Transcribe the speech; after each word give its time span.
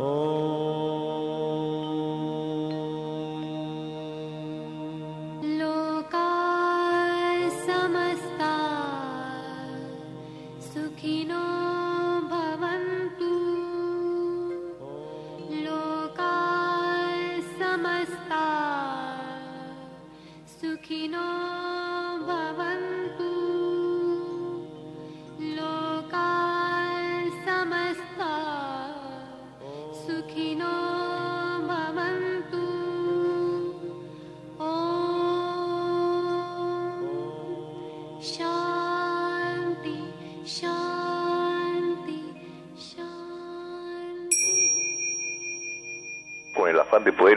Oh. 0.00 0.57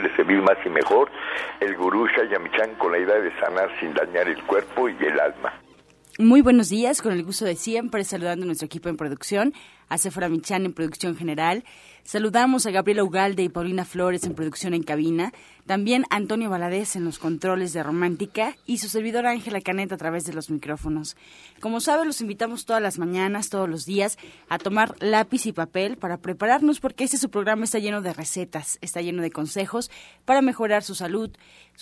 Poderle 0.02 0.16
servir 0.16 0.42
más 0.42 0.56
y 0.64 0.68
mejor, 0.68 1.10
el 1.60 1.76
gurú 1.76 2.06
Shayamichan 2.06 2.74
con 2.76 2.92
la 2.92 2.98
idea 2.98 3.20
de 3.20 3.30
sanar 3.38 3.70
sin 3.80 3.94
dañar 3.94 4.28
el 4.28 4.42
cuerpo 4.44 4.88
y 4.88 4.96
el 5.04 5.18
alma. 5.20 5.52
Muy 6.18 6.42
buenos 6.42 6.68
días, 6.68 7.00
con 7.00 7.12
el 7.12 7.24
gusto 7.24 7.44
de 7.44 7.56
siempre, 7.56 8.04
saludando 8.04 8.44
a 8.44 8.46
nuestro 8.46 8.66
equipo 8.66 8.88
en 8.88 8.96
producción, 8.96 9.54
a 9.88 9.98
Sephora 9.98 10.28
Michan 10.28 10.66
en 10.66 10.74
producción 10.74 11.16
general, 11.16 11.64
Saludamos 12.04 12.66
a 12.66 12.72
Gabriela 12.72 13.04
Ugalde 13.04 13.44
y 13.44 13.48
Paulina 13.48 13.84
Flores 13.84 14.24
en 14.24 14.34
producción 14.34 14.74
en 14.74 14.82
cabina, 14.82 15.32
también 15.66 16.04
Antonio 16.10 16.50
Valadez 16.50 16.96
en 16.96 17.04
los 17.04 17.20
controles 17.20 17.72
de 17.72 17.82
Romántica 17.84 18.56
y 18.66 18.78
su 18.78 18.88
servidora 18.88 19.30
Ángela 19.30 19.60
Caneta 19.60 19.94
a 19.94 19.98
través 19.98 20.24
de 20.24 20.32
los 20.32 20.50
micrófonos. 20.50 21.16
Como 21.60 21.80
sabe, 21.80 22.04
los 22.04 22.20
invitamos 22.20 22.64
todas 22.64 22.82
las 22.82 22.98
mañanas, 22.98 23.50
todos 23.50 23.68
los 23.68 23.84
días, 23.84 24.18
a 24.48 24.58
tomar 24.58 24.96
lápiz 24.98 25.46
y 25.46 25.52
papel 25.52 25.96
para 25.96 26.16
prepararnos 26.16 26.80
porque 26.80 27.04
este 27.04 27.18
su 27.18 27.30
programa 27.30 27.64
está 27.64 27.78
lleno 27.78 28.02
de 28.02 28.12
recetas, 28.12 28.78
está 28.80 29.00
lleno 29.00 29.22
de 29.22 29.30
consejos 29.30 29.88
para 30.24 30.42
mejorar 30.42 30.82
su 30.82 30.96
salud, 30.96 31.30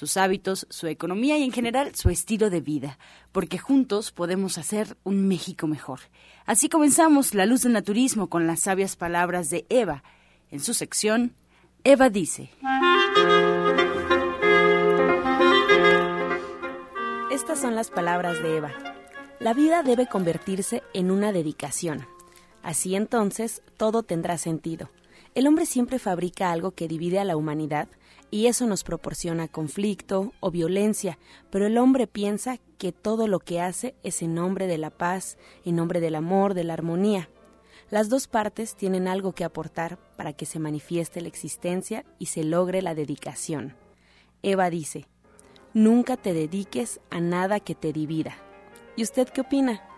sus 0.01 0.17
hábitos, 0.17 0.67
su 0.71 0.87
economía 0.87 1.37
y 1.37 1.43
en 1.43 1.53
general 1.53 1.95
su 1.95 2.09
estilo 2.09 2.49
de 2.49 2.63
vida, 2.63 2.99
porque 3.33 3.59
juntos 3.59 4.13
podemos 4.13 4.57
hacer 4.57 4.97
un 5.05 5.29
México 5.29 5.67
mejor. 5.67 6.01
Así 6.47 6.71
comenzamos 6.71 7.35
La 7.35 7.45
Luz 7.45 7.65
del 7.65 7.75
Naturismo 7.75 8.31
con 8.31 8.47
las 8.47 8.61
sabias 8.61 8.97
palabras 8.97 9.51
de 9.51 9.67
Eva. 9.69 10.03
En 10.51 10.61
su 10.61 10.73
sección, 10.73 11.35
Eva 11.85 12.09
dice. 12.09 12.49
Estas 17.31 17.61
son 17.61 17.75
las 17.75 17.91
palabras 17.91 18.43
de 18.43 18.57
Eva. 18.57 18.73
La 19.39 19.53
vida 19.53 19.83
debe 19.83 20.07
convertirse 20.07 20.83
en 20.95 21.11
una 21.11 21.31
dedicación. 21.31 22.07
Así 22.63 22.95
entonces 22.95 23.61
todo 23.77 24.03
tendrá 24.03 24.39
sentido. 24.39 24.89
El 25.35 25.47
hombre 25.47 25.67
siempre 25.67 25.99
fabrica 25.99 26.53
algo 26.53 26.71
que 26.71 26.89
divide 26.89 27.19
a 27.19 27.25
la 27.25 27.37
humanidad 27.37 27.89
y 28.31 28.47
eso 28.47 28.67
nos 28.67 28.85
proporciona 28.85 29.49
conflicto 29.49 30.33
o 30.41 30.51
violencia, 30.51 31.19
pero 31.51 31.67
el 31.67 31.79
hombre 31.79 32.07
piensa 32.07 32.59
que 32.79 32.93
todo 32.93 33.27
lo 33.27 33.41
que 33.41 33.61
hace 33.61 33.95
es 34.03 34.23
en 34.23 34.35
nombre 34.35 34.67
de 34.67 34.79
la 34.79 34.91
paz, 34.91 35.37
en 35.65 35.77
nombre 35.77 36.01
del 36.01 36.15
amor, 36.15 36.55
de 36.55 36.65
la 36.65 36.75
armonía. 36.75 37.29
Las 37.91 38.09
dos 38.09 38.29
partes 38.29 38.77
tienen 38.77 39.09
algo 39.09 39.33
que 39.33 39.45
aportar 39.45 39.99
para 40.17 40.33
que 40.33 40.47
se 40.47 40.61
manifieste 40.61 41.21
la 41.21 41.29
existencia 41.29 42.05
y 42.19 42.27
se 42.27 42.45
logre 42.45 42.83
la 42.83 42.95
dedicación. 42.95 43.75
Eva 44.43 44.71
dice, 44.71 45.07
nunca 45.75 46.17
te 46.17 46.33
dediques 46.33 47.01
a 47.11 47.21
nada 47.21 47.59
que 47.59 47.75
te 47.75 47.93
divida. 47.93 48.37
¿Y 48.97 49.03
usted 49.03 49.29
qué 49.29 49.41
opina? 49.41 49.90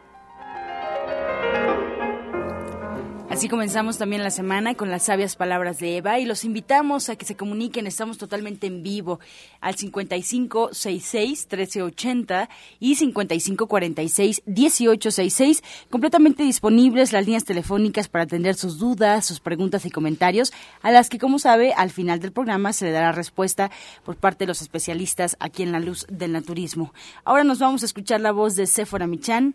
Así 3.33 3.49
comenzamos 3.49 3.97
también 3.97 4.23
la 4.23 4.31
semana 4.31 4.75
con 4.75 4.91
las 4.91 5.05
sabias 5.05 5.37
palabras 5.37 5.79
de 5.79 5.97
Eva 5.97 6.19
y 6.19 6.27
los 6.27 6.45
invitamos 6.45 7.09
a 7.09 7.17
que 7.17 7.25
se 7.25 7.35
comuniquen. 7.35 7.87
Estamos 7.87 8.19
totalmente 8.19 8.67
en 8.67 8.83
vivo 8.83 9.21
al 9.63 9.75
5566-1380 9.75 12.51
y 12.79 12.95
5546-1866, 12.95 15.63
completamente 15.89 16.43
disponibles 16.43 17.15
las 17.15 17.25
líneas 17.25 17.47
telefónicas 17.47 18.09
para 18.09 18.25
atender 18.25 18.55
sus 18.55 18.79
dudas, 18.79 19.25
sus 19.25 19.41
preguntas 19.41 19.87
y 19.87 19.91
comentarios, 19.91 20.53
a 20.83 20.91
las 20.91 21.09
que, 21.09 21.19
como 21.19 21.39
sabe, 21.39 21.73
al 21.73 21.91
final 21.91 22.21
del 22.21 22.33
programa 22.33 22.75
se 22.75 22.85
le 22.85 22.91
dará 22.91 23.13
respuesta 23.13 23.71
por 24.05 24.17
parte 24.17 24.41
de 24.41 24.49
los 24.49 24.61
especialistas 24.61 25.39
aquí 25.41 25.63
en 25.63 25.73
la 25.73 25.81
luz 25.81 26.05
del 26.11 26.33
naturismo. 26.33 26.93
Ahora 27.25 27.45
nos 27.45 27.61
vamos 27.61 27.83
a 27.83 27.87
escuchar 27.87 28.21
la 28.21 28.33
voz 28.33 28.57
de 28.57 28.67
Sephora 28.67 29.07
Michan 29.07 29.55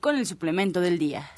con 0.00 0.16
el 0.16 0.26
suplemento 0.26 0.80
del 0.80 0.98
día. 0.98 1.30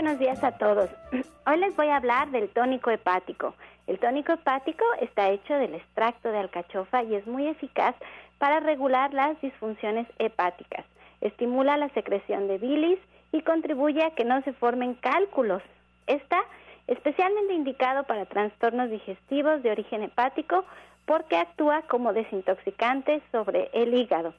Buenos 0.00 0.18
días 0.18 0.42
a 0.42 0.52
todos. 0.52 0.88
Hoy 1.46 1.58
les 1.58 1.76
voy 1.76 1.88
a 1.88 1.96
hablar 1.96 2.30
del 2.30 2.48
tónico 2.48 2.90
hepático. 2.90 3.54
El 3.86 3.98
tónico 3.98 4.32
hepático 4.32 4.82
está 4.98 5.28
hecho 5.28 5.52
del 5.52 5.74
extracto 5.74 6.32
de 6.32 6.38
alcachofa 6.38 7.02
y 7.02 7.16
es 7.16 7.26
muy 7.26 7.46
eficaz 7.46 7.94
para 8.38 8.60
regular 8.60 9.12
las 9.12 9.38
disfunciones 9.42 10.06
hepáticas. 10.18 10.86
Estimula 11.20 11.76
la 11.76 11.90
secreción 11.90 12.48
de 12.48 12.56
bilis 12.56 12.98
y 13.30 13.42
contribuye 13.42 14.02
a 14.02 14.12
que 14.12 14.24
no 14.24 14.40
se 14.40 14.54
formen 14.54 14.94
cálculos. 14.94 15.62
Está 16.06 16.40
especialmente 16.86 17.52
indicado 17.52 18.04
para 18.04 18.24
trastornos 18.24 18.88
digestivos 18.88 19.62
de 19.62 19.70
origen 19.70 20.02
hepático 20.02 20.64
porque 21.04 21.36
actúa 21.36 21.82
como 21.82 22.14
desintoxicante 22.14 23.20
sobre 23.32 23.68
el 23.74 23.92
hígado 23.92 24.32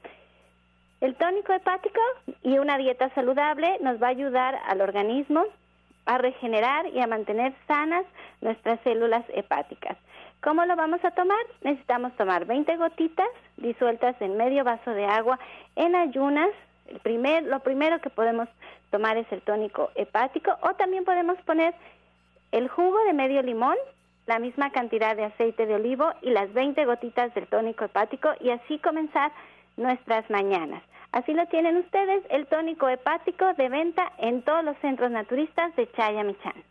el 1.01 1.15
tónico 1.15 1.51
hepático 1.51 1.99
y 2.43 2.59
una 2.59 2.77
dieta 2.77 3.09
saludable 3.15 3.77
nos 3.81 4.01
va 4.01 4.07
a 4.07 4.11
ayudar 4.11 4.59
al 4.67 4.81
organismo 4.81 5.43
a 6.05 6.17
regenerar 6.17 6.87
y 6.87 6.99
a 6.99 7.07
mantener 7.07 7.53
sanas 7.67 8.05
nuestras 8.41 8.79
células 8.81 9.25
hepáticas. 9.29 9.97
¿Cómo 10.41 10.65
lo 10.65 10.75
vamos 10.75 11.03
a 11.03 11.11
tomar? 11.11 11.39
Necesitamos 11.61 12.15
tomar 12.17 12.45
20 12.45 12.77
gotitas 12.77 13.27
disueltas 13.57 14.15
en 14.21 14.37
medio 14.37 14.63
vaso 14.63 14.91
de 14.91 15.05
agua 15.05 15.39
en 15.75 15.95
ayunas. 15.95 16.49
Lo 17.03 17.59
primero 17.59 17.99
que 17.99 18.09
podemos 18.09 18.47
tomar 18.89 19.17
es 19.17 19.31
el 19.31 19.41
tónico 19.41 19.91
hepático 19.95 20.57
o 20.61 20.73
también 20.73 21.03
podemos 21.03 21.37
poner 21.43 21.73
el 22.51 22.67
jugo 22.67 23.03
de 23.05 23.13
medio 23.13 23.41
limón, 23.41 23.77
la 24.27 24.39
misma 24.39 24.71
cantidad 24.71 25.15
de 25.15 25.25
aceite 25.25 25.65
de 25.65 25.75
olivo 25.75 26.11
y 26.21 26.31
las 26.31 26.51
20 26.53 26.85
gotitas 26.85 27.33
del 27.33 27.47
tónico 27.47 27.85
hepático 27.85 28.29
y 28.39 28.49
así 28.49 28.77
comenzar 28.79 29.31
nuestras 29.77 30.29
mañanas. 30.29 30.83
Así 31.11 31.33
lo 31.33 31.45
tienen 31.47 31.77
ustedes, 31.77 32.23
el 32.29 32.47
tónico 32.47 32.87
hepático 32.87 33.53
de 33.55 33.67
venta 33.67 34.13
en 34.17 34.43
todos 34.43 34.63
los 34.63 34.77
centros 34.77 35.11
naturistas 35.11 35.75
de 35.75 35.91
Chayamichán. 35.91 36.70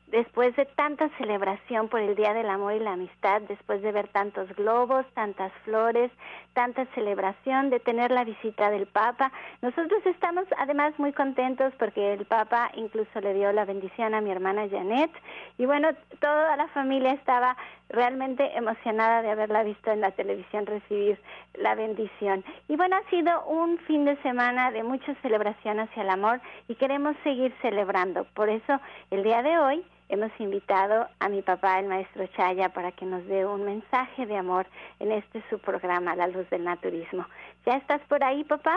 después 0.11 0.55
de 0.55 0.65
tanta 0.65 1.09
celebración 1.17 1.87
por 1.87 2.01
el 2.01 2.15
Día 2.15 2.33
del 2.33 2.49
Amor 2.49 2.73
y 2.73 2.79
la 2.79 2.93
Amistad, 2.93 3.41
después 3.43 3.81
de 3.81 3.91
ver 3.91 4.09
tantos 4.09 4.53
globos, 4.55 5.05
tantas 5.13 5.51
flores, 5.63 6.11
tanta 6.53 6.85
celebración, 6.93 7.69
de 7.69 7.79
tener 7.79 8.11
la 8.11 8.25
visita 8.25 8.69
del 8.69 8.87
Papa, 8.87 9.31
nosotros 9.61 10.05
estamos 10.05 10.45
además 10.57 10.93
muy 10.99 11.13
contentos 11.13 11.73
porque 11.79 12.13
el 12.13 12.25
Papa 12.25 12.69
incluso 12.75 13.21
le 13.21 13.33
dio 13.33 13.51
la 13.53 13.65
bendición 13.65 14.13
a 14.13 14.21
mi 14.21 14.31
hermana 14.31 14.67
Janet 14.69 15.11
y 15.57 15.65
bueno, 15.65 15.89
toda 16.19 16.57
la 16.57 16.67
familia 16.69 17.13
estaba 17.13 17.55
realmente 17.89 18.55
emocionada 18.55 19.21
de 19.21 19.31
haberla 19.31 19.63
visto 19.63 19.91
en 19.91 20.01
la 20.01 20.11
televisión 20.11 20.65
recibir 20.65 21.19
la 21.55 21.75
bendición. 21.75 22.43
Y 22.67 22.75
bueno, 22.75 22.97
ha 22.97 23.09
sido 23.09 23.45
un 23.45 23.77
fin 23.79 24.05
de 24.05 24.15
semana 24.21 24.71
de 24.71 24.83
mucha 24.83 25.13
celebración 25.15 25.79
hacia 25.79 26.03
el 26.03 26.09
amor 26.09 26.41
y 26.67 26.75
queremos 26.75 27.15
seguir 27.23 27.53
celebrando. 27.61 28.25
Por 28.33 28.49
eso, 28.49 28.79
el 29.09 29.23
día 29.23 29.41
de 29.41 29.57
hoy 29.57 29.83
hemos 30.11 30.31
invitado 30.39 31.07
a 31.19 31.29
mi 31.29 31.41
papá, 31.41 31.79
el 31.79 31.87
maestro 31.87 32.27
Chaya, 32.35 32.67
para 32.69 32.91
que 32.91 33.05
nos 33.05 33.25
dé 33.27 33.45
un 33.45 33.63
mensaje 33.63 34.25
de 34.25 34.35
amor 34.35 34.67
en 34.99 35.13
este 35.13 35.41
su 35.49 35.57
programa, 35.57 36.17
La 36.17 36.27
Luz 36.27 36.49
del 36.49 36.65
Naturismo. 36.65 37.25
¿Ya 37.65 37.77
estás 37.77 38.01
por 38.09 38.21
ahí, 38.21 38.43
papá? 38.43 38.75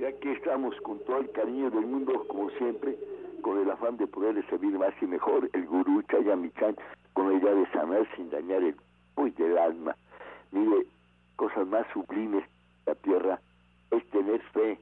Y 0.00 0.04
aquí 0.06 0.30
estamos 0.30 0.74
con 0.80 0.98
todo 1.00 1.18
el 1.18 1.30
cariño 1.32 1.70
del 1.70 1.84
mundo, 1.84 2.26
como 2.26 2.48
siempre, 2.52 2.96
con 3.42 3.58
el 3.58 3.70
afán 3.70 3.98
de 3.98 4.06
poderle 4.06 4.42
servir 4.44 4.78
más 4.78 4.94
y 5.02 5.04
mejor 5.04 5.50
el 5.52 5.66
gurú 5.66 6.02
Chaya 6.04 6.36
Michan, 6.36 6.74
con 7.12 7.30
la 7.30 7.38
idea 7.38 7.54
de 7.54 7.66
sanar 7.70 8.08
sin 8.16 8.30
dañar 8.30 8.62
el 8.62 8.76
hoy 9.16 9.30
del 9.32 9.58
alma. 9.58 9.94
Mire, 10.52 10.86
cosas 11.36 11.66
más 11.66 11.86
sublimes 11.92 12.44
la 12.86 12.94
tierra 12.94 13.38
es 13.90 14.08
tener 14.08 14.40
fe. 14.52 14.78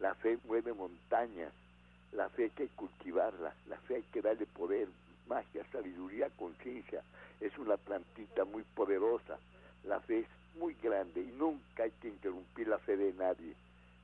La 0.00 0.14
fe 0.16 0.36
mueve 0.46 0.74
montañas 0.74 1.50
la 2.12 2.28
fe 2.30 2.44
hay 2.44 2.50
que 2.50 2.68
cultivarla, 2.68 3.54
la 3.68 3.76
fe 3.78 3.96
hay 3.96 4.02
que 4.12 4.22
darle 4.22 4.46
poder, 4.46 4.88
magia, 5.28 5.64
sabiduría, 5.70 6.28
conciencia. 6.30 7.02
Es 7.40 7.56
una 7.58 7.76
plantita 7.76 8.44
muy 8.44 8.62
poderosa. 8.74 9.38
La 9.84 10.00
fe 10.00 10.20
es 10.20 10.26
muy 10.58 10.74
grande 10.82 11.20
y 11.20 11.32
nunca 11.38 11.84
hay 11.84 11.92
que 12.00 12.08
interrumpir 12.08 12.68
la 12.68 12.78
fe 12.78 12.96
de 12.96 13.12
nadie. 13.14 13.54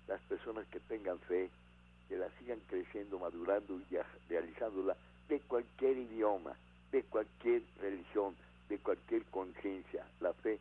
Las 0.08 0.20
personas 0.22 0.66
que 0.68 0.80
tengan 0.80 1.18
fe, 1.20 1.50
que 2.08 2.16
la 2.16 2.28
sigan 2.38 2.60
creciendo, 2.68 3.18
madurando 3.18 3.80
y 3.90 3.96
realizándola 4.28 4.96
de 5.28 5.40
cualquier 5.40 5.98
idioma, 5.98 6.54
de 6.92 7.02
cualquier 7.02 7.62
religión, 7.80 8.36
de 8.68 8.78
cualquier 8.78 9.24
conciencia. 9.24 10.06
La 10.20 10.32
fe 10.32 10.58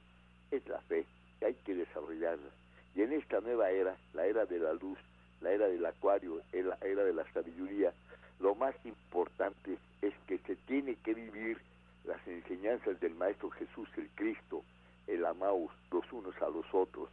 es 0.51 0.68
la 0.68 0.81
fe 0.81 1.06
hay 1.45 1.53
que 1.65 1.75
desarrollarla. 1.75 2.50
Y 2.95 3.01
en 3.01 3.13
esta 3.13 3.39
nueva 3.42 3.69
era, 3.71 3.95
la 4.13 4.25
era 4.25 4.45
de 4.45 4.59
la 4.59 4.74
luz, 4.74 4.97
la 5.41 5.51
era 5.51 5.67
del 5.67 5.85
acuario, 5.85 6.41
la 6.51 6.77
era 6.81 7.03
de 7.03 7.13
la 7.13 7.25
sabiduría, 7.31 7.93
lo 8.39 8.55
más 8.55 8.75
importante 8.85 9.77
es 10.01 10.13
que 10.27 10.37
se 10.39 10.55
tiene 10.67 10.95
que 11.03 11.13
vivir 11.13 11.57
las 12.05 12.25
enseñanzas 12.27 12.99
del 12.99 13.15
Maestro 13.15 13.49
Jesús, 13.51 13.89
el 13.97 14.09
Cristo, 14.15 14.63
el 15.07 15.25
amaos 15.25 15.71
los 15.91 16.11
unos 16.11 16.35
a 16.41 16.49
los 16.49 16.65
otros, 16.73 17.09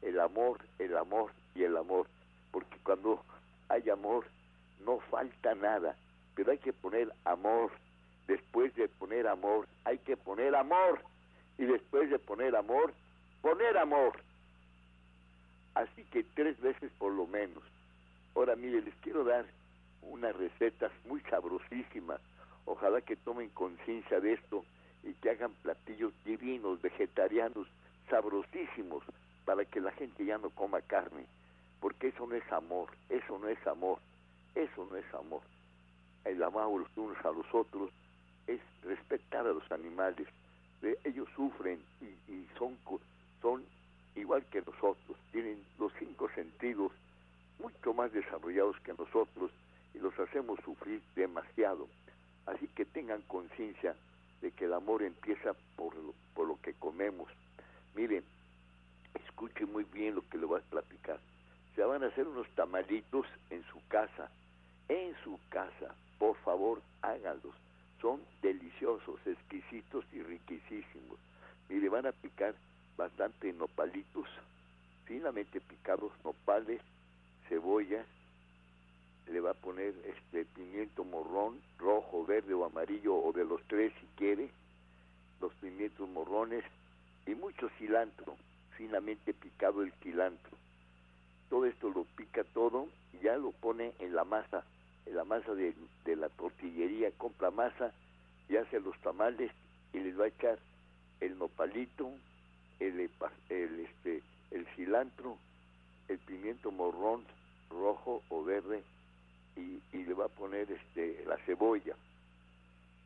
el 0.00 0.18
amor, 0.18 0.60
el 0.78 0.96
amor 0.96 1.30
y 1.54 1.62
el 1.62 1.76
amor, 1.76 2.06
porque 2.50 2.76
cuando 2.82 3.22
hay 3.68 3.88
amor 3.90 4.24
no 4.84 4.98
falta 5.10 5.54
nada, 5.54 5.96
pero 6.34 6.52
hay 6.52 6.58
que 6.58 6.72
poner 6.72 7.12
amor, 7.24 7.70
después 8.26 8.74
de 8.74 8.88
poner 8.88 9.26
amor, 9.26 9.66
hay 9.84 9.98
que 9.98 10.16
poner 10.16 10.54
amor, 10.54 11.00
y 11.58 11.64
después 11.64 12.10
de 12.10 12.18
poner 12.18 12.56
amor, 12.56 12.92
poner 13.40 13.76
amor. 13.76 14.12
Así 15.74 16.04
que 16.10 16.22
tres 16.34 16.60
veces 16.60 16.90
por 16.98 17.12
lo 17.12 17.26
menos. 17.26 17.62
Ahora, 18.34 18.56
mire, 18.56 18.82
les 18.82 18.94
quiero 18.96 19.24
dar 19.24 19.46
unas 20.02 20.34
recetas 20.36 20.92
muy 21.06 21.20
sabrosísimas. 21.22 22.20
Ojalá 22.64 23.00
que 23.00 23.16
tomen 23.16 23.48
conciencia 23.50 24.20
de 24.20 24.34
esto 24.34 24.64
y 25.02 25.14
que 25.14 25.30
hagan 25.30 25.52
platillos 25.62 26.12
divinos, 26.24 26.80
vegetarianos, 26.80 27.66
sabrosísimos, 28.08 29.02
para 29.44 29.64
que 29.64 29.80
la 29.80 29.92
gente 29.92 30.24
ya 30.24 30.38
no 30.38 30.50
coma 30.50 30.80
carne. 30.82 31.26
Porque 31.80 32.08
eso 32.08 32.26
no 32.26 32.36
es 32.36 32.52
amor, 32.52 32.90
eso 33.08 33.38
no 33.38 33.48
es 33.48 33.66
amor, 33.66 33.98
eso 34.54 34.86
no 34.90 34.96
es 34.96 35.14
amor. 35.14 35.42
El 36.24 36.42
amar 36.42 36.68
los 36.68 36.96
unos 36.96 37.18
a 37.24 37.32
los 37.32 37.46
otros 37.52 37.90
es 38.46 38.60
respetar 38.84 39.46
a 39.46 39.52
los 39.52 39.72
animales. 39.72 40.28
Ellos 41.04 41.28
sufren 41.34 41.80
y, 42.00 42.32
y 42.32 42.48
son, 42.58 42.76
son 43.40 43.64
igual 44.16 44.44
que 44.46 44.60
nosotros, 44.60 45.16
tienen 45.32 45.62
los 45.78 45.92
cinco 45.98 46.28
sentidos 46.34 46.92
mucho 47.58 47.94
más 47.94 48.12
desarrollados 48.12 48.78
que 48.80 48.92
nosotros 48.94 49.50
y 49.94 49.98
los 49.98 50.18
hacemos 50.18 50.58
sufrir 50.64 51.00
demasiado. 51.14 51.88
Así 52.46 52.66
que 52.68 52.84
tengan 52.84 53.22
conciencia 53.22 53.94
de 54.40 54.50
que 54.50 54.64
el 54.64 54.72
amor 54.72 55.02
empieza 55.02 55.54
por 55.76 55.94
lo, 55.94 56.14
por 56.34 56.48
lo 56.48 56.60
que 56.60 56.74
comemos. 56.74 57.28
Miren, 57.94 58.24
escuchen 59.14 59.72
muy 59.72 59.84
bien 59.84 60.16
lo 60.16 60.28
que 60.28 60.38
le 60.38 60.46
voy 60.46 60.60
a 60.60 60.70
platicar. 60.70 61.20
Se 61.76 61.82
van 61.82 62.02
a 62.02 62.08
hacer 62.08 62.26
unos 62.26 62.48
tamalitos 62.50 63.26
en 63.50 63.64
su 63.64 63.80
casa, 63.88 64.30
en 64.88 65.14
su 65.22 65.38
casa. 65.48 65.94
Por 66.18 66.36
favor, 66.38 66.82
háganlos. 67.02 67.54
Son 68.00 68.20
deliciosos, 68.42 69.20
exquisitos 69.26 70.04
y 70.12 70.22
riquísimos. 70.22 71.18
Mire, 71.68 71.88
van 71.88 72.06
a 72.06 72.12
picar 72.12 72.54
bastante 72.96 73.52
nopalitos, 73.52 74.28
finamente 75.04 75.60
picados 75.60 76.12
nopales, 76.24 76.80
cebolla, 77.48 78.04
le 79.28 79.40
va 79.40 79.50
a 79.50 79.54
poner 79.54 79.94
este 80.04 80.44
pimiento 80.44 81.04
morrón, 81.04 81.60
rojo, 81.78 82.24
verde 82.24 82.54
o 82.54 82.64
amarillo 82.64 83.14
o 83.14 83.32
de 83.32 83.44
los 83.44 83.62
tres 83.68 83.92
si 84.00 84.06
quiere, 84.16 84.50
los 85.40 85.52
pimientos 85.54 86.08
morrones 86.08 86.64
y 87.26 87.34
mucho 87.34 87.68
cilantro, 87.78 88.36
finamente 88.76 89.32
picado 89.32 89.82
el 89.82 89.92
cilantro. 90.02 90.56
Todo 91.48 91.66
esto 91.66 91.90
lo 91.90 92.04
pica 92.16 92.44
todo 92.52 92.88
y 93.12 93.24
ya 93.24 93.36
lo 93.36 93.52
pone 93.52 93.92
en 93.98 94.14
la 94.14 94.24
masa, 94.24 94.64
en 95.06 95.16
la 95.16 95.24
masa 95.24 95.54
de, 95.54 95.74
de 96.04 96.16
la 96.16 96.28
tortillería, 96.30 97.10
compra 97.18 97.50
masa 97.50 97.92
y 98.48 98.56
hace 98.56 98.80
los 98.80 98.98
tamales 99.00 99.50
y 99.92 99.98
les 99.98 100.18
va 100.18 100.24
a 100.24 100.28
echar 100.28 100.58
el 101.20 101.38
nopalito, 101.38 102.10
el, 102.88 103.10
el, 103.48 103.80
este, 103.80 104.22
el 104.50 104.66
cilantro, 104.76 105.38
el 106.08 106.18
pimiento 106.18 106.70
morrón 106.70 107.24
rojo 107.70 108.22
o 108.28 108.44
verde 108.44 108.82
y, 109.56 109.80
y, 109.96 110.04
le 110.04 110.14
va 110.14 110.26
a 110.26 110.28
poner 110.28 110.70
este, 110.70 111.24
la 111.26 111.36
cebolla. 111.38 111.94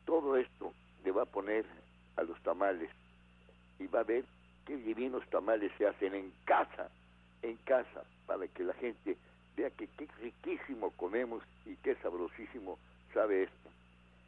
Todo 0.05 0.37
esto 0.37 0.73
le 1.03 1.11
va 1.11 1.23
a 1.23 1.25
poner 1.25 1.65
a 2.15 2.23
los 2.23 2.41
tamales 2.41 2.89
y 3.79 3.87
va 3.87 4.01
a 4.01 4.03
ver 4.03 4.25
qué 4.65 4.77
divinos 4.77 5.27
tamales 5.29 5.71
se 5.77 5.87
hacen 5.87 6.15
en 6.15 6.33
casa, 6.45 6.89
en 7.41 7.55
casa, 7.57 8.03
para 8.25 8.47
que 8.47 8.63
la 8.63 8.73
gente 8.73 9.17
vea 9.55 9.69
que 9.71 9.87
qué 9.97 10.07
riquísimo 10.21 10.91
comemos 10.91 11.43
y 11.65 11.75
qué 11.77 11.95
sabrosísimo 11.95 12.77
sabe 13.13 13.43
esto. 13.43 13.69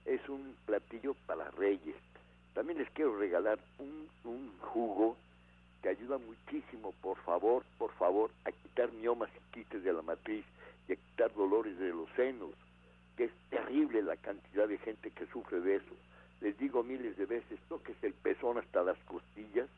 Es 0.06 0.28
un 0.30 0.56
platillo 0.66 1.14
para 1.26 1.52
reyes. 1.52 1.96
También 2.54 2.80
les 2.80 2.90
quiero 2.92 3.18
regalar 3.18 3.60
un, 3.78 4.10
un 4.24 4.58
jugo 4.60 5.18
que 5.82 5.90
ayuda 5.90 6.18
muchísimo, 6.18 6.94
por 7.02 7.18
favor, 7.20 7.64
por 7.78 7.92
favor, 7.94 8.32
a 8.46 8.52
quitar 8.52 8.92
miomas 8.94 9.30
y 9.36 9.54
quites 9.54 9.84
de 9.84 9.94
la 9.94 10.02
matriz 10.02 10.46
y 10.88 10.94
a 10.94 10.96
quitar 10.96 11.34
dolores 11.34 11.78
de 11.80 11.90
los 11.90 12.10
senos, 12.16 12.52
que 13.16 13.26
es 13.26 13.32
terrible 13.50 14.02
la 14.02 14.18
cantidad 14.18 14.68
de 14.68 14.78
gente 14.80 15.12
que 15.12 15.26
sufre 15.28 15.60
de 15.62 15.76
eso. 15.76 15.96
Les 16.42 16.58
digo 16.58 16.84
miles 16.84 17.18
de 17.18 17.26
veces, 17.26 17.60
toques 17.68 17.96
el 18.02 18.14
pezón 18.14 18.58
hasta 18.58 18.84
las 18.84 18.98
costillas, 19.00 19.70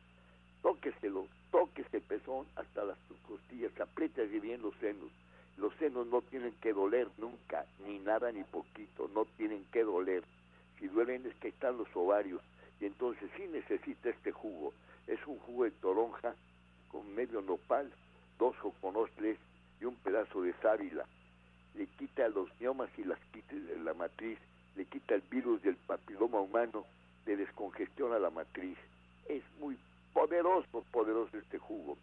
tóqueselo, 0.61 1.27
tóquese 1.51 1.97
el 1.97 2.03
pezón 2.03 2.45
hasta 2.55 2.83
las 2.83 2.97
costillas, 3.27 3.71
apriétese 3.79 4.39
bien 4.39 4.61
los 4.61 4.75
senos. 4.75 5.09
Los 5.57 5.73
senos 5.75 6.07
no 6.07 6.21
tienen 6.21 6.53
que 6.61 6.73
doler 6.73 7.07
nunca, 7.17 7.65
ni 7.85 7.99
nada 7.99 8.31
ni 8.31 8.43
poquito, 8.43 9.09
no 9.13 9.25
tienen 9.37 9.65
que 9.71 9.83
doler. 9.83 10.23
Si 10.79 10.87
duelen 10.87 11.25
es 11.25 11.35
que 11.35 11.49
están 11.49 11.77
los 11.77 11.87
ovarios, 11.95 12.41
y 12.79 12.85
entonces 12.85 13.29
sí 13.37 13.43
necesita 13.47 14.09
este 14.09 14.31
jugo 14.31 14.73
es 15.07 15.19
un 15.27 15.37
jugo 15.39 15.65
de 15.65 15.71
toronja 15.71 16.35
con 16.89 17.13
medio 17.15 17.41
nopal, 17.41 17.91
dos 18.37 18.57
joconosles 18.57 19.37
y 19.79 19.85
un 19.85 19.95
pedazo 19.95 20.41
de 20.41 20.53
sábila. 20.61 21.05
Le 21.75 21.87
quita 21.87 22.27
los 22.29 22.49
miomas 22.59 22.89
y 22.97 23.03
las 23.03 23.19
quita 23.31 23.55
de 23.55 23.79
la 23.79 23.93
matriz, 23.93 24.37
le 24.75 24.85
quita 24.85 25.15
el 25.15 25.21
virus 25.21 25.61
del 25.61 25.75
papiloma 25.75 26.39
humano, 26.39 26.85
le 27.25 27.37
descongestiona 27.37 28.19
la 28.19 28.29
matriz. 28.29 28.77
Es 29.27 29.43
muy 29.59 29.77
poderoso, 30.13 30.83
poderoso 30.91 31.37
este 31.37 31.57
jugo. 31.57 31.97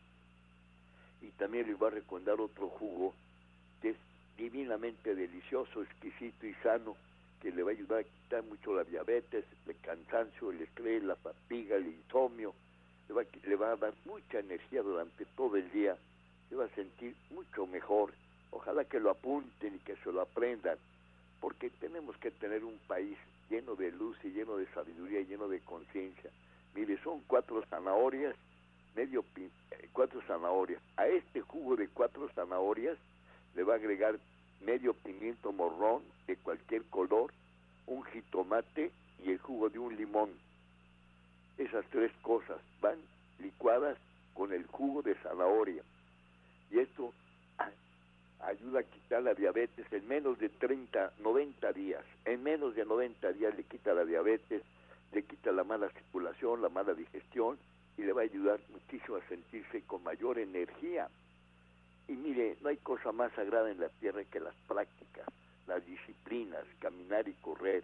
Y 1.20 1.28
también 1.32 1.66
le 1.66 1.74
va 1.74 1.88
a 1.88 1.90
recomendar 1.90 2.40
otro 2.40 2.68
jugo 2.68 3.14
que 3.82 3.90
es 3.90 3.96
divinamente 4.36 5.14
delicioso, 5.14 5.82
exquisito 5.82 6.46
y 6.46 6.54
sano, 6.62 6.96
que 7.42 7.50
le 7.50 7.62
va 7.62 7.70
a 7.70 7.74
ayudar 7.74 8.00
a 8.00 8.04
quitar 8.04 8.42
mucho 8.44 8.74
la 8.74 8.84
diabetes, 8.84 9.44
el 9.66 9.76
cansancio, 9.80 10.50
el 10.50 10.62
estrés, 10.62 11.02
la 11.02 11.16
fatiga, 11.16 11.76
el 11.76 11.86
insomnio, 11.88 12.54
le 13.08 13.56
va, 13.56 13.72
a 13.72 13.76
dar 13.76 13.94
mucha 14.04 14.40
energía 14.40 14.82
durante 14.82 15.24
todo 15.36 15.56
el 15.56 15.70
día, 15.72 15.96
se 16.48 16.56
va 16.56 16.64
a 16.64 16.74
sentir 16.74 17.14
mucho 17.30 17.66
mejor. 17.66 18.12
Ojalá 18.50 18.84
que 18.84 19.00
lo 19.00 19.10
apunten 19.10 19.76
y 19.76 19.78
que 19.78 19.96
se 19.96 20.12
lo 20.12 20.20
aprendan. 20.20 20.78
porque 21.40 21.70
tenemos 21.70 22.16
que 22.16 22.32
tener 22.32 22.64
un 22.64 22.76
país 22.88 23.16
lleno 23.48 23.76
de 23.76 23.92
luz 23.92 24.16
y 24.24 24.30
lleno 24.30 24.56
de 24.56 24.66
sabiduría 24.74 25.20
y 25.20 25.26
lleno 25.26 25.48
de 25.48 25.60
conciencia. 25.60 26.30
Mire, 26.74 27.00
son 27.02 27.22
cuatro 27.28 27.64
zanahorias, 27.70 28.34
medio 28.96 29.24
eh, 29.36 29.88
cuatro 29.92 30.20
zanahorias. 30.26 30.82
A 30.96 31.06
este 31.06 31.40
jugo 31.40 31.76
de 31.76 31.88
cuatro 31.88 32.28
zanahorias 32.34 32.98
le 33.54 33.62
va 33.62 33.74
a 33.74 33.76
agregar 33.76 34.18
medio 34.60 34.94
pimiento 34.94 35.52
morrón 35.52 36.02
de 36.26 36.36
cualquier 36.36 36.82
color, 36.84 37.32
un 37.86 38.02
jitomate 38.04 38.90
y 39.24 39.30
el 39.30 39.38
jugo 39.38 39.68
de 39.68 39.78
un 39.78 39.96
limón. 39.96 40.30
Esas 41.58 41.84
tres 41.90 42.12
cosas 42.22 42.58
van 42.80 42.98
licuadas 43.40 43.98
con 44.34 44.52
el 44.52 44.66
jugo 44.66 45.02
de 45.02 45.14
zanahoria. 45.16 45.82
Y 46.70 46.78
esto 46.78 47.12
ayuda 48.40 48.80
a 48.80 48.84
quitar 48.84 49.22
la 49.22 49.34
diabetes 49.34 49.92
en 49.92 50.06
menos 50.06 50.38
de 50.38 50.48
30, 50.48 51.14
90 51.18 51.72
días. 51.72 52.04
En 52.24 52.42
menos 52.42 52.74
de 52.74 52.84
90 52.84 53.32
días 53.32 53.56
le 53.56 53.64
quita 53.64 53.92
la 53.92 54.04
diabetes, 54.04 54.62
le 55.12 55.24
quita 55.24 55.52
la 55.52 55.64
mala 55.64 55.88
circulación, 55.90 56.62
la 56.62 56.68
mala 56.68 56.94
digestión 56.94 57.58
y 57.96 58.02
le 58.02 58.12
va 58.12 58.22
a 58.22 58.24
ayudar 58.24 58.60
muchísimo 58.70 59.16
a 59.16 59.28
sentirse 59.28 59.82
con 59.82 60.02
mayor 60.04 60.38
energía. 60.38 61.08
Y 62.06 62.12
mire, 62.12 62.56
no 62.62 62.68
hay 62.68 62.76
cosa 62.78 63.12
más 63.12 63.32
sagrada 63.32 63.70
en 63.70 63.80
la 63.80 63.88
tierra 63.88 64.22
que 64.24 64.40
las 64.40 64.54
prácticas, 64.68 65.26
las 65.66 65.84
disciplinas, 65.84 66.64
caminar 66.78 67.28
y 67.28 67.32
correr, 67.34 67.82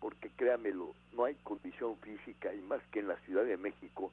porque 0.00 0.30
créamelo, 0.30 0.94
no 1.12 1.24
hay 1.24 1.34
condición 1.42 1.96
física 1.98 2.54
y 2.54 2.60
más 2.62 2.80
que 2.92 3.00
en 3.00 3.08
la 3.08 3.16
Ciudad 3.20 3.44
de 3.44 3.56
México, 3.56 4.12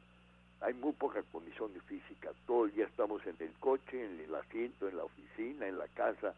hay 0.62 0.74
muy 0.74 0.94
poca 0.94 1.22
condición 1.32 1.72
física. 1.88 2.32
Todo 2.48 2.66
el 2.66 2.74
día 2.74 2.86
estamos 2.86 3.26
en 3.26 3.36
el 3.40 3.52
coche, 3.60 4.06
en 4.06 4.20
el 4.20 4.34
asiento, 4.36 4.88
en 4.88 4.98
la 4.98 5.04
oficina, 5.04 5.68
en 5.68 5.78
la 5.78 5.88
casa. 5.90 6.34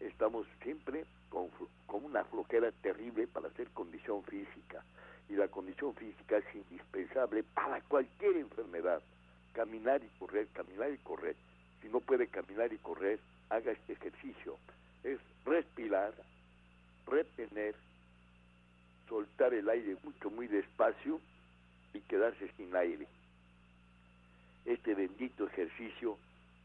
Estamos 0.00 0.46
siempre 0.62 1.04
con, 1.28 1.48
con 1.86 2.04
una 2.04 2.24
flojera 2.24 2.70
terrible 2.82 3.26
para 3.26 3.48
hacer 3.48 3.68
condición 3.70 4.22
física. 4.24 4.82
Y 5.28 5.34
la 5.34 5.48
condición 5.48 5.94
física 5.94 6.38
es 6.38 6.54
indispensable 6.54 7.42
para 7.42 7.80
cualquier 7.82 8.36
enfermedad. 8.36 9.02
Caminar 9.52 10.02
y 10.02 10.18
correr, 10.18 10.46
caminar 10.52 10.90
y 10.92 10.98
correr. 10.98 11.34
Si 11.82 11.88
no 11.88 12.00
puede 12.00 12.28
caminar 12.28 12.72
y 12.72 12.78
correr, 12.78 13.18
haga 13.50 13.72
este 13.72 13.94
ejercicio. 13.94 14.56
Es 15.02 15.18
respirar, 15.44 16.14
retener, 17.06 17.74
soltar 19.08 19.54
el 19.54 19.68
aire 19.68 19.96
mucho, 20.02 20.30
muy 20.30 20.46
despacio 20.46 21.20
y 21.94 22.00
quedarse 22.00 22.50
sin 22.56 22.74
aire 22.74 23.06
este 24.66 24.94
bendito 24.96 25.46
ejercicio 25.46 26.18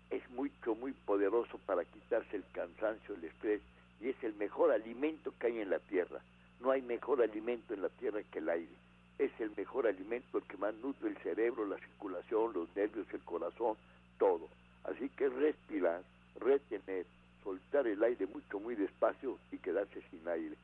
es 0.10 0.28
mucho, 0.32 0.74
muy 0.76 0.92
poderoso 0.92 1.60
para 1.68 1.86
quitarse 1.86 2.36
el 2.36 2.44
cansancio, 2.52 3.14
el 3.14 3.24
estrés, 3.26 3.62
y 4.02 4.10
es 4.10 4.24
el 4.24 4.34
mejor 4.34 4.72
alimento 4.72 5.32
que 5.40 5.48
hay 5.48 5.60
en 5.60 5.70
la 5.70 5.80
tierra. 5.80 6.20
No 6.60 6.72
hay 6.72 6.82
mejor 6.82 7.22
alimento 7.22 7.74
en 7.74 7.84
la 7.84 7.90
tierra 7.90 8.22
que 8.32 8.40
el 8.40 8.50
aire. 8.50 8.74
Es 9.20 9.32
el 9.40 9.52
mejor 9.56 9.86
alimento 9.86 10.40
el 10.40 10.44
que 10.46 10.58
más 10.58 10.74
nutre 10.76 11.10
el 11.10 11.18
cerebro, 11.18 11.66
la 11.66 11.78
circulación, 11.78 12.54
los 12.54 12.76
nervios, 12.76 13.06
el 13.14 13.22
corazón, 13.22 13.78
todo. 14.18 14.50
Así 14.84 15.08
que 15.10 15.30
respirar, 15.30 16.02
retener, 16.40 17.06
soltar 17.44 17.86
el 17.86 18.04
aire 18.04 18.26
mucho, 18.26 18.60
muy 18.60 18.74
despacio 18.74 19.38
y 19.52 19.60
quedarse 19.60 20.02
sin 20.10 20.28
aire. 20.28 20.56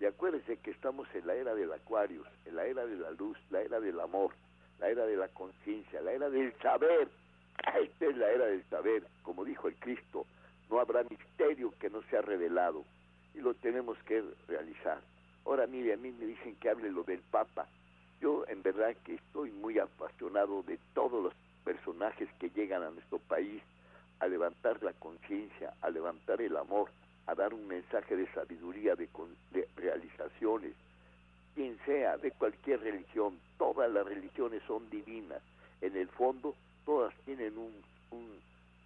Y 0.00 0.06
acuérdense 0.06 0.56
que 0.58 0.70
estamos 0.70 1.06
en 1.14 1.26
la 1.26 1.34
era 1.34 1.54
del 1.54 1.72
acuario, 1.72 2.24
en 2.46 2.56
la 2.56 2.66
era 2.66 2.84
de 2.84 2.96
la 2.96 3.10
luz, 3.12 3.38
la 3.50 3.62
era 3.62 3.80
del 3.80 4.00
amor 4.00 4.32
la 4.78 4.88
era 4.88 5.06
de 5.06 5.16
la 5.16 5.28
conciencia, 5.28 6.00
la 6.00 6.12
era 6.12 6.30
del 6.30 6.52
saber. 6.60 7.08
Esta 7.80 8.06
es 8.06 8.16
la 8.16 8.30
era 8.30 8.46
del 8.46 8.64
saber, 8.68 9.06
como 9.22 9.44
dijo 9.44 9.68
el 9.68 9.76
Cristo, 9.76 10.26
no 10.70 10.80
habrá 10.80 11.04
misterio 11.04 11.72
que 11.78 11.90
no 11.90 12.02
sea 12.10 12.20
revelado 12.22 12.84
y 13.34 13.40
lo 13.40 13.54
tenemos 13.54 13.96
que 14.04 14.22
realizar. 14.48 15.00
Ahora 15.44 15.66
mire, 15.66 15.92
a 15.92 15.96
mí 15.96 16.10
me 16.12 16.26
dicen 16.26 16.56
que 16.56 16.70
hable 16.70 16.90
lo 16.90 17.02
del 17.04 17.20
Papa. 17.30 17.66
Yo 18.20 18.44
en 18.48 18.62
verdad 18.62 18.96
que 19.04 19.14
estoy 19.14 19.50
muy 19.50 19.78
apasionado 19.78 20.62
de 20.62 20.78
todos 20.94 21.22
los 21.22 21.34
personajes 21.64 22.28
que 22.38 22.50
llegan 22.50 22.82
a 22.82 22.90
nuestro 22.90 23.18
país 23.18 23.62
a 24.20 24.26
levantar 24.26 24.82
la 24.82 24.92
conciencia, 24.94 25.74
a 25.80 25.90
levantar 25.90 26.40
el 26.40 26.56
amor, 26.56 26.90
a 27.26 27.34
dar 27.34 27.54
un 27.54 27.66
mensaje 27.66 28.16
de 28.16 28.26
sabiduría, 28.32 28.94
de, 28.94 29.08
de 29.52 29.68
realizaciones, 29.76 30.74
quien 31.54 31.78
sea, 31.86 32.16
de 32.16 32.32
cualquier 32.32 32.80
religión, 32.80 33.38
todas 33.58 33.90
las 33.90 34.04
religiones 34.04 34.62
son 34.66 34.88
divinas. 34.90 35.40
En 35.80 35.96
el 35.96 36.08
fondo, 36.08 36.54
todas 36.84 37.14
tienen 37.24 37.56
un, 37.56 37.72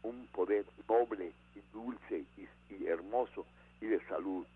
un, 0.02 0.26
poder 0.32 0.64
noble 0.88 1.32
y 1.54 1.60
dulce 1.72 2.24
y, 2.36 2.86
hermoso 2.86 3.44
y 3.80 3.86
de 3.86 4.00
salud. 4.06 4.46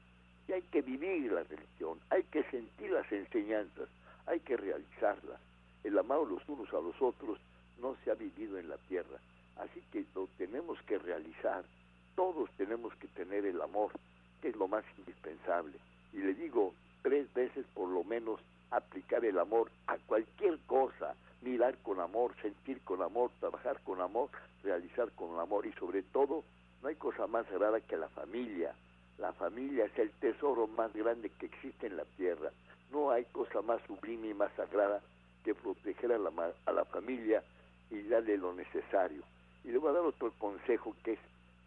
Y 0.49 0.53
hay 0.53 0.63
que 0.63 0.83
vivir 0.83 1.33
la 1.33 1.43
religión, 1.43 1.99
hay 2.11 2.23
que 2.25 2.45
sentir 2.45 2.91
las 2.91 3.11
enseñanzas, 3.11 3.89
hay 4.27 4.41
que 4.41 4.57
realizarlas. 4.57 5.41
El 5.83 5.99
amado 5.99 6.25
los 6.25 6.49
unos 6.49 6.69
a 6.73 6.81
los 6.81 7.01
otros 7.01 7.39
no 7.81 7.97
se 8.05 8.11
ha 8.11 8.15
vivido 8.15 8.59
en 8.59 8.69
la 8.69 8.77
tierra. 8.89 9.19
Así 9.57 9.83
que 9.91 10.05
lo 10.15 10.29
tenemos 10.39 10.81
que 10.83 10.99
realizar. 10.99 11.65
Todos 12.15 12.51
tenemos 12.57 12.95
que 12.97 13.09
tener 13.09 13.47
el 13.47 13.61
amor, 13.61 13.93
que 14.41 14.49
es 14.49 14.57
lo 14.57 14.69
más 14.69 14.85
indispensable. 14.99 15.79
Y 16.13 16.19
le 16.19 16.35
digo, 16.35 16.75
tres 17.03 17.33
veces 17.35 17.67
por 17.75 17.89
lo 17.89 18.05
menos 18.05 18.41
aplicar 18.71 19.25
el 19.25 19.39
amor 19.39 19.71
a 19.87 19.99
cualquier 19.99 20.59
cosa, 20.67 21.15
mirar 21.43 21.77
con 21.79 22.01
amor, 22.01 22.35
sentir 22.41 22.81
con 22.83 23.03
amor, 23.03 23.31
trabajar 23.41 23.81
con 23.85 24.01
amor, 24.01 24.31
realizar 24.63 25.11
con 25.13 25.39
amor 25.39 25.67
y 25.67 25.73
sobre 25.73 26.03
todo 26.03 26.45
no 26.83 26.89
hay 26.89 26.97
cosa 26.97 27.27
más 27.27 27.47
sagrada 27.47 27.81
que 27.81 27.97
la 27.97 28.09
familia. 28.09 28.75
La 29.19 29.33
familia 29.33 29.85
es 29.85 29.99
el 29.99 30.11
tesoro 30.13 30.67
más 30.67 30.93
grande 30.95 31.31
que 31.31 31.47
existe 31.47 31.87
en 31.87 31.97
la 31.97 32.05
tierra. 32.17 32.51
No 32.91 33.11
hay 33.11 33.25
cosa 33.27 33.63
más 33.63 33.81
sublime 33.87 34.29
y 34.29 34.35
más 34.35 34.53
sagrada 34.57 35.01
que 35.45 35.55
proteger 35.55 36.13
a 36.13 36.19
la, 36.19 36.31
a 36.67 36.73
la 36.73 36.85
familia 36.87 37.43
y 37.91 38.03
darle 38.03 38.37
lo 38.37 38.53
necesario. 38.55 39.23
Y 39.65 39.69
le 39.69 39.79
voy 39.79 39.91
a 39.91 39.95
dar 39.95 40.03
otro 40.03 40.33
consejo 40.39 40.97
que 41.05 41.13
es 41.13 41.21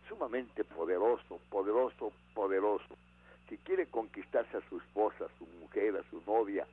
sumamente 0.08 0.64
poderoso, 0.64 1.40
poderoso, 1.50 2.12
poderoso 2.34 2.96
si 3.50 3.58
quiere 3.60 3.86
conquistarse 3.88 4.58
a 4.58 4.70
su 4.70 4.78
esposa, 4.78 5.26
a 5.26 5.38
su 5.38 5.46
mujer, 5.60 5.96
a 5.96 6.10
su 6.10 6.22
novia, 6.26 6.66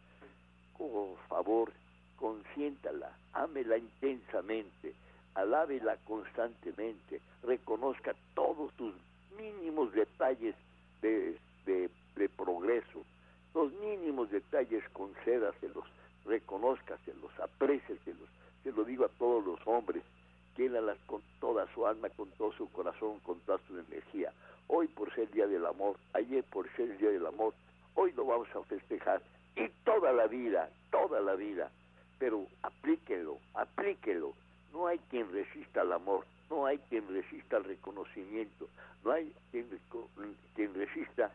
por 0.79 1.17
favor, 1.29 1.73
consiéntala, 2.17 3.13
ámela 3.35 3.77
intensamente, 3.77 4.95
alábela 5.35 5.97
constantemente, 6.05 7.21
reconozca 7.43 8.15
todos 8.35 8.73
sus 8.75 8.95
mínimos 9.37 9.93
detalles 9.93 10.55
de, 11.03 11.39
de, 11.67 11.91
progreso, 12.37 13.05
los 13.55 13.73
mínimos 13.75 14.31
detalles 14.31 14.83
concédaselos, 14.93 15.85
reconózcaselos, 16.25 17.39
apréceselos, 17.41 18.29
se 18.63 18.73
lo 18.73 18.85
digo 18.85 19.05
a 19.05 19.09
todos 19.19 19.45
los 19.45 19.67
hombres, 19.67 20.03
quiéralas 20.55 20.99
con 21.07 21.23
toda 21.41 21.67
su 21.75 21.87
alma, 21.87 22.09
con 22.11 22.29
todo 22.33 22.53
su 22.53 22.71
corazón, 22.73 23.21
con 23.21 23.39
toda 23.41 23.59
su 23.67 23.79
energía. 23.79 24.33
Hoy 24.69 24.89
por 24.89 25.15
ser 25.15 25.31
Día 25.31 25.47
del 25.47 25.67
Amor, 25.67 25.97
ayer 26.15 26.45
por 26.45 26.71
ser 26.77 26.91
el 26.91 26.99
Día 26.99 27.11
del 27.11 27.27
Amor, 27.27 27.55
hoy 27.95 28.13
lo 28.13 28.25
vamos 28.25 28.49
a 28.55 28.63
festejar. 28.65 29.23
Y 29.57 29.69
toda 29.85 30.13
la 30.13 30.27
vida, 30.27 30.71
toda 30.91 31.21
la 31.21 31.35
vida, 31.35 31.71
pero 32.19 32.47
aplíquelo, 32.63 33.39
aplíquelo. 33.55 34.33
No 34.73 34.87
hay 34.87 34.99
quien 35.11 35.31
resista 35.33 35.83
al 35.83 35.93
amor, 35.93 36.25
no 36.49 36.65
hay 36.65 36.79
quien 36.89 37.07
resista 37.09 37.59
al 37.59 37.65
reconocimiento, 37.65 38.69
no 39.05 39.11
hay 39.11 39.33
quien, 39.51 39.67
quien 40.55 40.73
resista 40.73 41.31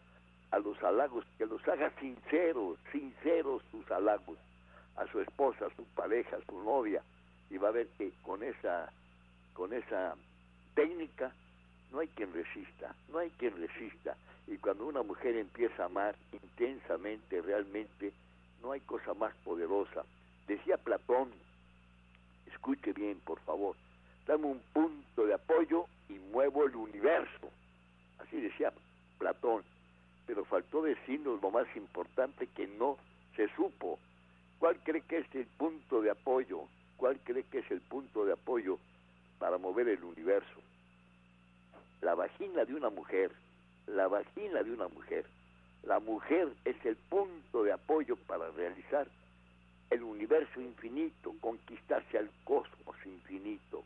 a 0.52 0.60
los 0.60 0.82
halagos, 0.82 1.26
que 1.38 1.46
los 1.46 1.66
haga 1.68 1.92
sinceros, 2.00 2.80
sinceros 2.92 3.62
sus 3.72 3.90
halagos. 3.92 4.38
A 4.96 5.06
su 5.12 5.20
esposa, 5.20 5.68
a 5.68 5.76
su 5.76 5.84
pareja, 5.94 6.38
a 6.38 6.46
su 6.50 6.64
novia, 6.64 7.04
y 7.50 7.58
va 7.58 7.68
a 7.68 7.72
ver 7.72 7.88
que 7.98 8.12
con 8.24 8.42
esa, 8.42 8.92
con 9.58 9.74
esa 9.74 10.16
técnica 10.76 11.34
no 11.92 11.98
hay 11.98 12.08
quien 12.10 12.32
resista, 12.32 12.96
no 13.10 13.18
hay 13.18 13.32
quien 13.32 13.58
resista. 13.58 14.16
Y 14.46 14.56
cuando 14.58 14.86
una 14.86 15.02
mujer 15.02 15.36
empieza 15.36 15.82
a 15.82 15.86
amar 15.88 16.16
intensamente, 16.32 17.42
realmente, 17.42 18.14
no 18.62 18.72
hay 18.72 18.82
cosa 18.82 19.16
más 19.16 19.34
poderosa. 19.44 20.06
Decía 20.48 20.78
Platón, 20.78 21.32
escuche 22.46 22.94
bien, 22.94 23.20
por 23.26 23.40
favor, 23.40 23.76
dame 24.28 24.46
un 24.46 24.62
punto 24.74 25.26
de 25.26 25.34
apoyo 25.34 25.88
y 26.08 26.20
muevo 26.32 26.66
el 26.66 26.76
universo. 26.76 27.50
Así 28.20 28.40
decía 28.40 28.72
Platón. 29.18 29.64
Pero 30.28 30.46
faltó 30.46 30.84
decirnos 30.84 31.42
lo 31.42 31.50
más 31.50 31.66
importante 31.76 32.46
que 32.46 32.68
no 32.68 32.98
se 33.36 33.48
supo. 33.56 33.98
¿Cuál 34.60 34.78
cree 34.84 35.02
que 35.02 35.18
es 35.18 35.36
el 35.36 35.48
punto 35.48 36.04
de 36.04 36.12
apoyo? 36.12 36.68
¿Cuál 36.98 37.18
cree 37.24 37.44
que 37.44 37.60
es 37.60 37.72
el 37.72 37.82
punto 37.82 38.24
de 38.24 38.34
apoyo 38.34 38.78
el 39.80 40.04
universo? 40.04 40.62
la 42.02 42.14
vagina 42.14 42.64
de 42.66 42.76
una 42.76 42.90
mujer, 42.90 43.32
la 43.88 44.08
vagina 44.08 44.62
de 44.64 44.72
una 44.72 44.88
mujer. 44.88 45.26
La 45.84 46.00
mujer 46.00 46.54
es 46.66 46.76
el 46.86 46.96
punto 46.96 47.64
de 47.64 47.72
apoyo 47.72 48.16
para 48.28 48.50
realizar 48.52 49.08
el 49.90 50.04
universo 50.04 50.60
infinito, 50.60 51.34
conquistarse 51.40 52.18
al 52.18 52.30
cosmos 52.44 52.96
infinito. 53.06 53.84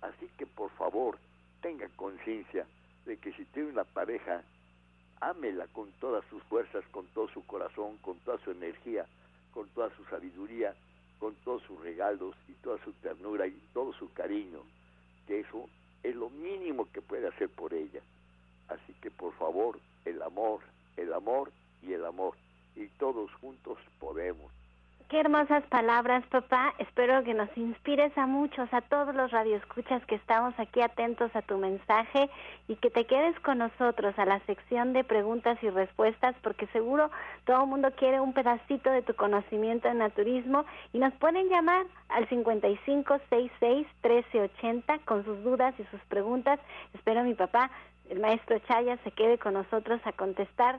Así 0.00 0.28
que 0.38 0.46
por 0.46 0.70
favor, 0.70 1.18
tenga 1.60 1.88
conciencia 1.96 2.66
de 3.06 3.16
que 3.18 3.32
si 3.32 3.44
tiene 3.46 3.70
una 3.70 3.84
pareja 3.84 4.42
ámela 5.20 5.66
con 5.68 5.90
todas 6.00 6.24
sus 6.30 6.42
fuerzas, 6.44 6.84
con 6.90 7.06
todo 7.08 7.28
su 7.28 7.46
corazón, 7.46 7.98
con 7.98 8.18
toda 8.20 8.38
su 8.38 8.50
energía, 8.50 9.06
con 9.52 9.68
toda 9.70 9.94
su 9.96 10.04
sabiduría, 10.06 10.74
con 11.18 11.34
todos 11.36 11.62
sus 11.62 11.80
regalos 11.80 12.34
y 12.48 12.52
toda 12.54 12.82
su 12.84 12.92
ternura 12.94 13.46
y 13.46 13.58
todo 13.72 13.92
su 13.94 14.12
cariño, 14.12 14.60
que 15.26 15.40
eso 15.40 15.68
es 16.02 16.14
lo 16.14 16.30
mínimo 16.30 16.88
que 16.92 17.02
puede 17.02 17.28
hacer 17.28 17.48
por 17.48 17.72
ella. 17.74 18.00
Así 18.68 18.92
que 19.00 19.10
por 19.10 19.34
favor, 19.34 19.78
el 20.04 20.22
amor, 20.22 20.60
el 20.96 21.12
amor 21.12 21.52
y 21.82 21.92
el 21.92 22.04
amor. 22.04 22.34
Y 22.76 22.86
todos 22.98 23.32
juntos 23.34 23.78
podemos. 23.98 24.52
Qué 25.08 25.20
hermosas 25.20 25.62
palabras, 25.64 26.24
papá. 26.30 26.72
Espero 26.78 27.22
que 27.24 27.34
nos 27.34 27.54
inspires 27.58 28.16
a 28.16 28.26
muchos, 28.26 28.72
a 28.72 28.80
todos 28.80 29.14
los 29.14 29.30
radioescuchas 29.30 30.02
que 30.06 30.14
estamos 30.14 30.54
aquí 30.58 30.80
atentos 30.80 31.30
a 31.36 31.42
tu 31.42 31.58
mensaje 31.58 32.30
y 32.68 32.76
que 32.76 32.88
te 32.88 33.04
quedes 33.04 33.38
con 33.40 33.58
nosotros 33.58 34.18
a 34.18 34.24
la 34.24 34.40
sección 34.46 34.94
de 34.94 35.04
preguntas 35.04 35.62
y 35.62 35.68
respuestas, 35.68 36.34
porque 36.42 36.66
seguro 36.68 37.10
todo 37.44 37.64
el 37.64 37.68
mundo 37.68 37.90
quiere 37.96 38.18
un 38.18 38.32
pedacito 38.32 38.90
de 38.90 39.02
tu 39.02 39.14
conocimiento 39.14 39.88
de 39.88 39.94
naturismo 39.94 40.64
y 40.94 40.98
nos 40.98 41.12
pueden 41.14 41.50
llamar 41.50 41.84
al 42.08 42.26
5566-1380 42.30 45.04
con 45.04 45.22
sus 45.24 45.44
dudas 45.44 45.74
y 45.78 45.84
sus 45.90 46.00
preguntas. 46.08 46.58
Espero 46.94 47.24
mi 47.24 47.34
papá 47.34 47.70
el 48.10 48.20
maestro 48.20 48.58
Chaya 48.60 48.98
se 49.02 49.10
quede 49.12 49.38
con 49.38 49.54
nosotros 49.54 50.00
a 50.04 50.12
contestar 50.12 50.78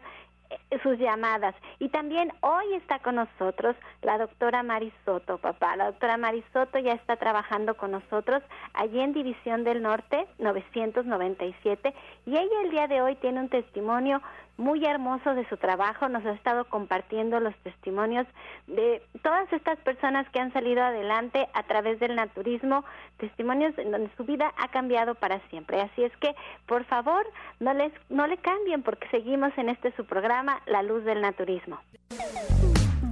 sus 0.83 0.97
llamadas. 0.97 1.55
Y 1.79 1.89
también 1.89 2.31
hoy 2.41 2.73
está 2.75 2.99
con 2.99 3.15
nosotros 3.15 3.75
la 4.01 4.17
doctora 4.17 4.63
Marisoto, 4.63 5.37
papá. 5.37 5.75
La 5.75 5.87
doctora 5.87 6.17
Marisoto 6.17 6.79
ya 6.79 6.93
está 6.93 7.15
trabajando 7.17 7.75
con 7.75 7.91
nosotros 7.91 8.43
allí 8.73 8.99
en 8.99 9.13
División 9.13 9.63
del 9.63 9.81
Norte 9.81 10.27
997 10.39 11.93
y 12.25 12.31
ella 12.31 12.61
el 12.63 12.71
día 12.71 12.87
de 12.87 13.01
hoy 13.01 13.15
tiene 13.15 13.39
un 13.39 13.49
testimonio 13.49 14.21
muy 14.57 14.85
hermoso 14.85 15.33
de 15.35 15.47
su 15.49 15.57
trabajo, 15.57 16.07
nos 16.09 16.25
ha 16.25 16.31
estado 16.31 16.65
compartiendo 16.65 17.39
los 17.39 17.55
testimonios 17.57 18.25
de 18.67 19.01
todas 19.21 19.51
estas 19.51 19.77
personas 19.79 20.27
que 20.29 20.39
han 20.39 20.53
salido 20.53 20.81
adelante 20.81 21.47
a 21.53 21.63
través 21.63 21.99
del 21.99 22.15
naturismo, 22.15 22.83
testimonios 23.17 23.77
en 23.77 23.91
donde 23.91 24.09
su 24.15 24.23
vida 24.23 24.53
ha 24.57 24.69
cambiado 24.69 25.15
para 25.15 25.39
siempre. 25.49 25.81
Así 25.81 26.03
es 26.03 26.15
que, 26.17 26.35
por 26.67 26.85
favor, 26.85 27.25
no 27.59 27.73
les 27.73 27.91
no 28.09 28.27
le 28.27 28.37
cambien 28.37 28.83
porque 28.83 29.07
seguimos 29.09 29.51
en 29.57 29.69
este 29.69 29.91
su 29.95 30.05
programa 30.05 30.61
La 30.65 30.83
Luz 30.83 31.03
del 31.03 31.21
Naturismo. 31.21 31.79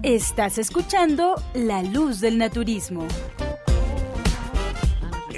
Estás 0.03 0.57
escuchando 0.57 1.35
La 1.53 1.81
Luz 1.81 2.19
del 2.19 2.37
Naturismo. 2.37 3.07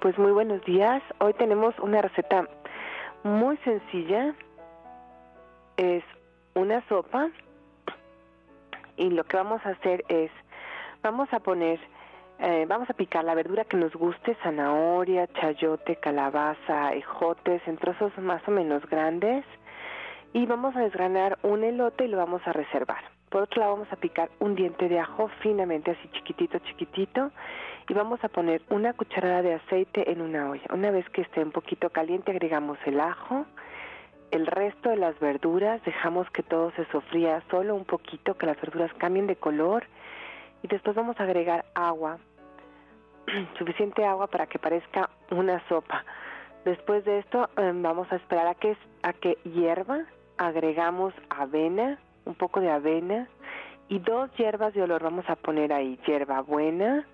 Pues 0.03 0.17
muy 0.17 0.33
buenos 0.33 0.61
días. 0.65 1.01
Hoy 1.19 1.31
tenemos 1.35 1.79
una 1.79 2.01
receta 2.01 2.45
muy 3.23 3.55
sencilla. 3.63 4.35
Es 5.77 6.03
una 6.55 6.85
sopa 6.89 7.29
y 8.97 9.11
lo 9.11 9.23
que 9.23 9.37
vamos 9.37 9.65
a 9.65 9.69
hacer 9.69 10.03
es, 10.09 10.29
vamos 11.03 11.31
a 11.31 11.39
poner, 11.39 11.79
eh, 12.39 12.65
vamos 12.67 12.89
a 12.89 12.93
picar 12.95 13.23
la 13.23 13.33
verdura 13.33 13.63
que 13.63 13.77
nos 13.77 13.93
guste, 13.93 14.35
zanahoria, 14.43 15.25
chayote, 15.39 15.95
calabaza, 15.95 16.91
ejotes, 16.91 17.65
en 17.65 17.77
trozos 17.77 18.11
más 18.17 18.45
o 18.45 18.51
menos 18.51 18.85
grandes 18.89 19.45
y 20.33 20.45
vamos 20.45 20.75
a 20.75 20.81
desgranar 20.81 21.39
un 21.43 21.63
elote 21.63 22.03
y 22.03 22.07
lo 22.09 22.17
vamos 22.17 22.41
a 22.45 22.51
reservar. 22.51 23.05
Por 23.29 23.43
otro 23.43 23.61
lado 23.61 23.75
vamos 23.75 23.93
a 23.93 23.95
picar 23.95 24.29
un 24.39 24.53
diente 24.55 24.89
de 24.89 24.99
ajo 24.99 25.29
finamente, 25.39 25.91
así 25.91 26.09
chiquitito, 26.09 26.59
chiquitito 26.59 27.31
y 27.87 27.93
vamos 27.93 28.23
a 28.23 28.29
poner 28.29 28.61
una 28.69 28.93
cucharada 28.93 29.41
de 29.41 29.55
aceite 29.55 30.11
en 30.11 30.21
una 30.21 30.49
olla. 30.49 30.65
Una 30.73 30.91
vez 30.91 31.07
que 31.09 31.21
esté 31.21 31.41
un 31.43 31.51
poquito 31.51 31.89
caliente 31.89 32.31
agregamos 32.31 32.77
el 32.85 32.99
ajo, 32.99 33.45
el 34.31 34.47
resto 34.47 34.89
de 34.89 34.97
las 34.97 35.19
verduras, 35.19 35.83
dejamos 35.83 36.29
que 36.31 36.43
todo 36.43 36.71
se 36.71 36.85
sofría 36.85 37.43
solo 37.51 37.75
un 37.75 37.85
poquito, 37.85 38.35
que 38.37 38.45
las 38.45 38.59
verduras 38.59 38.91
cambien 38.95 39.27
de 39.27 39.35
color 39.35 39.85
y 40.63 40.67
después 40.67 40.95
vamos 40.95 41.19
a 41.19 41.23
agregar 41.23 41.65
agua, 41.75 42.17
suficiente 43.57 44.05
agua 44.05 44.27
para 44.27 44.47
que 44.47 44.59
parezca 44.59 45.09
una 45.29 45.61
sopa. 45.67 46.03
Después 46.65 47.03
de 47.03 47.19
esto 47.19 47.49
em, 47.57 47.81
vamos 47.81 48.11
a 48.11 48.15
esperar 48.15 48.47
a 48.47 48.55
que, 48.55 48.77
a 49.03 49.13
que 49.13 49.37
hierva, 49.43 50.05
agregamos 50.37 51.13
avena, 51.29 51.99
un 52.25 52.35
poco 52.35 52.61
de 52.61 52.71
avena 52.71 53.27
y 53.89 53.99
dos 53.99 54.31
hierbas 54.37 54.73
de 54.73 54.81
olor 54.81 55.03
vamos 55.03 55.29
a 55.29 55.35
poner 55.35 55.73
ahí, 55.73 55.99
hierba 56.07 56.41
buena, 56.41 57.05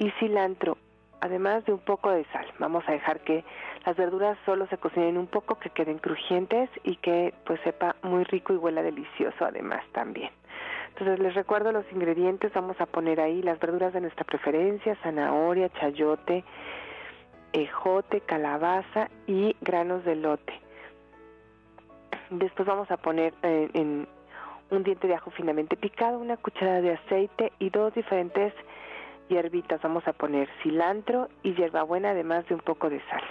y 0.00 0.10
cilantro, 0.12 0.78
además 1.20 1.64
de 1.66 1.74
un 1.74 1.78
poco 1.78 2.10
de 2.10 2.24
sal. 2.32 2.46
Vamos 2.58 2.82
a 2.88 2.92
dejar 2.92 3.20
que 3.20 3.44
las 3.84 3.96
verduras 3.96 4.36
solo 4.46 4.66
se 4.68 4.78
cocinen 4.78 5.18
un 5.18 5.26
poco, 5.26 5.58
que 5.58 5.68
queden 5.68 5.98
crujientes 5.98 6.70
y 6.82 6.96
que 6.96 7.34
pues 7.44 7.60
sepa 7.60 7.94
muy 8.02 8.24
rico 8.24 8.54
y 8.54 8.56
huela 8.56 8.82
delicioso 8.82 9.44
además 9.44 9.84
también. 9.92 10.30
Entonces 10.88 11.18
les 11.20 11.34
recuerdo 11.34 11.70
los 11.70 11.84
ingredientes, 11.92 12.52
vamos 12.54 12.80
a 12.80 12.86
poner 12.86 13.20
ahí 13.20 13.42
las 13.42 13.60
verduras 13.60 13.92
de 13.92 14.00
nuestra 14.00 14.24
preferencia, 14.24 14.96
zanahoria, 15.02 15.68
chayote, 15.68 16.44
ejote, 17.52 18.22
calabaza 18.22 19.10
y 19.26 19.54
granos 19.60 20.02
de 20.06 20.16
lote. 20.16 20.54
Después 22.30 22.66
vamos 22.66 22.90
a 22.90 22.96
poner 22.96 23.34
eh, 23.42 23.68
en 23.74 24.08
un 24.70 24.82
diente 24.82 25.08
de 25.08 25.14
ajo 25.14 25.30
finamente 25.30 25.76
picado, 25.76 26.18
una 26.18 26.38
cucharada 26.38 26.80
de 26.80 26.92
aceite 26.94 27.52
y 27.58 27.68
dos 27.68 27.92
diferentes 27.94 28.54
hierbitas. 29.30 29.80
Vamos 29.80 30.06
a 30.06 30.12
poner 30.12 30.48
cilantro 30.62 31.28
y 31.42 31.54
hierbabuena, 31.54 32.10
además 32.10 32.46
de 32.48 32.54
un 32.56 32.60
poco 32.60 32.90
de 32.90 33.00
sal. 33.08 33.22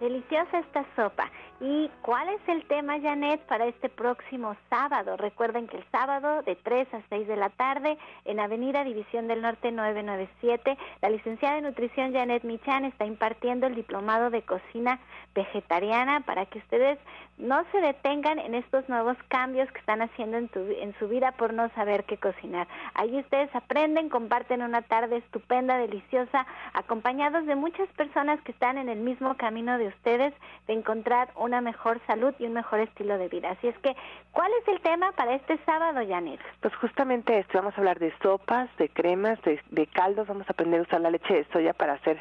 Deliciosa 0.00 0.58
esta 0.58 0.84
sopa. 0.94 1.30
¿Y 1.58 1.90
cuál 2.02 2.28
es 2.28 2.40
el 2.48 2.66
tema, 2.66 3.00
Janet, 3.00 3.40
para 3.46 3.64
este 3.64 3.88
próximo 3.88 4.54
sábado? 4.68 5.16
Recuerden 5.16 5.66
que 5.66 5.78
el 5.78 5.84
sábado 5.90 6.42
de 6.42 6.54
3 6.54 6.92
a 6.92 7.00
6 7.08 7.26
de 7.26 7.36
la 7.36 7.48
tarde 7.48 7.96
en 8.26 8.38
Avenida 8.38 8.84
División 8.84 9.26
del 9.26 9.40
Norte 9.40 9.72
997, 9.72 10.76
la 11.00 11.08
licenciada 11.08 11.54
de 11.54 11.62
nutrición 11.62 12.12
Janet 12.12 12.44
Michan 12.44 12.84
está 12.84 13.06
impartiendo 13.06 13.66
el 13.66 13.74
diplomado 13.74 14.28
de 14.28 14.42
cocina 14.42 15.00
vegetariana 15.34 16.20
para 16.20 16.44
que 16.44 16.58
ustedes 16.58 16.98
no 17.38 17.64
se 17.72 17.80
detengan 17.80 18.38
en 18.38 18.54
estos 18.54 18.86
nuevos 18.90 19.16
cambios 19.28 19.70
que 19.72 19.78
están 19.78 20.02
haciendo 20.02 20.36
en, 20.36 20.50
en 20.54 20.94
su 20.98 21.08
vida 21.08 21.32
por 21.32 21.54
no 21.54 21.70
saber 21.70 22.04
qué 22.04 22.18
cocinar. 22.18 22.68
Ahí 22.92 23.18
ustedes 23.18 23.54
aprenden, 23.54 24.10
comparten 24.10 24.60
una 24.60 24.82
tarde 24.82 25.18
estupenda, 25.18 25.78
deliciosa, 25.78 26.46
acompañados 26.74 27.46
de 27.46 27.56
muchas 27.56 27.88
personas 27.96 28.40
que 28.42 28.52
están 28.52 28.76
en 28.76 28.90
el 28.90 29.00
mismo 29.00 29.34
camino 29.36 29.78
de 29.78 29.85
ustedes 29.88 30.34
de 30.66 30.74
encontrar 30.74 31.28
una 31.36 31.60
mejor 31.60 32.00
salud 32.06 32.34
y 32.38 32.46
un 32.46 32.52
mejor 32.52 32.80
estilo 32.80 33.18
de 33.18 33.28
vida. 33.28 33.50
Así 33.50 33.68
es 33.68 33.78
que, 33.78 33.94
¿cuál 34.32 34.50
es 34.60 34.68
el 34.68 34.80
tema 34.80 35.12
para 35.12 35.34
este 35.34 35.58
sábado, 35.64 36.00
Janet? 36.06 36.40
Pues 36.60 36.74
justamente 36.76 37.38
esto, 37.38 37.58
vamos 37.58 37.74
a 37.74 37.78
hablar 37.78 37.98
de 37.98 38.12
sopas, 38.22 38.68
de 38.78 38.88
cremas, 38.88 39.40
de, 39.42 39.60
de 39.70 39.86
caldos, 39.86 40.26
vamos 40.26 40.48
a 40.48 40.52
aprender 40.52 40.80
a 40.80 40.82
usar 40.84 41.00
la 41.00 41.10
leche 41.10 41.34
de 41.34 41.44
soya 41.52 41.72
para 41.72 41.94
hacer 41.94 42.18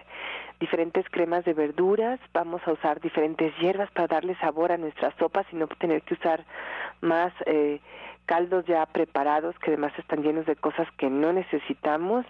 diferentes 0.59 1.05
cremas 1.09 1.43
de 1.45 1.53
verduras, 1.53 2.19
vamos 2.33 2.61
a 2.65 2.71
usar 2.71 3.01
diferentes 3.01 3.53
hierbas 3.57 3.91
para 3.91 4.07
darle 4.07 4.35
sabor 4.37 4.71
a 4.71 4.77
nuestras 4.77 5.13
sopas 5.15 5.45
y 5.51 5.55
no 5.55 5.67
tener 5.67 6.01
que 6.03 6.13
usar 6.13 6.45
más 7.01 7.33
eh, 7.45 7.79
caldos 8.25 8.65
ya 8.65 8.85
preparados 8.85 9.57
que 9.59 9.71
además 9.71 9.93
están 9.97 10.23
llenos 10.23 10.45
de 10.45 10.55
cosas 10.55 10.87
que 10.97 11.09
no 11.09 11.33
necesitamos 11.33 12.25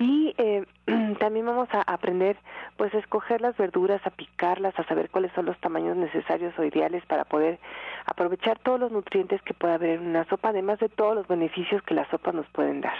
y 0.00 0.34
eh, 0.38 0.64
también 1.20 1.44
vamos 1.44 1.68
a 1.72 1.82
aprender 1.82 2.36
pues 2.78 2.92
a 2.94 2.98
escoger 2.98 3.42
las 3.42 3.56
verduras, 3.58 4.00
a 4.06 4.10
picarlas, 4.10 4.76
a 4.78 4.84
saber 4.84 5.10
cuáles 5.10 5.30
son 5.32 5.44
los 5.44 5.58
tamaños 5.60 5.96
necesarios 5.96 6.58
o 6.58 6.64
ideales 6.64 7.04
para 7.04 7.24
poder 7.24 7.60
aprovechar 8.06 8.58
todos 8.58 8.80
los 8.80 8.90
nutrientes 8.90 9.42
que 9.42 9.52
pueda 9.52 9.74
haber 9.74 10.00
en 10.00 10.08
una 10.08 10.24
sopa, 10.24 10.48
además 10.48 10.78
de 10.78 10.88
todos 10.88 11.14
los 11.14 11.28
beneficios 11.28 11.82
que 11.82 11.94
las 11.94 12.08
sopas 12.08 12.34
nos 12.34 12.48
pueden 12.48 12.80
dar. 12.80 12.96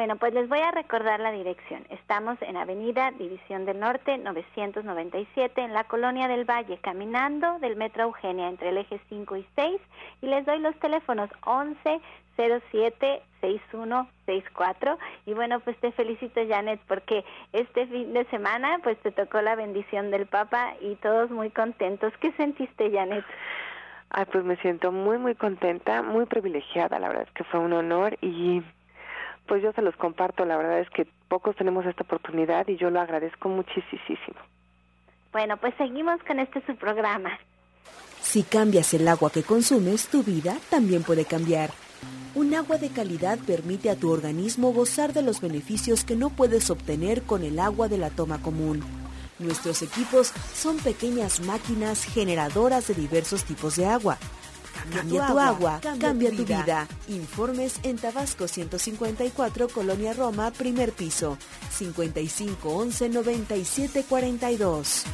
Bueno, 0.00 0.16
pues 0.16 0.32
les 0.32 0.48
voy 0.48 0.60
a 0.60 0.70
recordar 0.70 1.20
la 1.20 1.30
dirección. 1.30 1.84
Estamos 1.90 2.40
en 2.40 2.56
Avenida 2.56 3.10
División 3.10 3.66
del 3.66 3.80
Norte 3.80 4.16
997 4.16 5.60
en 5.60 5.74
la 5.74 5.84
Colonia 5.84 6.26
del 6.26 6.48
Valle, 6.48 6.78
caminando 6.78 7.58
del 7.58 7.76
Metro 7.76 8.04
Eugenia 8.04 8.48
entre 8.48 8.70
el 8.70 8.78
eje 8.78 8.98
5 9.10 9.36
y 9.36 9.46
6 9.56 9.78
y 10.22 10.26
les 10.28 10.46
doy 10.46 10.58
los 10.60 10.74
teléfonos 10.76 11.28
11 11.44 12.00
07 12.34 13.22
6164 13.42 14.98
y 15.26 15.34
bueno, 15.34 15.60
pues 15.60 15.76
te 15.80 15.92
felicito 15.92 16.40
Janet 16.48 16.80
porque 16.88 17.22
este 17.52 17.86
fin 17.86 18.14
de 18.14 18.24
semana 18.30 18.80
pues 18.82 18.96
te 19.00 19.12
tocó 19.12 19.42
la 19.42 19.54
bendición 19.54 20.10
del 20.10 20.24
Papa 20.24 20.76
y 20.80 20.94
todos 20.94 21.30
muy 21.30 21.50
contentos. 21.50 22.10
¿Qué 22.20 22.32
sentiste 22.38 22.90
Janet? 22.90 23.26
Ay, 24.08 24.24
pues 24.32 24.44
me 24.44 24.56
siento 24.56 24.92
muy 24.92 25.18
muy 25.18 25.34
contenta, 25.34 26.00
muy 26.00 26.24
privilegiada, 26.24 26.98
la 26.98 27.08
verdad 27.08 27.26
es 27.28 27.34
que 27.34 27.44
fue 27.44 27.60
un 27.60 27.74
honor 27.74 28.16
y 28.22 28.62
pues 29.50 29.64
yo 29.64 29.72
se 29.72 29.82
los 29.82 29.96
comparto. 29.96 30.44
La 30.44 30.56
verdad 30.56 30.78
es 30.78 30.88
que 30.90 31.08
pocos 31.28 31.56
tenemos 31.56 31.84
esta 31.84 32.04
oportunidad 32.04 32.68
y 32.68 32.76
yo 32.76 32.88
lo 32.88 33.00
agradezco 33.00 33.48
muchísimo. 33.48 34.38
Bueno, 35.32 35.56
pues 35.56 35.74
seguimos 35.76 36.22
con 36.22 36.38
este 36.38 36.64
su 36.66 36.76
programa. 36.76 37.36
Si 38.20 38.44
cambias 38.44 38.94
el 38.94 39.08
agua 39.08 39.28
que 39.32 39.42
consumes, 39.42 40.06
tu 40.06 40.22
vida 40.22 40.56
también 40.70 41.02
puede 41.02 41.24
cambiar. 41.24 41.70
Un 42.36 42.54
agua 42.54 42.78
de 42.78 42.90
calidad 42.90 43.40
permite 43.44 43.90
a 43.90 43.96
tu 43.96 44.12
organismo 44.12 44.72
gozar 44.72 45.12
de 45.12 45.22
los 45.22 45.40
beneficios 45.40 46.04
que 46.04 46.14
no 46.14 46.30
puedes 46.30 46.70
obtener 46.70 47.22
con 47.22 47.42
el 47.42 47.58
agua 47.58 47.88
de 47.88 47.98
la 47.98 48.10
toma 48.10 48.40
común. 48.40 48.84
Nuestros 49.40 49.82
equipos 49.82 50.28
son 50.54 50.76
pequeñas 50.78 51.40
máquinas 51.40 52.04
generadoras 52.04 52.86
de 52.86 52.94
diversos 52.94 53.42
tipos 53.42 53.74
de 53.74 53.86
agua 53.86 54.16
Cambia, 54.92 55.26
tu, 55.26 55.38
agua, 55.38 55.80
cambia, 55.80 56.30
tu 56.30 56.44
vida. 56.44 56.88
Informes 57.08 57.74
en 57.82 57.96
Tabasco 57.96 58.48
154, 58.48 59.68
Colonia 59.68 60.12
Roma, 60.12 60.50
primer 60.50 60.92
piso, 60.92 61.36
55 61.70 62.68
11 62.68 63.08
97 63.08 64.04
42. 64.04 65.04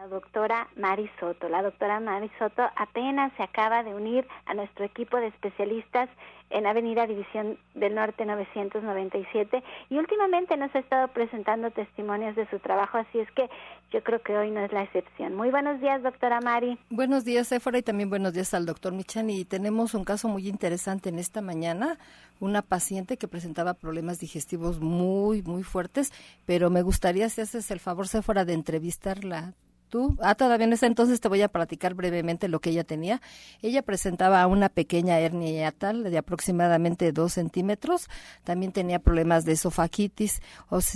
La 0.00 0.08
doctora 0.08 0.66
Mari 0.76 1.10
Soto. 1.20 1.50
La 1.50 1.60
doctora 1.60 2.00
Mari 2.00 2.30
Soto 2.38 2.62
apenas 2.74 3.34
se 3.36 3.42
acaba 3.42 3.82
de 3.82 3.94
unir 3.94 4.26
a 4.46 4.54
nuestro 4.54 4.86
equipo 4.86 5.18
de 5.18 5.26
especialistas 5.26 6.08
en 6.48 6.66
Avenida 6.66 7.06
División 7.06 7.58
del 7.74 7.96
Norte 7.96 8.24
997 8.24 9.62
y 9.90 9.98
últimamente 9.98 10.56
nos 10.56 10.74
ha 10.74 10.78
estado 10.78 11.08
presentando 11.08 11.70
testimonios 11.70 12.34
de 12.34 12.48
su 12.48 12.58
trabajo, 12.60 12.96
así 12.96 13.18
es 13.18 13.30
que 13.32 13.50
yo 13.92 14.02
creo 14.02 14.22
que 14.22 14.38
hoy 14.38 14.50
no 14.50 14.60
es 14.60 14.72
la 14.72 14.84
excepción. 14.84 15.34
Muy 15.34 15.50
buenos 15.50 15.82
días, 15.82 16.02
doctora 16.02 16.40
Mari. 16.40 16.78
Buenos 16.88 17.26
días, 17.26 17.52
Éfora, 17.52 17.76
y 17.76 17.82
también 17.82 18.08
buenos 18.08 18.32
días 18.32 18.54
al 18.54 18.64
doctor 18.64 18.94
Michan. 18.94 19.28
Y 19.28 19.44
tenemos 19.44 19.92
un 19.92 20.04
caso 20.04 20.28
muy 20.28 20.48
interesante 20.48 21.10
en 21.10 21.18
esta 21.18 21.42
mañana, 21.42 21.98
una 22.40 22.62
paciente 22.62 23.18
que 23.18 23.28
presentaba 23.28 23.74
problemas 23.74 24.18
digestivos 24.18 24.80
muy, 24.80 25.42
muy 25.42 25.62
fuertes, 25.62 26.10
pero 26.46 26.70
me 26.70 26.80
gustaría, 26.80 27.28
si 27.28 27.42
haces 27.42 27.70
el 27.70 27.80
favor, 27.80 28.08
Sephora, 28.08 28.46
de 28.46 28.54
entrevistarla 28.54 29.52
¿Tú? 29.90 30.16
Ah, 30.22 30.36
todavía 30.36 30.68
no 30.68 30.74
está, 30.74 30.86
entonces 30.86 31.20
te 31.20 31.28
voy 31.28 31.42
a 31.42 31.48
platicar 31.48 31.94
brevemente 31.94 32.46
lo 32.46 32.60
que 32.60 32.70
ella 32.70 32.84
tenía. 32.84 33.20
Ella 33.60 33.82
presentaba 33.82 34.46
una 34.46 34.68
pequeña 34.68 35.18
hernia 35.18 35.50
hiatal 35.50 36.04
de 36.04 36.16
aproximadamente 36.16 37.10
dos 37.10 37.32
centímetros. 37.32 38.06
También 38.44 38.70
tenía 38.70 39.00
problemas 39.00 39.44
de 39.44 39.52
esofagitis 39.52 40.42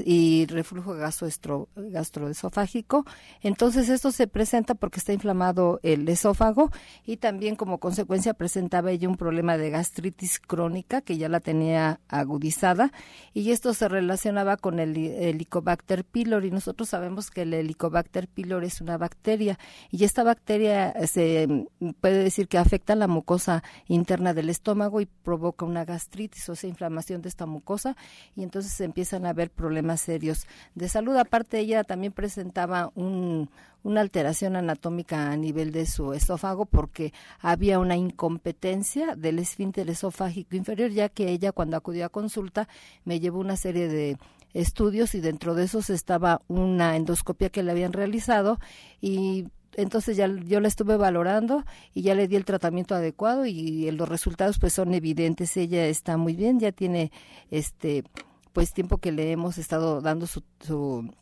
y 0.04 0.46
reflujo 0.46 0.94
gastroesofágico. 0.94 3.04
Entonces 3.42 3.88
esto 3.88 4.12
se 4.12 4.28
presenta 4.28 4.76
porque 4.76 5.00
está 5.00 5.12
inflamado 5.12 5.80
el 5.82 6.08
esófago 6.08 6.70
y 7.04 7.16
también 7.16 7.56
como 7.56 7.78
consecuencia 7.78 8.32
presentaba 8.32 8.92
ella 8.92 9.08
un 9.08 9.16
problema 9.16 9.56
de 9.56 9.70
gastritis 9.70 10.38
crónica 10.38 11.00
que 11.00 11.18
ya 11.18 11.28
la 11.28 11.40
tenía 11.40 11.98
agudizada 12.06 12.92
y 13.32 13.50
esto 13.50 13.74
se 13.74 13.88
relacionaba 13.88 14.56
con 14.56 14.78
el 14.78 14.96
Helicobacter 14.96 16.04
pylori. 16.04 16.52
Nosotros 16.52 16.88
sabemos 16.88 17.32
que 17.32 17.42
el 17.42 17.54
Helicobacter 17.54 18.28
pylori 18.28 18.68
es 18.68 18.83
una 18.84 18.96
bacteria 18.98 19.58
y 19.90 20.04
esta 20.04 20.22
bacteria 20.22 20.94
se 21.06 21.46
mm, 21.48 21.90
puede 22.00 22.22
decir 22.22 22.46
que 22.46 22.58
afecta 22.58 22.94
la 22.94 23.08
mucosa 23.08 23.64
interna 23.88 24.34
del 24.34 24.50
estómago 24.50 25.00
y 25.00 25.06
provoca 25.06 25.64
una 25.64 25.84
gastritis 25.84 26.48
o 26.48 26.54
sea, 26.54 26.70
inflamación 26.70 27.22
de 27.22 27.28
esta 27.28 27.46
mucosa 27.46 27.96
y 28.36 28.42
entonces 28.42 28.80
empiezan 28.80 29.26
a 29.26 29.30
haber 29.30 29.50
problemas 29.50 30.00
serios 30.00 30.46
de 30.74 30.88
salud. 30.88 31.16
Aparte 31.16 31.58
ella 31.58 31.82
también 31.82 32.12
presentaba 32.12 32.92
un, 32.94 33.50
una 33.82 34.00
alteración 34.00 34.56
anatómica 34.56 35.30
a 35.30 35.36
nivel 35.36 35.72
de 35.72 35.86
su 35.86 36.12
esófago 36.12 36.66
porque 36.66 37.12
había 37.40 37.78
una 37.78 37.96
incompetencia 37.96 39.16
del 39.16 39.38
esfínter 39.38 39.88
esofágico 39.90 40.56
inferior, 40.56 40.90
ya 40.90 41.08
que 41.08 41.30
ella 41.30 41.52
cuando 41.52 41.76
acudió 41.76 42.06
a 42.06 42.08
consulta 42.08 42.68
me 43.04 43.20
llevó 43.20 43.38
una 43.38 43.56
serie 43.56 43.88
de 43.88 44.18
estudios 44.54 45.14
y 45.14 45.20
dentro 45.20 45.54
de 45.54 45.64
esos 45.64 45.90
estaba 45.90 46.40
una 46.48 46.96
endoscopia 46.96 47.50
que 47.50 47.62
le 47.62 47.72
habían 47.72 47.92
realizado 47.92 48.58
y 49.00 49.48
entonces 49.76 50.16
ya 50.16 50.28
yo 50.28 50.60
la 50.60 50.68
estuve 50.68 50.96
valorando 50.96 51.64
y 51.92 52.02
ya 52.02 52.14
le 52.14 52.28
di 52.28 52.36
el 52.36 52.44
tratamiento 52.44 52.94
adecuado 52.94 53.44
y 53.44 53.90
los 53.90 54.08
resultados 54.08 54.58
pues 54.58 54.72
son 54.72 54.94
evidentes. 54.94 55.56
Ella 55.56 55.86
está 55.86 56.16
muy 56.16 56.34
bien 56.34 56.60
ya 56.60 56.72
tiene 56.72 57.10
este 57.50 58.04
pues 58.52 58.72
tiempo 58.72 58.98
que 58.98 59.10
le 59.10 59.32
hemos 59.32 59.58
estado 59.58 60.00
dando 60.00 60.28
su, 60.28 60.44
su, 60.60 61.12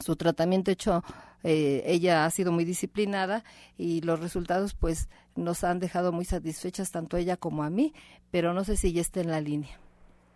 su 0.00 0.16
tratamiento. 0.16 0.70
Hecho 0.70 1.04
eh, 1.44 1.82
ella 1.86 2.24
ha 2.24 2.30
sido 2.30 2.50
muy 2.50 2.64
disciplinada 2.64 3.44
y 3.76 4.00
los 4.00 4.20
resultados 4.20 4.74
pues 4.74 5.08
nos 5.36 5.62
han 5.62 5.78
dejado 5.78 6.10
muy 6.10 6.24
satisfechas 6.24 6.90
tanto 6.90 7.16
ella 7.16 7.36
como 7.36 7.62
a 7.62 7.70
mí 7.70 7.94
pero 8.32 8.54
no 8.54 8.64
sé 8.64 8.76
si 8.76 8.92
ya 8.92 9.00
está 9.00 9.20
en 9.20 9.30
la 9.30 9.40
línea 9.40 9.78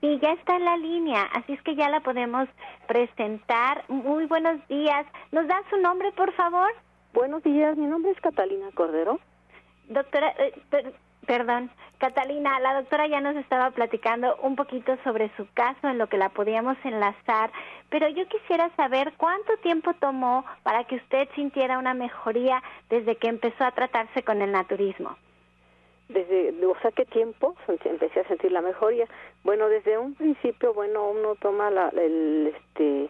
Sí, 0.03 0.19
ya 0.21 0.33
está 0.33 0.57
en 0.57 0.65
la 0.65 0.77
línea, 0.77 1.23
así 1.33 1.53
es 1.53 1.63
que 1.63 1.77
ya 1.77 1.89
la 1.89 2.01
podemos 2.01 2.49
presentar. 2.89 3.85
Muy 3.87 4.27
buenos 4.27 4.59
días. 4.67 5.07
¿Nos 5.31 5.47
da 5.47 5.63
su 5.71 5.77
nombre, 5.77 6.11
por 6.11 6.33
favor? 6.33 6.73
Buenos 7.15 7.41
días, 7.45 7.77
mi 7.77 7.87
nombre 7.87 8.11
es 8.11 8.21
Catalina 8.21 8.67
Cordero. 8.75 9.21
Doctora, 9.87 10.35
eh, 10.39 10.61
perdón, 11.25 11.71
Catalina, 11.99 12.59
la 12.59 12.75
doctora 12.81 13.07
ya 13.07 13.21
nos 13.21 13.37
estaba 13.37 13.71
platicando 13.71 14.35
un 14.43 14.57
poquito 14.57 14.99
sobre 15.05 15.31
su 15.37 15.47
caso, 15.55 15.87
en 15.87 15.99
lo 15.99 16.09
que 16.09 16.19
la 16.19 16.31
podíamos 16.31 16.77
enlazar, 16.83 17.53
pero 17.89 18.09
yo 18.09 18.27
quisiera 18.27 18.75
saber 18.75 19.13
cuánto 19.17 19.57
tiempo 19.59 19.95
tomó 19.95 20.45
para 20.65 20.83
que 20.83 20.97
usted 20.97 21.29
sintiera 21.37 21.79
una 21.79 21.95
mejoría 21.95 22.61
desde 22.91 23.15
que 23.15 23.29
empezó 23.29 23.63
a 23.63 23.71
tratarse 23.71 24.25
con 24.25 24.43
el 24.43 24.51
naturismo 24.51 25.17
desde, 26.13 26.67
o 26.67 26.79
sea, 26.81 26.91
qué 26.93 27.05
tiempo 27.05 27.55
empecé 27.85 28.21
a 28.21 28.29
sentir 28.29 28.53
la 28.53 28.61
mejoría. 28.61 29.07
Bueno, 29.45 29.69
desde 29.69 29.99
un 29.99 30.15
principio, 30.15 30.75
bueno, 30.75 31.11
uno 31.11 31.35
toma 31.37 31.71
la, 31.71 31.89
el, 31.89 32.55
este, 32.55 33.09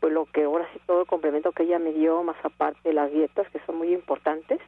pues 0.00 0.12
lo 0.12 0.26
que 0.26 0.44
ahora 0.44 0.68
sí 0.72 0.80
todo 0.86 1.02
el 1.02 1.06
complemento 1.06 1.52
que 1.52 1.64
ella 1.64 1.78
me 1.78 1.92
dio, 1.92 2.22
más 2.22 2.36
aparte 2.44 2.92
las 2.92 3.10
dietas 3.12 3.48
que 3.50 3.60
son 3.66 3.76
muy 3.76 3.92
importantes. 3.92 4.60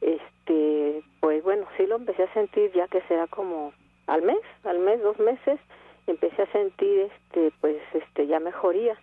Este, 0.00 1.02
pues 1.20 1.42
bueno, 1.42 1.66
sí 1.76 1.86
lo 1.86 1.96
empecé 1.96 2.24
a 2.24 2.34
sentir 2.34 2.72
ya 2.72 2.88
que 2.88 3.00
será 3.02 3.26
como 3.26 3.72
al 4.06 4.22
mes, 4.22 4.40
al 4.64 4.78
mes, 4.78 5.02
dos 5.02 5.18
meses, 5.18 5.58
empecé 6.06 6.42
a 6.42 6.52
sentir 6.52 7.10
este 7.10 7.52
pues 7.60 7.76
este 7.92 8.26
ya 8.26 8.40
mejoría. 8.40 8.96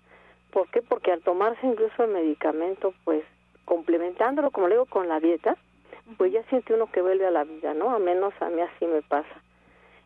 ¿Por 0.51 0.69
qué? 0.69 0.81
Porque 0.81 1.11
al 1.11 1.21
tomarse 1.21 1.65
incluso 1.65 2.03
el 2.03 2.11
medicamento, 2.11 2.93
pues 3.03 3.23
complementándolo, 3.65 4.51
como 4.51 4.67
le 4.67 4.75
digo, 4.75 4.85
con 4.85 5.07
la 5.07 5.19
dieta, 5.19 5.55
pues 6.17 6.31
ya 6.31 6.43
siente 6.43 6.73
uno 6.73 6.87
que 6.87 7.01
vuelve 7.01 7.25
a 7.25 7.31
la 7.31 7.43
vida, 7.43 7.73
¿no? 7.73 7.93
Al 7.95 8.01
menos 8.01 8.33
a 8.41 8.49
mí 8.49 8.61
así 8.61 8.85
me 8.85 9.01
pasa. 9.01 9.29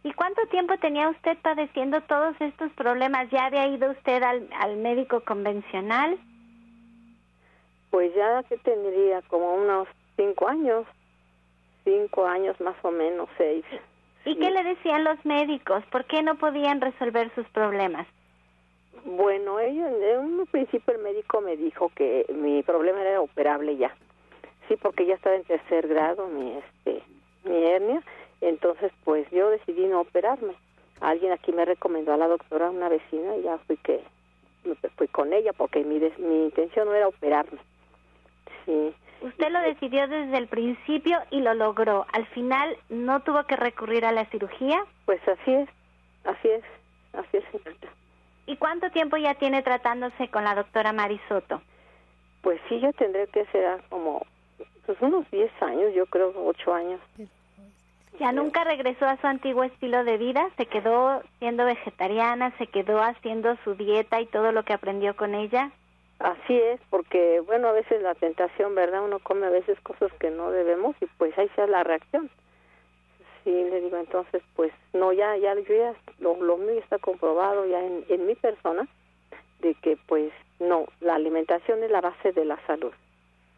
¿Y 0.04 0.14
cuánto 0.14 0.46
tiempo 0.48 0.78
tenía 0.78 1.10
usted 1.10 1.38
padeciendo 1.42 2.00
todos 2.02 2.36
estos 2.40 2.72
problemas? 2.74 3.30
¿Ya 3.32 3.46
había 3.46 3.68
ido 3.68 3.90
usted 3.92 4.22
al, 4.22 4.48
al 4.60 4.78
médico 4.78 5.22
convencional? 5.22 6.20
Pues 7.90 8.14
ya 8.14 8.44
que 8.44 8.58
tendría 8.58 9.22
como 9.24 9.56
unos 9.56 9.88
cinco 10.16 10.48
años, 10.48 10.86
cinco 11.84 12.28
años 12.28 12.60
más 12.62 12.76
o 12.84 12.92
menos, 12.92 13.30
seis. 13.38 13.66
¿Y 14.26 14.36
qué 14.38 14.52
le 14.52 14.64
decían 14.64 15.04
los 15.04 15.24
médicos? 15.26 15.84
¿Por 15.92 16.06
qué 16.06 16.22
no 16.24 16.36
podían 16.36 16.82
resolver 16.82 17.34
sus 17.36 17.48
problemas? 17.50 18.08
Bueno, 19.06 19.60
ellos, 19.60 19.90
en 20.02 20.20
un 20.20 20.48
principio 20.48 20.96
el 20.96 21.02
médico 21.02 21.42
me 21.42 21.56
dijo 21.58 21.92
que 21.96 22.26
mi 22.34 22.64
problema 22.64 23.02
era 23.02 23.22
operable 23.22 23.78
ya. 23.78 23.96
Sí, 24.68 24.76
porque 24.82 25.06
ya 25.06 25.16
estaba 25.16 25.36
en 25.36 25.44
tercer 25.44 25.88
grado 25.88 26.28
mi 26.28 26.58
este 26.58 27.04
mi 27.44 27.64
hernia, 27.64 28.02
entonces 28.42 28.92
pues 29.04 29.30
yo 29.32 29.50
decidí 29.50 29.86
no 29.86 30.02
operarme. 30.02 30.54
Alguien 31.02 31.32
aquí 31.32 31.52
me 31.52 31.66
recomendó 31.66 32.14
a 32.14 32.18
la 32.18 32.28
doctora, 32.28 32.70
una 32.70 32.90
vecina, 32.90 33.36
y 33.38 33.44
ya 33.44 33.58
fui 33.60 33.78
que 33.78 34.02
fui 34.96 35.08
con 35.08 35.34
ella 35.34 35.54
porque 35.54 35.84
mi 35.84 36.00
mi 36.00 36.46
intención 36.46 36.88
no 36.88 36.96
era 36.96 37.08
operarme. 37.08 37.60
Sí. 38.66 38.96
Usted 39.22 39.50
lo 39.50 39.60
decidió 39.60 40.08
desde 40.08 40.38
el 40.38 40.48
principio 40.48 41.20
y 41.32 41.42
lo 41.42 41.54
logró. 41.54 42.06
Al 42.12 42.26
final 42.28 42.78
no 42.90 43.22
tuvo 43.22 43.44
que 43.46 43.56
recurrir 43.56 44.06
a 44.06 44.12
la 44.12 44.26
cirugía. 44.26 44.84
Pues 45.06 45.20
así 45.28 45.54
es, 45.54 45.70
así 46.26 46.50
es, 46.50 46.64
así 47.14 47.38
es, 47.38 47.44
señorita. 47.52 47.88
¿Y 48.48 48.58
cuánto 48.58 48.92
tiempo 48.92 49.18
ya 49.18 49.34
tiene 49.36 49.64
tratándose 49.64 50.28
con 50.30 50.44
la 50.44 50.54
doctora 50.54 50.94
Marisoto? 50.94 51.62
Pues 52.42 52.60
sí, 52.70 52.80
ya 52.80 52.92
tendré 52.94 53.28
que 53.28 53.46
ser 53.48 53.82
como 53.90 54.26
pues 54.86 55.02
unos 55.02 55.30
10 55.32 55.52
años, 55.62 55.94
yo 55.94 56.06
creo 56.06 56.34
8 56.36 56.74
años. 56.74 57.02
¿Ya 58.20 58.32
nunca 58.32 58.64
regresó 58.64 59.06
a 59.06 59.18
su 59.18 59.28
antiguo 59.28 59.64
estilo 59.64 60.04
de 60.04 60.18
vida? 60.18 60.50
¿Se 60.56 60.68
quedó 60.68 61.22
siendo 61.40 61.66
vegetariana? 61.66 62.56
¿Se 62.58 62.68
quedó 62.68 63.02
haciendo 63.02 63.58
su 63.64 63.76
dieta 63.76 64.22
y 64.22 64.26
todo 64.26 64.52
lo 64.52 64.64
que 64.64 64.74
aprendió 64.74 65.16
con 65.16 65.36
ella? 65.36 65.72
Así 66.20 66.58
es, 66.58 66.80
porque 66.90 67.42
bueno, 67.42 67.68
a 67.68 67.74
veces 67.74 68.02
la 68.02 68.16
tentación, 68.16 68.74
¿verdad? 68.74 69.04
Uno 69.04 69.20
come 69.20 69.48
a 69.48 69.50
veces 69.50 69.78
cosas 69.82 70.14
que 70.14 70.30
no 70.30 70.50
debemos 70.50 70.96
y 71.02 71.08
pues 71.18 71.38
ahí 71.38 71.50
sea 71.56 71.68
la 71.68 71.84
reacción. 71.84 72.30
Sí, 73.44 73.52
le 73.52 73.82
digo, 73.82 73.98
entonces 73.98 74.42
pues 74.56 74.72
no, 74.94 75.12
ya, 75.12 75.36
ya, 75.36 75.54
yo 75.56 75.76
ya, 75.76 75.94
lo, 76.20 76.42
lo 76.42 76.56
mío 76.58 76.80
está 76.80 77.00
comprobado 77.00 77.66
ya 77.66 77.84
en, 77.84 78.06
en 78.08 78.26
mi 78.26 78.36
persona 78.36 78.88
de 79.60 79.74
que 79.76 79.98
pues 80.08 80.32
no, 80.60 80.86
la 81.02 81.16
alimentación 81.16 81.84
es 81.84 81.92
la 81.92 82.02
base 82.02 82.32
de 82.32 82.46
la 82.46 82.58
salud. 82.66 82.94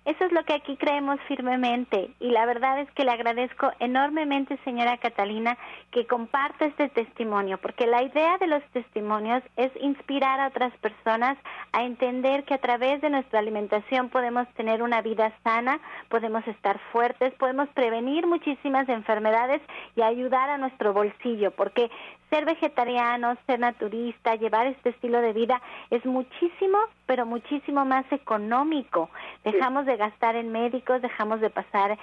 Eso 0.08 0.24
es 0.24 0.32
lo 0.32 0.46
que 0.46 0.54
aquí 0.54 0.78
creemos 0.78 1.20
firmemente 1.28 2.12
y 2.22 2.30
la 2.30 2.46
verdad 2.46 2.80
es 2.80 2.89
que 2.91 3.04
le 3.04 3.12
agradezco 3.12 3.74
enormemente, 3.82 4.58
señora 4.63 4.98
Catalina, 5.00 5.58
que 5.91 6.08
comparta 6.08 6.63
este 6.63 6.88
testimonio, 6.88 7.58
porque 7.58 7.88
la 7.88 8.02
idea 8.04 8.38
de 8.38 8.48
los 8.48 8.63
testimonios 8.72 9.43
es 9.58 9.70
inspirar 9.82 10.39
a 10.39 10.48
otras 10.48 10.72
personas 10.78 11.38
a 11.74 11.84
entender 11.84 12.46
que 12.46 12.54
a 12.54 12.60
través 12.60 13.02
de 13.02 13.10
nuestra 13.10 13.39
alimentación 13.39 14.08
podemos 14.08 14.48
tener 14.54 14.82
una 14.82 15.02
vida 15.02 15.34
sana, 15.43 15.82
podemos 16.08 16.48
estar 16.48 16.80
fuertes, 16.93 17.34
podemos 17.34 17.67
prevenir 17.74 18.28
muchísimas 18.28 18.88
enfermedades 18.88 19.62
y 19.98 20.04
ayudar 20.04 20.50
a 20.50 20.58
nuestro 20.58 20.93
bolsillo, 20.93 21.52
porque 21.52 21.91
ser 22.29 22.45
vegetariano, 22.45 23.37
ser 23.45 23.59
naturista, 23.59 24.35
llevar 24.35 24.67
este 24.67 24.89
estilo 24.89 25.21
de 25.21 25.33
vida 25.33 25.61
es 25.89 26.05
muchísimo, 26.05 26.77
pero 27.05 27.25
muchísimo 27.25 27.85
más 27.85 28.05
económico. 28.11 29.09
Dejamos 29.43 29.85
de 29.85 29.97
gastar 29.97 30.35
en 30.35 30.51
médicos, 30.51 31.01
dejamos 31.01 31.41
de 31.41 31.49
pasar 31.49 31.97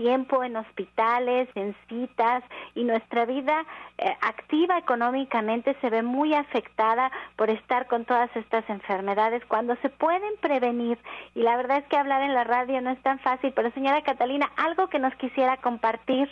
tiempo 0.00 0.42
en 0.42 0.56
hospitales, 0.56 1.48
en 1.54 1.74
citas 1.88 2.42
y 2.74 2.84
nuestra 2.84 3.26
vida 3.26 3.64
eh, 3.98 4.16
activa 4.22 4.78
económicamente 4.78 5.76
se 5.82 5.90
ve 5.90 6.02
muy 6.02 6.32
afectada 6.32 7.10
por 7.36 7.50
estar 7.50 7.86
con 7.86 8.06
todas 8.06 8.34
estas 8.34 8.68
enfermedades 8.70 9.44
cuando 9.46 9.76
se 9.76 9.90
pueden 9.90 10.32
prevenir. 10.40 10.98
Y 11.34 11.42
la 11.42 11.56
verdad 11.56 11.78
es 11.78 11.84
que 11.84 11.98
hablar 11.98 12.22
en 12.22 12.32
la 12.32 12.44
radio 12.44 12.80
no 12.80 12.90
es 12.90 13.02
tan 13.02 13.18
fácil, 13.18 13.52
pero 13.54 13.70
señora 13.72 14.00
Catalina, 14.02 14.50
algo 14.56 14.88
que 14.88 14.98
nos 14.98 15.14
quisiera 15.16 15.58
compartir. 15.58 16.30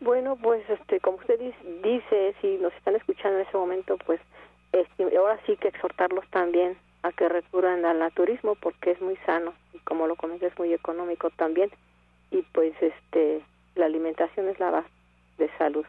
Bueno, 0.00 0.36
pues 0.36 0.68
este, 0.68 1.00
como 1.00 1.16
usted 1.18 1.40
dice, 1.82 2.34
si 2.40 2.58
nos 2.58 2.72
están 2.74 2.96
escuchando 2.96 3.38
en 3.38 3.46
ese 3.46 3.56
momento, 3.56 3.96
pues 4.04 4.20
este, 4.72 5.16
ahora 5.16 5.38
sí 5.46 5.56
que 5.56 5.68
exhortarlos 5.68 6.26
también 6.30 6.76
a 7.02 7.12
que 7.12 7.28
recurran 7.28 7.84
al 7.84 7.98
naturismo 7.98 8.56
porque 8.56 8.90
es 8.90 9.00
muy 9.00 9.16
sano 9.24 9.54
y 9.72 9.78
como 9.80 10.06
lo 10.06 10.16
comenté 10.16 10.46
es 10.46 10.58
muy 10.58 10.72
económico 10.74 11.30
también 11.30 11.70
y 12.30 12.42
pues 12.42 12.74
este 12.80 13.42
la 13.74 13.86
alimentación 13.86 14.48
es 14.48 14.58
la 14.58 14.70
base 14.70 14.88
de 15.38 15.50
salud. 15.58 15.86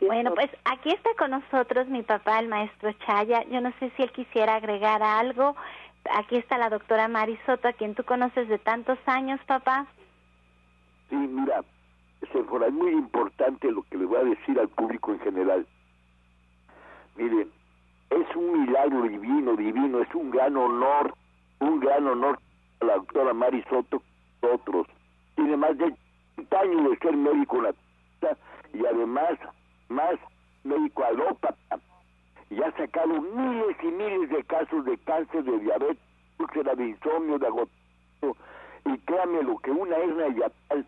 bueno, 0.00 0.34
pues 0.34 0.50
aquí 0.64 0.90
está 0.90 1.10
con 1.16 1.30
nosotros 1.30 1.86
mi 1.88 2.02
papá, 2.02 2.40
el 2.40 2.48
maestro 2.48 2.92
Chaya. 3.06 3.44
Yo 3.44 3.60
no 3.60 3.72
sé 3.78 3.92
si 3.96 4.02
él 4.02 4.10
quisiera 4.10 4.56
agregar 4.56 5.02
algo. 5.02 5.54
Aquí 6.16 6.36
está 6.36 6.58
la 6.58 6.70
doctora 6.70 7.08
Marisoto, 7.08 7.68
a 7.68 7.72
quien 7.74 7.94
tú 7.94 8.02
conoces 8.04 8.48
de 8.48 8.58
tantos 8.58 8.98
años, 9.06 9.38
papá. 9.46 9.86
Sí, 11.10 11.16
mira, 11.16 11.62
Sephora, 12.30 12.68
es 12.68 12.72
muy 12.72 12.92
importante 12.92 13.70
lo 13.70 13.82
que 13.84 13.98
le 13.98 14.06
voy 14.06 14.18
a 14.18 14.24
decir 14.24 14.58
al 14.58 14.68
público 14.68 15.12
en 15.12 15.20
general. 15.20 15.66
Mire, 17.16 17.48
es 18.10 18.36
un 18.36 18.64
milagro 18.64 19.02
divino, 19.02 19.56
divino, 19.56 20.00
es 20.00 20.14
un 20.14 20.30
gran 20.30 20.56
honor, 20.56 21.14
un 21.60 21.80
gran 21.80 22.06
honor 22.06 22.38
a 22.80 22.84
la 22.84 22.94
doctora 22.94 23.32
Mari 23.32 23.62
Soto, 23.68 24.02
otros. 24.40 24.86
Tiene 25.34 25.56
más 25.56 25.76
de 25.78 25.94
30 26.36 26.60
años 26.60 26.90
de 26.90 26.98
ser 26.98 27.16
médico 27.16 27.62
y 28.74 28.86
además 28.86 29.38
más 29.88 30.14
médico 30.64 31.04
alópata. 31.04 31.78
Y 32.50 32.62
ha 32.62 32.70
sacado 32.72 33.20
miles 33.20 33.76
y 33.82 33.86
miles 33.86 34.30
de 34.30 34.44
casos 34.44 34.84
de 34.84 34.98
cáncer, 34.98 35.42
de 35.44 35.58
diabetes, 35.58 35.98
de 36.76 36.88
insomnio, 36.88 37.38
de 37.38 37.46
agotamiento. 37.46 38.36
Y 38.84 38.98
créame 38.98 39.42
lo 39.42 39.58
que 39.58 39.70
una 39.70 39.96
hernia 39.96 40.28
yatal 40.28 40.86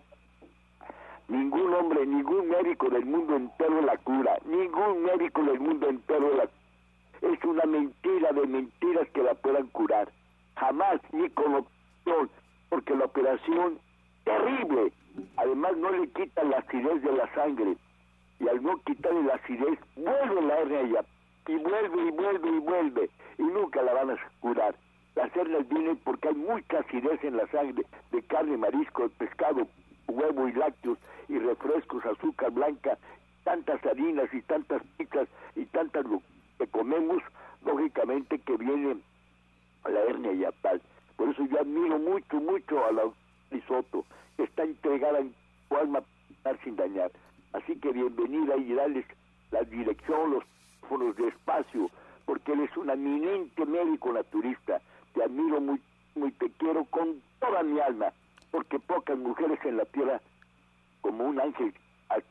Ningún 1.29 1.73
hombre, 1.73 2.07
ningún 2.07 2.49
médico 2.49 2.91
del 2.91 3.07
mundo 3.07 3.37
entero 3.37 3.81
la 3.83 3.97
cura. 3.99 4.37
Ningún 4.45 5.03
médico 5.05 5.43
del 5.43 5.59
mundo 5.59 5.89
entero 5.89 6.35
la 6.37 6.49
Es 7.27 7.43
una 7.45 7.65
mentira 7.65 8.33
de 8.33 8.47
mentiras 8.47 9.09
que 9.15 9.23
la 9.23 9.35
puedan 9.35 9.67
curar. 9.69 10.11
Jamás, 10.57 11.01
ni 11.13 11.31
con 11.31 11.55
opción, 11.55 12.31
porque 12.69 12.95
la 12.95 13.07
operación 13.07 13.79
terrible. 14.25 14.93
Además 15.37 15.77
no 15.79 15.91
le 15.91 16.09
quitan 16.09 16.51
la 16.51 16.59
acidez 16.59 17.03
de 17.03 17.13
la 17.13 17.33
sangre. 17.35 17.77
Y 18.41 18.49
al 18.49 18.63
no 18.63 18.77
quitarle 18.85 19.23
la 19.23 19.35
acidez, 19.35 19.79
vuelve 19.97 20.43
la 20.43 20.59
hernia. 20.59 21.05
Y 21.47 21.57
vuelve 21.57 22.09
y 22.09 22.11
vuelve 22.11 22.49
y 22.49 22.59
vuelve. 22.59 23.11
Y 23.39 23.43
nunca 23.43 23.83
la 23.83 23.95
van 23.95 24.11
a 24.11 24.19
curar. 24.41 24.75
Las 25.15 25.35
hernias 25.37 25.69
vienen 25.69 25.97
porque 26.05 26.29
hay 26.29 26.35
mucha 26.35 26.81
acidez 26.81 27.23
en 27.23 27.37
la 27.37 27.47
sangre 27.47 27.85
de 28.11 28.23
carne, 28.23 28.57
marisco, 28.57 29.09
pescado, 29.11 29.67
huevo 30.09 30.49
y 30.49 30.53
lácteos 30.53 30.99
y 31.29 31.39
refrescos, 31.39 32.05
azúcar 32.05 32.51
blanca, 32.51 32.99
tantas 33.45 33.85
harinas 33.87 34.33
y 34.33 34.41
tantas 34.43 34.83
pizzas 34.97 35.29
y 35.55 35.65
tantas 35.67 36.05
lo 36.07 36.23
que 36.59 36.67
comemos, 36.69 37.23
lógicamente 37.65 38.39
que 38.39 38.57
viene 38.57 38.97
la 39.85 40.01
hernia 40.01 40.33
y 40.33 40.63
tal. 40.63 40.81
Por 41.17 41.29
eso 41.29 41.45
yo 41.47 41.61
admiro 41.61 41.99
mucho, 41.99 42.41
mucho 42.41 42.85
a 42.85 42.93
la 42.93 43.03
Soto, 43.69 44.05
que 44.37 44.43
está 44.43 44.65
entregada 44.65 45.21
en 45.21 45.35
su 45.69 45.77
alma 45.77 46.03
sin 46.63 46.77
dañar. 46.77 47.11
Así 47.53 47.77
que 47.77 47.93
bienvenida 47.93 48.57
y 48.57 48.75
darles 48.75 49.07
la 49.51 49.63
dirección, 49.63 50.33
los 50.33 50.45
teléfonos 50.81 51.17
de 51.17 51.29
espacio, 51.29 51.91
porque 52.27 52.53
él 52.53 52.61
es 52.61 52.77
un 52.77 52.91
eminente 52.91 53.65
médico 53.65 54.13
naturista. 54.13 54.81
Te 55.15 55.23
admiro 55.23 55.61
muy, 55.61 55.81
muy, 56.17 56.33
te 56.33 56.51
quiero 56.59 56.85
con 56.87 57.23
toda 57.39 57.63
mi 57.63 57.81
alma 57.81 58.13
mujeres 59.13 59.59
en 59.65 59.77
la 59.77 59.85
tierra 59.87 60.21
como 61.01 61.25
un 61.25 61.41
ángel, 61.41 61.75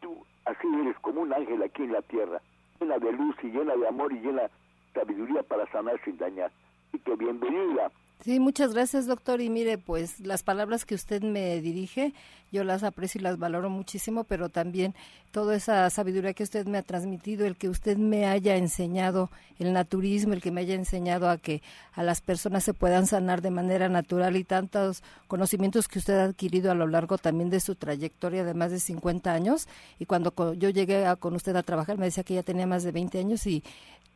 tú, 0.02 0.26
así 0.46 0.68
eres 0.82 0.98
como 1.00 1.22
un 1.22 1.34
ángel 1.34 1.62
aquí 1.62 1.84
en 1.84 1.94
la 1.94 2.02
tierra, 2.02 2.42
llena 2.80 2.98
de 2.98 3.12
luz 3.12 3.36
y 3.44 3.48
llena 3.48 3.76
de 3.76 3.88
amor 3.88 4.12
y 4.12 4.20
llena 4.20 4.44
de 4.44 4.50
sabiduría 4.94 5.44
para 5.44 5.70
sanar 5.72 6.00
sin 6.04 6.18
dañar. 6.18 6.52
Así 6.90 7.00
que 7.00 7.16
bienvenida 7.16 7.92
Sí, 8.24 8.40
muchas 8.40 8.74
gracias, 8.74 9.06
doctor. 9.06 9.42
Y 9.42 9.50
mire, 9.50 9.78
pues 9.78 10.22
las 10.22 10.44
palabras 10.44 10.86
que 10.86 10.96
usted 10.96 11.22
me 11.24 11.60
dirige, 11.60 12.14
yo 12.54 12.64
las 12.64 12.84
aprecio 12.84 13.20
y 13.20 13.22
las 13.22 13.38
valoro 13.38 13.70
muchísimo, 13.70 14.24
pero 14.24 14.48
también 14.48 14.96
toda 15.32 15.58
esa 15.58 15.90
sabiduría 15.90 16.34
que 16.34 16.44
usted 16.44 16.66
me 16.66 16.78
ha 16.78 16.84
transmitido, 16.84 17.46
el 17.46 17.58
que 17.58 17.68
usted 17.68 17.98
me 17.98 18.26
haya 18.26 18.56
enseñado 18.56 19.30
el 19.60 19.74
naturismo, 19.74 20.32
el 20.32 20.42
que 20.42 20.52
me 20.52 20.62
haya 20.62 20.74
enseñado 20.74 21.30
a 21.30 21.38
que 21.38 21.62
a 21.92 22.02
las 22.02 22.22
personas 22.22 22.64
se 22.64 22.74
puedan 22.74 23.08
sanar 23.08 23.42
de 23.42 23.52
manera 23.52 23.90
natural 23.90 24.38
y 24.38 24.46
tantos 24.46 25.04
conocimientos 25.28 25.90
que 25.90 26.00
usted 26.00 26.18
ha 26.18 26.24
adquirido 26.24 26.72
a 26.72 26.76
lo 26.76 26.88
largo 26.88 27.18
también 27.18 27.50
de 27.50 27.60
su 27.60 27.76
trayectoria 27.76 28.46
de 28.46 28.54
más 28.54 28.72
de 28.72 28.80
50 28.80 29.34
años. 29.34 29.68
Y 30.00 30.06
cuando 30.06 30.54
yo 30.54 30.70
llegué 30.70 31.14
con 31.20 31.36
usted 31.36 31.58
a 31.58 31.64
trabajar, 31.64 31.98
me 31.98 32.06
decía 32.06 32.24
que 32.24 32.36
ya 32.36 32.44
tenía 32.44 32.68
más 32.68 32.84
de 32.84 32.94
20 32.94 33.20
años 33.20 33.46
y 33.48 33.64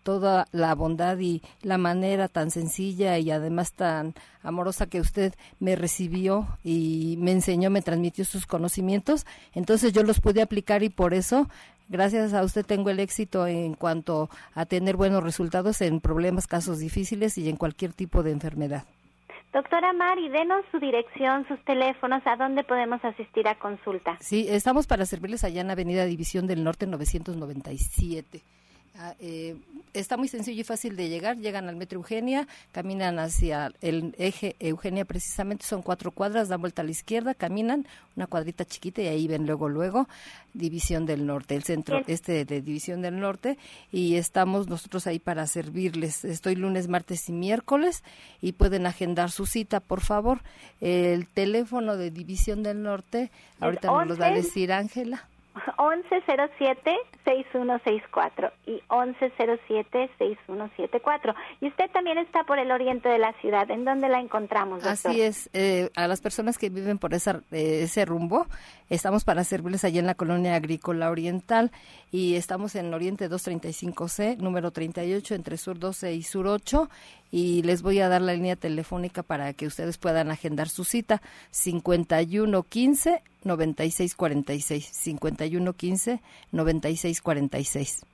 toda 0.07 0.45
la 0.53 0.73
bondad 0.73 1.19
y 1.19 1.41
la 1.63 1.77
manera 1.77 2.29
tan 2.29 2.49
sencilla 2.49 3.17
y 3.17 3.29
además 3.29 3.73
tan 3.73 4.13
amorosa 4.41 4.85
que 4.85 5.01
usted 5.01 5.33
me 5.59 5.75
recibió 5.75 6.47
y 6.63 7.17
me 7.19 7.33
enseñó, 7.33 7.69
me 7.69 7.81
transmitió 7.81 8.23
sus 8.23 8.45
conocimientos. 8.45 9.25
Entonces 9.53 9.91
yo 9.91 10.03
los 10.03 10.21
pude 10.21 10.41
aplicar 10.41 10.81
y 10.81 10.87
por 10.87 11.13
eso, 11.13 11.49
gracias 11.89 12.33
a 12.33 12.41
usted, 12.43 12.65
tengo 12.65 12.89
el 12.89 13.01
éxito 13.01 13.47
en 13.47 13.73
cuanto 13.73 14.29
a 14.55 14.65
tener 14.65 14.95
buenos 14.95 15.21
resultados 15.21 15.81
en 15.81 15.99
problemas, 15.99 16.47
casos 16.47 16.79
difíciles 16.79 17.37
y 17.37 17.49
en 17.49 17.57
cualquier 17.57 17.91
tipo 17.91 18.23
de 18.23 18.31
enfermedad. 18.31 18.85
Doctora 19.51 19.91
Mari, 19.91 20.29
denos 20.29 20.63
su 20.71 20.79
dirección, 20.79 21.45
sus 21.49 21.61
teléfonos, 21.65 22.25
a 22.25 22.37
dónde 22.37 22.63
podemos 22.63 23.03
asistir 23.03 23.45
a 23.49 23.55
consulta. 23.55 24.15
Sí, 24.21 24.45
estamos 24.47 24.87
para 24.87 25.05
servirles 25.05 25.43
allá 25.43 25.59
en 25.59 25.69
Avenida 25.69 26.05
División 26.05 26.47
del 26.47 26.63
Norte 26.63 26.87
997. 26.87 28.41
Ah, 28.99 29.13
eh, 29.19 29.55
está 29.93 30.17
muy 30.17 30.27
sencillo 30.27 30.61
y 30.61 30.63
fácil 30.63 30.95
de 30.95 31.07
llegar. 31.07 31.37
Llegan 31.37 31.69
al 31.69 31.75
Metro 31.75 31.99
Eugenia, 31.99 32.47
caminan 32.71 33.19
hacia 33.19 33.71
el 33.81 34.15
eje 34.17 34.55
Eugenia 34.59 35.05
precisamente, 35.05 35.65
son 35.65 35.83
cuatro 35.83 36.09
cuadras, 36.09 36.49
dan 36.49 36.61
vuelta 36.61 36.81
a 36.81 36.85
la 36.85 36.89
izquierda, 36.89 37.35
caminan 37.35 37.85
una 38.15 38.25
cuadrita 38.25 38.65
chiquita 38.65 39.03
y 39.03 39.07
ahí 39.07 39.27
ven 39.27 39.45
luego, 39.45 39.69
luego 39.69 40.07
División 40.53 41.05
del 41.05 41.27
Norte, 41.27 41.55
el 41.55 41.63
centro 41.63 42.01
este 42.07 42.43
de 42.43 42.61
División 42.61 43.03
del 43.03 43.19
Norte 43.19 43.59
y 43.91 44.15
estamos 44.15 44.67
nosotros 44.67 45.05
ahí 45.05 45.19
para 45.19 45.45
servirles. 45.45 46.25
Estoy 46.25 46.55
lunes, 46.55 46.87
martes 46.87 47.29
y 47.29 47.33
miércoles 47.33 48.03
y 48.41 48.53
pueden 48.53 48.87
agendar 48.87 49.29
su 49.29 49.45
cita, 49.45 49.79
por 49.79 50.01
favor. 50.01 50.41
El 50.81 51.27
teléfono 51.27 51.97
de 51.97 52.09
División 52.09 52.63
del 52.63 52.81
Norte, 52.81 53.29
ahorita 53.59 53.89
nos 53.89 54.07
lo 54.07 54.17
va 54.17 54.27
a 54.27 54.31
decir 54.31 54.71
Ángela. 54.73 55.27
1107-6164 55.77 58.51
y 58.65 58.81
1107-6174. 58.89 61.35
Y 61.61 61.67
usted 61.67 61.89
también 61.91 62.17
está 62.17 62.43
por 62.43 62.59
el 62.59 62.71
oriente 62.71 63.07
de 63.09 63.19
la 63.19 63.33
ciudad. 63.41 63.69
¿En 63.69 63.85
dónde 63.85 64.09
la 64.09 64.19
encontramos, 64.19 64.83
doctor? 64.83 65.11
Así 65.11 65.21
es. 65.21 65.49
Eh, 65.53 65.91
a 65.95 66.07
las 66.07 66.21
personas 66.21 66.57
que 66.57 66.69
viven 66.69 66.97
por 66.97 67.13
esa, 67.13 67.41
eh, 67.51 67.81
ese 67.83 68.05
rumbo, 68.05 68.47
estamos 68.89 69.23
para 69.23 69.43
servirles 69.43 69.83
allí 69.83 69.99
en 69.99 70.07
la 70.07 70.15
colonia 70.15 70.55
agrícola 70.55 71.09
oriental 71.09 71.71
y 72.11 72.35
estamos 72.35 72.75
en 72.75 72.93
Oriente 72.93 73.29
235C, 73.29 74.37
número 74.37 74.71
38, 74.71 75.35
entre 75.35 75.57
Sur 75.57 75.79
12 75.79 76.13
y 76.13 76.23
Sur 76.23 76.47
8 76.47 76.89
y 77.31 77.63
les 77.63 77.81
voy 77.81 77.99
a 77.99 78.09
dar 78.09 78.21
la 78.21 78.33
línea 78.33 78.55
telefónica 78.55 79.23
para 79.23 79.53
que 79.53 79.67
ustedes 79.67 79.97
puedan 79.97 80.31
agendar 80.31 80.69
su 80.69 80.83
cita 80.83 81.21
5115 81.51 83.21
9646 83.43 84.85
5115 84.85 86.21
9646. 86.51 88.05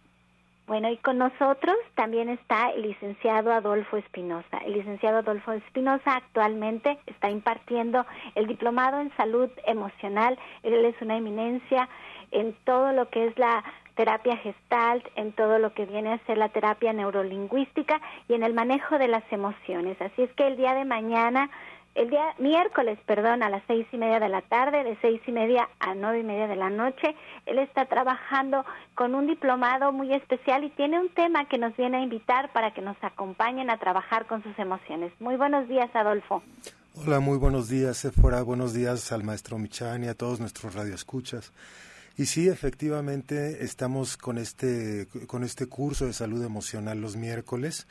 Bueno, 0.66 0.90
y 0.90 0.98
con 0.98 1.18
nosotros 1.18 1.76
también 1.94 2.30
está 2.30 2.70
el 2.70 2.84
licenciado 2.84 3.52
Adolfo 3.52 3.98
Espinosa. 3.98 4.60
El 4.66 4.74
licenciado 4.74 5.18
Adolfo 5.18 5.52
Espinosa 5.52 6.16
actualmente 6.16 6.98
está 7.06 7.30
impartiendo 7.30 8.06
el 8.36 8.48
diplomado 8.48 9.02
en 9.02 9.14
salud 9.18 9.50
emocional. 9.68 10.40
Él 10.64 10.86
es 10.86 10.96
una 11.02 11.18
eminencia 11.18 11.90
en 12.32 12.56
todo 12.64 12.94
lo 12.94 13.10
que 13.10 13.28
es 13.28 13.38
la 13.38 13.62
terapia 13.96 14.38
gestalt, 14.38 15.06
en 15.16 15.34
todo 15.34 15.60
lo 15.60 15.74
que 15.74 15.86
viene 15.86 16.14
a 16.14 16.26
ser 16.26 16.38
la 16.38 16.50
terapia 16.50 16.94
neurolingüística 16.94 18.02
y 18.28 18.34
en 18.34 18.44
el 18.44 18.54
manejo 18.54 18.98
de 18.98 19.08
las 19.08 19.24
emociones. 19.32 20.02
Así 20.02 20.24
es 20.24 20.32
que 20.34 20.48
el 20.48 20.58
día 20.58 20.74
de 20.74 20.86
mañana, 20.86 21.50
el 21.96 22.10
día 22.10 22.34
miércoles, 22.40 22.98
perdón, 23.06 23.44
a 23.44 23.50
las 23.50 23.62
seis 23.68 23.86
y 23.92 23.98
media 23.98 24.20
de 24.20 24.30
la 24.30 24.42
tarde, 24.42 24.84
de 24.84 24.98
seis 25.02 25.22
y 25.28 25.32
media 25.32 25.70
a 25.80 25.94
nueve 25.94 26.20
y 26.20 26.24
media 26.24 26.48
de 26.48 26.56
la 26.56 26.70
noche, 26.70 27.16
él 27.46 27.60
está 27.60 27.86
trabajando 27.86 28.66
con 28.96 29.14
un 29.14 29.28
diplomado 29.28 29.92
muy 29.92 30.12
especial 30.14 30.64
y 30.64 30.70
tiene 30.72 31.00
un 31.00 31.10
tema 31.10 31.48
que 31.48 31.60
nos 31.60 31.76
viene 31.78 31.98
a 31.98 32.02
invitar 32.02 32.52
para 32.52 32.74
que 32.74 32.82
nos 32.82 32.98
acompañen 33.04 33.70
a 33.70 33.78
trabajar 33.78 34.26
con 34.26 34.42
sus 34.42 34.58
emociones. 34.58 35.12
Muy 35.20 35.36
buenos 35.36 35.68
días, 35.68 35.90
Adolfo. 35.96 36.42
Hola, 36.96 37.20
muy 37.20 37.38
buenos 37.38 37.70
días, 37.70 37.98
Sephora. 37.98 38.42
Buenos 38.44 38.74
días 38.74 39.12
al 39.12 39.24
maestro 39.24 39.58
Michan 39.58 40.04
y 40.04 40.08
a 40.08 40.14
todos 40.16 40.40
nuestros 40.40 40.76
radioescuchas. 40.76 41.52
Y 42.16 42.28
sí, 42.28 42.48
efectivamente, 42.48 43.64
estamos 43.64 44.18
con 44.18 44.38
este, 44.38 45.08
con 45.26 45.44
este 45.44 45.66
curso 45.66 46.06
de 46.06 46.14
salud 46.14 46.44
emocional 46.44 47.02
los 47.02 47.16
miércoles. 47.16 47.88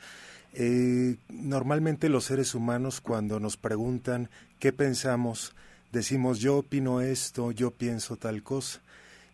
Eh, 0.53 1.17
normalmente 1.29 2.07
los 2.07 2.25
seres 2.25 2.55
humanos 2.55 3.01
cuando 3.01 3.39
nos 3.39 3.57
preguntan 3.57 4.29
qué 4.59 4.71
pensamos, 4.71 5.55
decimos 5.91 6.39
yo 6.39 6.57
opino 6.57 7.01
esto, 7.01 7.51
yo 7.51 7.71
pienso 7.71 8.15
tal 8.15 8.43
cosa. 8.43 8.81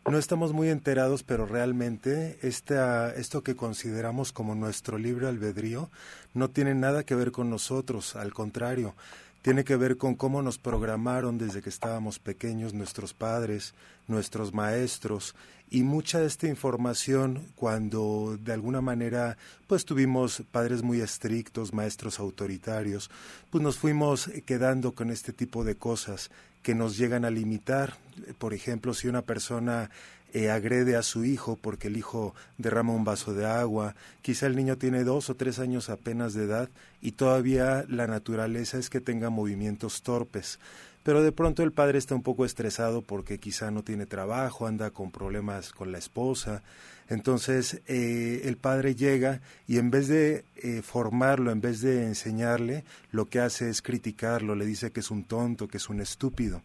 No 0.10 0.18
estamos 0.18 0.54
muy 0.54 0.70
enterados, 0.70 1.22
pero 1.22 1.46
realmente 1.46 2.40
esta, 2.42 3.14
esto 3.14 3.44
que 3.44 3.56
consideramos 3.56 4.32
como 4.32 4.56
nuestro 4.56 4.98
libre 4.98 5.28
albedrío 5.28 5.92
no 6.34 6.50
tiene 6.50 6.74
nada 6.74 7.04
que 7.04 7.14
ver 7.14 7.32
con 7.32 7.52
nosotros, 7.52 8.16
al 8.16 8.34
contrario, 8.34 8.96
tiene 9.42 9.64
que 9.64 9.76
ver 9.76 9.98
con 9.98 10.16
cómo 10.16 10.42
nos 10.42 10.58
programaron 10.58 11.38
desde 11.38 11.62
que 11.62 11.70
estábamos 11.70 12.20
pequeños 12.20 12.74
nuestros 12.74 13.14
padres, 13.14 13.74
nuestros 14.08 14.54
maestros 14.54 15.36
y 15.72 15.84
mucha 15.84 16.20
de 16.20 16.26
esta 16.26 16.48
información 16.48 17.46
cuando 17.56 18.38
de 18.42 18.54
alguna 18.54 18.82
manera 18.82 19.38
pues 19.68 19.86
tuvimos 19.86 20.44
padres 20.52 20.82
muy 20.82 21.02
estrictos, 21.02 21.74
maestros 21.74 22.20
autoritarios, 22.20 23.10
pues 23.50 23.64
nos 23.64 23.78
fuimos 23.78 24.30
quedando 24.46 24.94
con 24.94 25.12
este 25.12 25.32
tipo 25.32 25.64
de 25.64 25.76
cosas 25.76 26.32
que 26.64 26.76
nos 26.76 26.98
llegan 26.98 27.24
a 27.24 27.30
limitar. 27.30 27.96
Por 28.38 28.54
ejemplo, 28.54 28.94
si 28.94 29.08
una 29.08 29.22
persona 29.22 29.90
eh, 30.34 30.52
agrede 30.52 30.96
a 30.96 31.02
su 31.02 31.26
hijo 31.26 31.58
porque 31.60 31.88
el 31.88 31.98
hijo 31.98 32.36
derrama 32.58 32.94
un 32.94 33.04
vaso 33.04 33.34
de 33.34 33.46
agua, 33.46 33.96
quizá 34.22 34.46
el 34.46 34.56
niño 34.56 34.78
tiene 34.78 35.04
dos 35.04 35.30
o 35.30 35.36
tres 35.36 35.60
años 35.60 35.90
apenas 35.90 36.34
de 36.34 36.44
edad 36.44 36.70
y 37.02 37.14
todavía 37.14 37.86
la 37.88 38.08
naturaleza 38.08 38.78
es 38.78 38.90
que 38.90 39.02
tenga 39.02 39.30
movimientos 39.30 40.02
torpes. 40.04 40.60
Pero 41.04 41.24
de 41.24 41.32
pronto 41.32 41.64
el 41.64 41.72
padre 41.72 41.98
está 41.98 42.14
un 42.14 42.22
poco 42.22 42.46
estresado 42.46 43.02
porque 43.02 43.40
quizá 43.40 43.72
no 43.72 43.84
tiene 43.84 44.06
trabajo, 44.06 44.68
anda 44.68 44.92
con 44.92 45.12
problemas 45.12 45.72
con 45.72 45.92
la 45.92 45.98
esposa. 45.98 46.62
Entonces 47.08 47.82
eh, 47.88 48.42
el 48.44 48.58
padre 48.58 48.94
llega 48.94 49.42
y 49.68 49.78
en 49.78 49.90
vez 49.90 50.08
de 50.08 50.44
eh, 50.58 50.82
formarlo, 50.84 51.52
en 51.52 51.62
vez 51.62 51.82
de 51.82 52.06
enseñarle, 52.06 52.84
lo 53.12 53.26
que 53.26 53.40
hace 53.40 53.70
es 53.70 53.82
criticarlo, 53.82 54.54
le 54.54 54.66
dice 54.66 54.92
que 54.92 55.00
es 55.00 55.10
un 55.10 55.24
tonto, 55.24 55.68
que 55.68 55.78
es 55.78 55.90
un 55.90 56.02
estúpido 56.02 56.62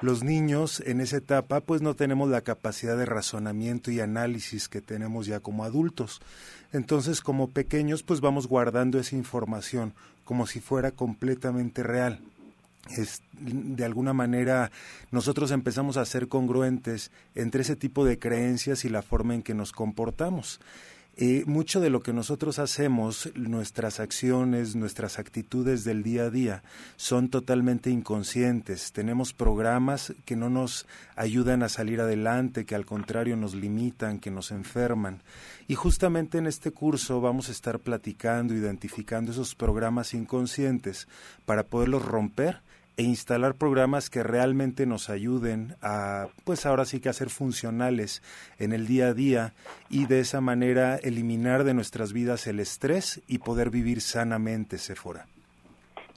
los 0.00 0.22
niños 0.22 0.82
en 0.86 1.00
esa 1.00 1.18
etapa 1.18 1.60
pues 1.60 1.82
no 1.82 1.94
tenemos 1.94 2.30
la 2.30 2.40
capacidad 2.40 2.96
de 2.96 3.06
razonamiento 3.06 3.90
y 3.90 4.00
análisis 4.00 4.68
que 4.68 4.80
tenemos 4.80 5.26
ya 5.26 5.40
como 5.40 5.64
adultos. 5.64 6.20
Entonces 6.72 7.20
como 7.20 7.48
pequeños 7.48 8.02
pues 8.02 8.20
vamos 8.20 8.46
guardando 8.46 8.98
esa 8.98 9.16
información 9.16 9.92
como 10.24 10.46
si 10.46 10.60
fuera 10.60 10.90
completamente 10.92 11.82
real. 11.82 12.20
De 13.32 13.84
alguna 13.84 14.12
manera 14.12 14.70
nosotros 15.10 15.50
empezamos 15.50 15.96
a 15.96 16.04
ser 16.04 16.28
congruentes 16.28 17.10
entre 17.34 17.62
ese 17.62 17.76
tipo 17.76 18.04
de 18.04 18.18
creencias 18.18 18.84
y 18.84 18.88
la 18.88 19.02
forma 19.02 19.34
en 19.34 19.42
que 19.42 19.54
nos 19.54 19.72
comportamos. 19.72 20.60
Eh, 21.16 21.44
mucho 21.46 21.80
de 21.80 21.90
lo 21.90 22.00
que 22.00 22.12
nosotros 22.12 22.58
hacemos, 22.58 23.30
nuestras 23.34 24.00
acciones, 24.00 24.74
nuestras 24.74 25.18
actitudes 25.18 25.84
del 25.84 26.02
día 26.02 26.24
a 26.24 26.30
día, 26.30 26.62
son 26.96 27.28
totalmente 27.28 27.90
inconscientes. 27.90 28.92
Tenemos 28.92 29.32
programas 29.32 30.14
que 30.24 30.36
no 30.36 30.48
nos 30.48 30.86
ayudan 31.16 31.62
a 31.62 31.68
salir 31.68 32.00
adelante, 32.00 32.64
que 32.64 32.74
al 32.74 32.86
contrario 32.86 33.36
nos 33.36 33.54
limitan, 33.54 34.18
que 34.18 34.30
nos 34.30 34.50
enferman. 34.50 35.22
Y 35.68 35.74
justamente 35.74 36.38
en 36.38 36.46
este 36.46 36.70
curso 36.70 37.20
vamos 37.20 37.48
a 37.48 37.52
estar 37.52 37.80
platicando, 37.80 38.54
identificando 38.54 39.32
esos 39.32 39.54
programas 39.54 40.14
inconscientes 40.14 41.06
para 41.44 41.64
poderlos 41.64 42.04
romper 42.04 42.62
e 43.00 43.02
instalar 43.02 43.54
programas 43.54 44.10
que 44.10 44.22
realmente 44.22 44.84
nos 44.84 45.08
ayuden 45.08 45.74
a, 45.80 46.26
pues 46.44 46.66
ahora 46.66 46.84
sí 46.84 47.00
que 47.00 47.08
a 47.08 47.14
ser 47.14 47.30
funcionales 47.30 48.22
en 48.58 48.74
el 48.74 48.86
día 48.86 49.06
a 49.06 49.14
día 49.14 49.52
y 49.88 50.04
de 50.04 50.20
esa 50.20 50.42
manera 50.42 50.96
eliminar 50.96 51.64
de 51.64 51.72
nuestras 51.72 52.12
vidas 52.12 52.46
el 52.46 52.60
estrés 52.60 53.22
y 53.26 53.38
poder 53.38 53.70
vivir 53.70 54.02
sanamente, 54.02 54.76
Sephora. 54.76 55.24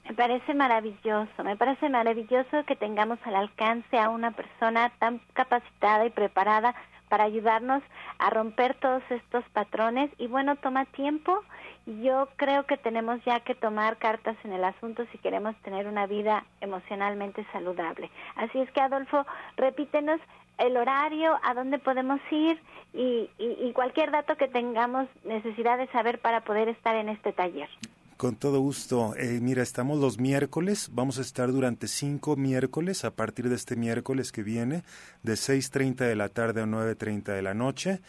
Me 0.06 0.14
parece 0.14 0.52
maravilloso, 0.52 1.42
me 1.42 1.56
parece 1.56 1.88
maravilloso 1.88 2.66
que 2.66 2.76
tengamos 2.76 3.18
al 3.24 3.36
alcance 3.36 3.96
a 3.96 4.10
una 4.10 4.32
persona 4.32 4.92
tan 4.98 5.22
capacitada 5.32 6.04
y 6.04 6.10
preparada 6.10 6.74
para 7.14 7.26
ayudarnos 7.26 7.80
a 8.18 8.28
romper 8.30 8.74
todos 8.74 9.00
estos 9.08 9.44
patrones 9.50 10.10
y 10.18 10.26
bueno, 10.26 10.56
toma 10.56 10.84
tiempo. 10.84 11.44
Yo 11.86 12.28
creo 12.34 12.66
que 12.66 12.76
tenemos 12.76 13.24
ya 13.24 13.38
que 13.38 13.54
tomar 13.54 13.98
cartas 13.98 14.36
en 14.42 14.52
el 14.52 14.64
asunto 14.64 15.04
si 15.12 15.18
queremos 15.18 15.54
tener 15.62 15.86
una 15.86 16.08
vida 16.08 16.44
emocionalmente 16.60 17.46
saludable. 17.52 18.10
Así 18.34 18.58
es 18.58 18.68
que 18.72 18.80
Adolfo, 18.80 19.24
repítenos 19.56 20.20
el 20.58 20.76
horario, 20.76 21.38
a 21.44 21.54
dónde 21.54 21.78
podemos 21.78 22.20
ir 22.32 22.60
y, 22.92 23.30
y, 23.38 23.72
cualquier 23.74 24.10
dato 24.10 24.36
que 24.36 24.48
tengamos 24.48 25.06
necesidad 25.22 25.78
de 25.78 25.86
saber 25.92 26.18
para 26.18 26.40
poder 26.40 26.68
estar 26.68 26.96
en 26.96 27.10
este 27.10 27.32
taller. 27.32 27.68
Con 28.16 28.36
todo 28.36 28.60
gusto. 28.60 29.16
Eh, 29.16 29.40
mira, 29.42 29.62
estamos 29.62 29.98
los 29.98 30.18
miércoles. 30.18 30.90
Vamos 30.92 31.18
a 31.18 31.22
estar 31.22 31.50
durante 31.50 31.88
cinco 31.88 32.36
miércoles 32.36 33.04
a 33.04 33.10
partir 33.10 33.48
de 33.48 33.56
este 33.56 33.74
miércoles 33.74 34.30
que 34.30 34.44
viene, 34.44 34.84
de 35.24 35.32
6.30 35.32 36.06
de 36.06 36.14
la 36.14 36.28
tarde 36.28 36.62
a 36.62 36.64
9.30 36.64 37.34
de 37.34 37.42
la 37.42 37.54
noche, 37.54 38.00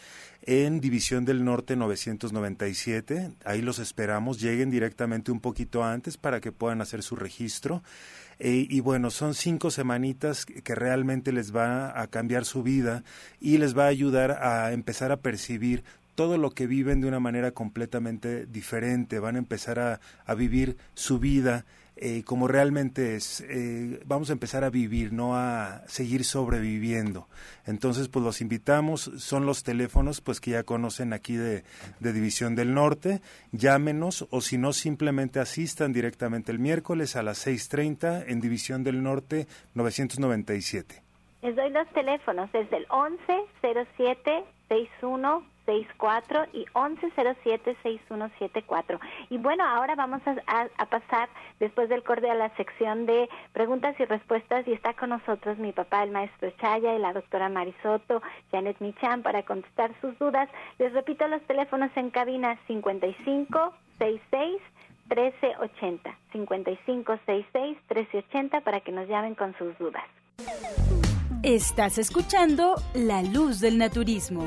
en 0.42 0.80
División 0.80 1.24
del 1.24 1.44
Norte 1.44 1.74
997. 1.74 3.32
Ahí 3.44 3.62
los 3.62 3.80
esperamos. 3.80 4.40
Lleguen 4.40 4.70
directamente 4.70 5.32
un 5.32 5.40
poquito 5.40 5.82
antes 5.82 6.16
para 6.16 6.40
que 6.40 6.52
puedan 6.52 6.80
hacer 6.80 7.02
su 7.02 7.16
registro. 7.16 7.82
Eh, 8.38 8.64
y 8.70 8.78
bueno, 8.80 9.10
son 9.10 9.34
cinco 9.34 9.72
semanitas 9.72 10.46
que 10.46 10.74
realmente 10.76 11.32
les 11.32 11.54
va 11.54 12.00
a 12.00 12.06
cambiar 12.06 12.44
su 12.44 12.62
vida 12.62 13.02
y 13.40 13.58
les 13.58 13.76
va 13.76 13.84
a 13.84 13.88
ayudar 13.88 14.30
a 14.42 14.72
empezar 14.72 15.10
a 15.10 15.16
percibir 15.16 15.82
todo 16.16 16.38
lo 16.38 16.50
que 16.50 16.66
viven 16.66 17.00
de 17.00 17.06
una 17.06 17.20
manera 17.20 17.52
completamente 17.52 18.46
diferente, 18.46 19.20
van 19.20 19.36
a 19.36 19.38
empezar 19.38 19.78
a, 19.78 20.34
vivir 20.34 20.76
su 20.94 21.18
vida 21.20 21.64
eh, 21.94 22.24
como 22.24 22.48
realmente 22.48 23.14
es. 23.16 23.42
Eh, 23.42 24.00
vamos 24.04 24.30
a 24.30 24.32
empezar 24.32 24.64
a 24.64 24.70
vivir, 24.70 25.12
no 25.12 25.36
a 25.36 25.82
seguir 25.86 26.24
sobreviviendo. 26.24 27.28
Entonces, 27.64 28.08
pues 28.08 28.24
los 28.24 28.40
invitamos, 28.40 29.12
son 29.16 29.46
los 29.46 29.62
teléfonos 29.62 30.20
pues 30.20 30.40
que 30.40 30.52
ya 30.52 30.62
conocen 30.62 31.12
aquí 31.12 31.36
de, 31.36 31.62
de 32.00 32.12
División 32.12 32.54
del 32.54 32.74
Norte, 32.74 33.20
llámenos 33.52 34.26
o 34.30 34.40
si 34.40 34.58
no, 34.58 34.72
simplemente 34.72 35.38
asistan 35.38 35.92
directamente 35.92 36.50
el 36.50 36.58
miércoles 36.58 37.14
a 37.16 37.22
las 37.22 37.46
6.30 37.46 38.24
en 38.26 38.40
División 38.40 38.82
del 38.84 39.02
Norte 39.02 39.46
997. 39.74 41.02
Les 41.42 41.54
doy 41.54 41.70
los 41.70 41.88
teléfonos, 41.92 42.50
es 42.54 42.70
el 42.72 42.86
11 42.90 43.20
07 43.96 44.44
61 44.68 45.55
64 45.66 46.46
y 46.52 46.64
1107-6174. 46.66 49.00
Y 49.30 49.38
bueno, 49.38 49.64
ahora 49.64 49.96
vamos 49.96 50.20
a, 50.26 50.34
pasar 50.86 51.28
después 51.58 51.88
del 51.88 52.04
corte 52.04 52.30
a 52.30 52.34
la 52.34 52.54
sección 52.56 53.06
de 53.06 53.28
preguntas 53.52 53.98
y 53.98 54.04
respuestas 54.04 54.68
y 54.68 54.72
está 54.72 54.94
con 54.94 55.08
nosotros 55.10 55.58
mi 55.58 55.72
papá, 55.72 56.04
el 56.04 56.12
maestro 56.12 56.50
Chaya 56.60 56.94
y 56.94 56.98
la 56.98 57.12
doctora 57.12 57.48
Marisoto, 57.48 58.22
Janet 58.52 58.76
Michan, 58.80 59.22
para 59.22 59.42
contestar 59.42 59.92
sus 60.00 60.16
dudas. 60.18 60.48
Les 60.78 60.92
repito 60.92 61.26
los 61.28 61.42
teléfonos 61.42 61.90
en 61.96 62.10
cabina 62.10 62.58
55 62.66 63.74
66 63.98 64.60
1380 65.08 66.18
5566 66.32 67.78
1380 67.90 68.60
para 68.60 68.80
que 68.80 68.92
nos 68.92 69.08
llamen 69.08 69.34
con 69.34 69.56
sus 69.58 69.76
dudas. 69.78 70.04
Estás 71.42 71.98
escuchando 71.98 72.76
La 72.94 73.22
Luz 73.22 73.60
del 73.60 73.76
Naturismo. 73.78 74.46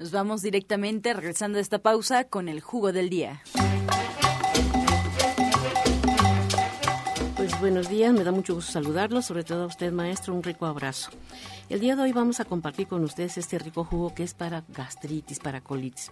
Nos 0.00 0.12
vamos 0.12 0.40
directamente, 0.40 1.12
regresando 1.12 1.58
a 1.58 1.60
esta 1.60 1.78
pausa, 1.78 2.24
con 2.24 2.48
el 2.48 2.62
jugo 2.62 2.90
del 2.90 3.10
día. 3.10 3.42
Buenos 7.70 7.88
días, 7.88 8.12
me 8.12 8.24
da 8.24 8.32
mucho 8.32 8.56
gusto 8.56 8.72
saludarlos, 8.72 9.26
sobre 9.26 9.44
todo 9.44 9.62
a 9.62 9.66
usted 9.66 9.92
maestro, 9.92 10.34
un 10.34 10.42
rico 10.42 10.66
abrazo. 10.66 11.12
El 11.68 11.78
día 11.78 11.94
de 11.94 12.02
hoy 12.02 12.12
vamos 12.12 12.40
a 12.40 12.44
compartir 12.44 12.88
con 12.88 13.04
ustedes 13.04 13.38
este 13.38 13.60
rico 13.60 13.84
jugo 13.84 14.12
que 14.12 14.24
es 14.24 14.34
para 14.34 14.64
gastritis, 14.70 15.38
para 15.38 15.60
colitis. 15.60 16.10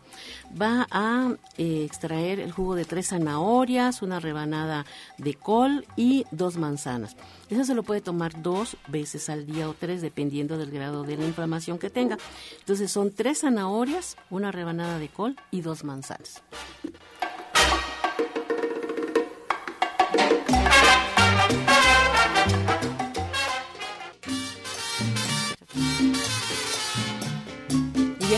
Va 0.54 0.86
a 0.92 1.34
eh, 1.56 1.82
extraer 1.84 2.38
el 2.38 2.52
jugo 2.52 2.76
de 2.76 2.84
tres 2.84 3.08
zanahorias, 3.08 4.02
una 4.02 4.20
rebanada 4.20 4.86
de 5.16 5.34
col 5.34 5.84
y 5.96 6.26
dos 6.30 6.58
manzanas. 6.58 7.16
Eso 7.50 7.64
se 7.64 7.74
lo 7.74 7.82
puede 7.82 8.02
tomar 8.02 8.40
dos 8.40 8.76
veces 8.86 9.28
al 9.28 9.44
día 9.44 9.68
o 9.68 9.74
tres, 9.74 10.00
dependiendo 10.00 10.58
del 10.58 10.70
grado 10.70 11.02
de 11.02 11.16
la 11.16 11.24
inflamación 11.24 11.80
que 11.80 11.90
tenga. 11.90 12.18
Entonces 12.60 12.92
son 12.92 13.10
tres 13.10 13.40
zanahorias, 13.40 14.16
una 14.30 14.52
rebanada 14.52 15.00
de 15.00 15.08
col 15.08 15.34
y 15.50 15.62
dos 15.62 15.82
manzanas. 15.82 16.40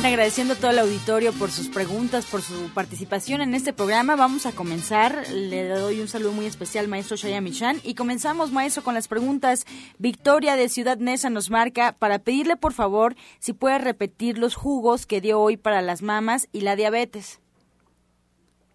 Bien, 0.01 0.13
agradeciendo 0.13 0.55
a 0.55 0.57
todo 0.57 0.71
el 0.71 0.79
auditorio 0.79 1.33
por 1.33 1.51
sus 1.51 1.69
preguntas, 1.69 2.25
por 2.31 2.43
su 2.43 2.73
participación 2.73 3.41
en 3.41 3.55
este 3.55 3.73
programa. 3.73 4.17
Vamos 4.17 4.47
a 4.47 4.53
comenzar. 4.53 5.29
Le 5.31 5.69
doy 5.69 6.01
un 6.01 6.09
saludo 6.09 6.33
muy 6.33 6.47
especial, 6.47 6.89
maestro 6.89 7.17
Shaya 7.17 7.41
Michan. 7.41 7.77
Y 7.83 7.95
comenzamos, 7.95 8.53
maestro, 8.53 8.83
con 8.83 8.95
las 8.95 9.09
preguntas. 9.09 9.67
Victoria 9.99 10.57
de 10.57 10.69
Ciudad 10.69 10.99
Nesa 10.99 11.29
nos 11.29 11.51
marca 11.51 11.93
para 11.99 12.19
pedirle, 12.19 12.57
por 12.57 12.73
favor, 12.73 13.15
si 13.39 13.53
puede 13.53 13.79
repetir 13.79 14.39
los 14.39 14.55
jugos 14.55 15.07
que 15.07 15.21
dio 15.21 15.41
hoy 15.41 15.57
para 15.57 15.83
las 15.83 16.03
mamas 16.03 16.49
y 16.53 16.61
la 16.61 16.77
diabetes. 16.77 17.41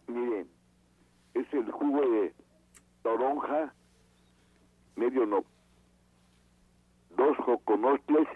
Miren, 0.07 0.47
es 1.33 1.53
el 1.53 1.71
jugo 1.71 2.01
de 2.01 2.33
toronja, 3.03 3.73
medio 4.95 5.25
no, 5.25 5.43
dos 7.15 7.37
joconostles, 7.37 8.27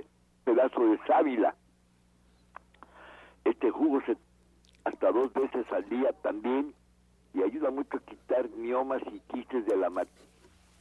pedazo 0.45 0.81
de 0.81 0.99
sábila 1.05 1.55
este 3.49 3.71
jugo 3.71 4.01
se 4.05 4.17
hasta 4.85 5.11
dos 5.11 5.33
veces 5.33 5.65
al 5.71 5.87
día 5.89 6.13
también 6.21 6.73
y 7.33 7.43
ayuda 7.43 7.69
mucho 7.69 7.97
a 7.97 7.99
quitar 8.01 8.49
miomas 8.51 9.01
y 9.11 9.19
quistes 9.31 9.65
de 9.65 9.77
la 9.77 9.89
mat 9.89 10.07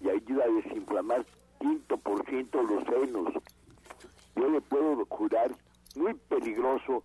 y 0.01 0.09
ayuda 0.09 0.45
a 0.45 0.49
desinflamar 0.49 1.27
quinto 1.59 1.97
por 1.99 2.25
ciento 2.27 2.63
los 2.63 2.85
senos. 2.85 3.33
Yo 4.37 4.49
le 4.49 4.61
puedo 4.61 5.05
jurar, 5.07 5.51
muy 5.97 6.15
peligroso, 6.15 7.03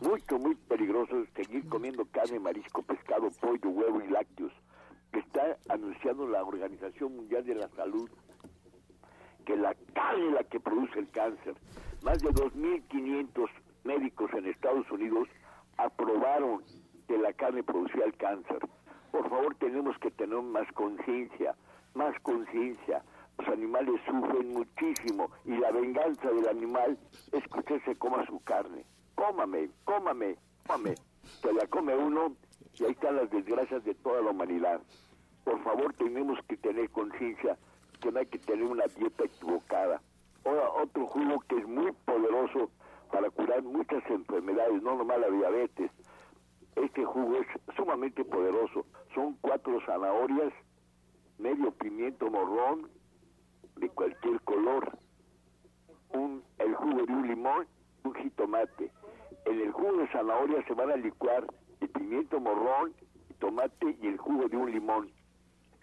mucho, 0.00 0.38
muy 0.38 0.54
peligroso 0.54 1.24
seguir 1.34 1.66
comiendo 1.68 2.04
carne, 2.04 2.38
marisco, 2.38 2.82
pescado, 2.82 3.30
pollo, 3.40 3.70
huevo 3.70 4.02
y 4.02 4.08
lácteos, 4.08 4.52
que 5.12 5.20
está 5.20 5.56
anunciando 5.70 6.28
la 6.28 6.44
Organización 6.44 7.16
Mundial 7.16 7.44
de 7.44 7.54
la 7.54 7.68
Salud 7.70 8.10
que 9.44 9.56
la 9.56 9.74
carne 9.92 10.28
es 10.28 10.32
la 10.32 10.44
que 10.44 10.60
produce 10.60 10.98
el 10.98 11.08
cáncer. 11.10 11.54
Más 12.02 12.18
de 12.20 12.30
2.500 12.30 13.48
médicos 13.84 14.30
en 14.34 14.46
Estados 14.46 14.90
Unidos 14.90 15.28
aprobaron 15.76 16.62
que 17.06 17.18
la 17.18 17.32
carne 17.32 17.62
producía 17.62 18.04
el 18.04 18.16
cáncer. 18.16 18.58
Por 19.12 19.28
favor, 19.28 19.54
tenemos 19.56 19.96
que 19.98 20.10
tener 20.10 20.40
más 20.42 20.70
conciencia, 20.72 21.54
más 21.94 22.18
conciencia. 22.20 23.02
Los 23.38 23.48
animales 23.48 24.00
sufren 24.06 24.52
muchísimo 24.52 25.30
y 25.44 25.56
la 25.56 25.70
venganza 25.70 26.30
del 26.30 26.48
animal 26.48 26.98
es 27.32 27.42
que 27.44 27.58
usted 27.58 27.82
se 27.84 27.96
coma 27.96 28.24
su 28.26 28.40
carne. 28.44 28.84
Cómame, 29.14 29.70
cómame, 29.84 30.36
cómame. 30.66 30.94
Se 31.42 31.52
la 31.52 31.66
come 31.66 31.96
uno 31.96 32.36
y 32.78 32.84
ahí 32.84 32.92
están 32.92 33.16
las 33.16 33.30
desgracias 33.30 33.84
de 33.84 33.94
toda 33.94 34.22
la 34.22 34.30
humanidad. 34.30 34.80
Por 35.44 35.62
favor, 35.62 35.92
tenemos 35.94 36.38
que 36.48 36.56
tener 36.56 36.90
conciencia 36.90 37.56
que 38.00 38.10
no 38.10 38.18
hay 38.18 38.26
que 38.26 38.38
tener 38.38 38.64
una 38.64 38.84
dieta 38.86 39.24
equivocada. 39.24 40.00
Ahora, 40.44 40.70
otro 40.82 41.06
jugo 41.06 41.40
que 41.48 41.58
es 41.58 41.66
muy 41.66 41.92
poderoso 42.04 42.70
para 43.10 43.30
curar 43.30 43.62
muchas 43.62 44.02
enfermedades, 44.10 44.82
no 44.82 44.96
nomás 44.96 45.18
la 45.18 45.30
diabetes. 45.30 45.90
Este 46.76 47.04
jugo 47.04 47.36
es 47.36 47.46
sumamente 47.76 48.24
poderoso. 48.24 48.86
Son 49.14 49.36
cuatro 49.40 49.80
zanahorias, 49.86 50.52
medio 51.38 51.70
pimiento 51.72 52.30
morrón 52.30 52.90
de 53.76 53.88
cualquier 53.90 54.40
color, 54.42 54.98
un, 56.12 56.42
el 56.58 56.74
jugo 56.74 57.02
de 57.04 57.12
un 57.12 57.28
limón, 57.28 57.66
un 58.04 58.14
jitomate. 58.14 58.90
En 59.44 59.60
el 59.60 59.72
jugo 59.72 59.92
de 59.98 60.08
zanahoria 60.08 60.64
se 60.66 60.74
van 60.74 60.90
a 60.90 60.96
licuar 60.96 61.46
el 61.80 61.88
pimiento 61.88 62.40
morrón, 62.40 62.94
el 63.28 63.36
tomate 63.36 63.96
y 64.00 64.06
el 64.06 64.18
jugo 64.18 64.48
de 64.48 64.56
un 64.56 64.70
limón. 64.70 65.10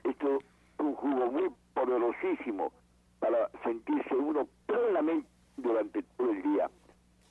Esto 0.03 0.38
es 0.38 0.45
un 0.80 0.95
jugo 0.95 1.32
muy 1.32 1.51
poderosísimo 1.74 2.72
para 3.19 3.49
sentirse 3.63 4.15
uno 4.15 4.47
plenamente 4.65 5.30
durante 5.57 6.01
todo 6.17 6.32
el 6.32 6.41
día 6.41 6.69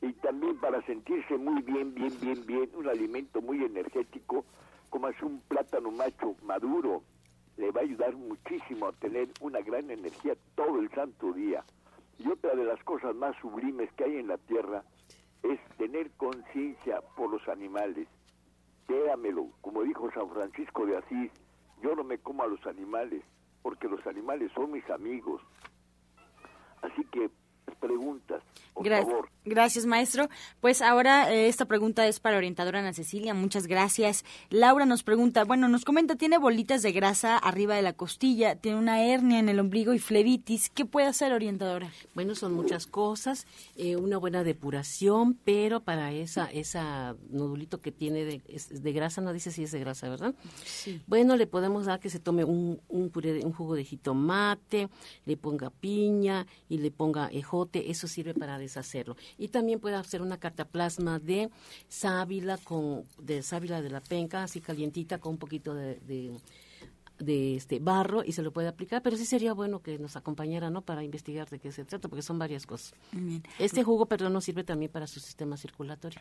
y 0.02 0.12
también 0.14 0.58
para 0.58 0.84
sentirse 0.86 1.36
muy 1.36 1.62
bien, 1.62 1.94
bien, 1.94 2.12
bien, 2.20 2.46
bien, 2.46 2.70
un 2.74 2.88
alimento 2.88 3.40
muy 3.42 3.62
energético, 3.62 4.44
como 4.88 5.08
es 5.08 5.22
un 5.22 5.40
plátano 5.40 5.90
macho 5.90 6.36
maduro, 6.42 7.02
le 7.56 7.70
va 7.70 7.82
a 7.82 7.84
ayudar 7.84 8.16
muchísimo 8.16 8.86
a 8.86 8.92
tener 8.92 9.28
una 9.40 9.60
gran 9.60 9.90
energía 9.90 10.34
todo 10.54 10.80
el 10.80 10.90
santo 10.90 11.32
día. 11.32 11.64
Y 12.18 12.28
otra 12.28 12.54
de 12.54 12.64
las 12.64 12.82
cosas 12.84 13.14
más 13.14 13.36
sublimes 13.40 13.92
que 13.92 14.04
hay 14.04 14.16
en 14.16 14.28
la 14.28 14.38
tierra 14.38 14.82
es 15.42 15.60
tener 15.76 16.10
conciencia 16.12 17.00
por 17.16 17.30
los 17.30 17.46
animales. 17.48 18.08
Créamelo, 18.86 19.48
como 19.60 19.82
dijo 19.82 20.10
San 20.12 20.30
Francisco 20.30 20.86
de 20.86 20.96
Asís, 20.96 21.30
yo 21.82 21.94
no 21.94 22.04
me 22.04 22.18
como 22.18 22.42
a 22.42 22.46
los 22.46 22.64
animales, 22.66 23.22
porque 23.62 23.88
los 23.88 24.06
animales 24.06 24.50
son 24.54 24.72
mis 24.72 24.88
amigos. 24.90 25.42
Así 26.82 27.04
que 27.12 27.30
preguntas, 27.80 28.42
por 28.74 28.84
Gra- 28.86 29.02
favor. 29.02 29.28
Gracias, 29.44 29.86
maestro. 29.86 30.28
Pues 30.60 30.82
ahora 30.82 31.32
eh, 31.32 31.48
esta 31.48 31.64
pregunta 31.64 32.06
es 32.06 32.20
para 32.20 32.36
orientadora 32.36 32.80
Ana 32.80 32.92
Cecilia. 32.92 33.32
Muchas 33.32 33.66
gracias. 33.66 34.24
Laura 34.50 34.84
nos 34.84 35.02
pregunta, 35.02 35.44
bueno, 35.44 35.66
nos 35.66 35.84
comenta, 35.86 36.14
tiene 36.16 36.36
bolitas 36.38 36.82
de 36.82 36.92
grasa 36.92 37.38
arriba 37.38 37.74
de 37.74 37.80
la 37.82 37.94
costilla, 37.94 38.54
tiene 38.56 38.78
una 38.78 39.02
hernia 39.02 39.38
en 39.38 39.48
el 39.48 39.58
ombligo 39.58 39.94
y 39.94 39.98
flebitis. 39.98 40.68
¿Qué 40.70 40.84
puede 40.84 41.06
hacer, 41.06 41.32
orientadora? 41.32 41.90
Bueno, 42.14 42.34
son 42.34 42.52
muchas 42.52 42.86
cosas, 42.86 43.46
eh, 43.76 43.96
una 43.96 44.18
buena 44.18 44.44
depuración, 44.44 45.34
pero 45.42 45.80
para 45.80 46.12
esa 46.12 46.44
esa 46.50 47.16
nodulito 47.30 47.80
que 47.80 47.92
tiene 47.92 48.24
de, 48.26 48.42
es 48.46 48.82
de 48.82 48.92
grasa, 48.92 49.20
no 49.22 49.32
dice 49.32 49.50
si 49.50 49.62
es 49.64 49.72
de 49.72 49.80
grasa, 49.80 50.08
¿verdad? 50.10 50.34
Sí. 50.64 51.00
Bueno, 51.06 51.36
le 51.36 51.46
podemos 51.46 51.86
dar 51.86 51.98
que 51.98 52.10
se 52.10 52.18
tome 52.20 52.44
un, 52.44 52.80
un, 52.88 53.08
puré 53.08 53.32
de- 53.32 53.44
un 53.46 53.52
jugo 53.52 53.74
de 53.74 53.84
jitomate, 53.84 54.88
le 55.24 55.36
ponga 55.38 55.70
piña 55.70 56.46
y 56.68 56.78
le 56.78 56.90
ponga 56.90 57.28
ejote, 57.28 57.69
eso 57.78 58.08
sirve 58.08 58.34
para 58.34 58.58
deshacerlo. 58.58 59.16
Y 59.38 59.48
también 59.48 59.78
puede 59.78 59.94
hacer 59.94 60.20
una 60.22 60.38
cataplasma 60.38 61.18
de 61.20 61.48
sábila 61.88 62.58
con 62.58 63.04
de 63.22 63.42
sábila 63.42 63.80
de 63.82 63.90
la 63.90 64.00
penca, 64.00 64.42
así 64.42 64.60
calientita 64.60 65.18
con 65.18 65.32
un 65.34 65.38
poquito 65.38 65.74
de, 65.74 65.94
de 66.00 66.32
de 67.18 67.54
este 67.54 67.80
barro 67.80 68.24
y 68.24 68.32
se 68.32 68.40
lo 68.42 68.50
puede 68.50 68.68
aplicar, 68.68 69.02
pero 69.02 69.14
sí 69.14 69.26
sería 69.26 69.52
bueno 69.52 69.82
que 69.82 69.98
nos 69.98 70.16
acompañara, 70.16 70.70
¿no? 70.70 70.80
Para 70.80 71.04
investigar 71.04 71.50
de 71.50 71.58
qué 71.58 71.70
se 71.70 71.84
trata, 71.84 72.08
porque 72.08 72.22
son 72.22 72.38
varias 72.38 72.64
cosas. 72.66 72.94
Bien. 73.12 73.42
Este 73.58 73.82
jugo, 73.84 74.06
perdón, 74.06 74.32
nos 74.32 74.44
sirve 74.44 74.64
también 74.64 74.90
para 74.90 75.06
su 75.06 75.20
sistema 75.20 75.58
circulatorio. 75.58 76.18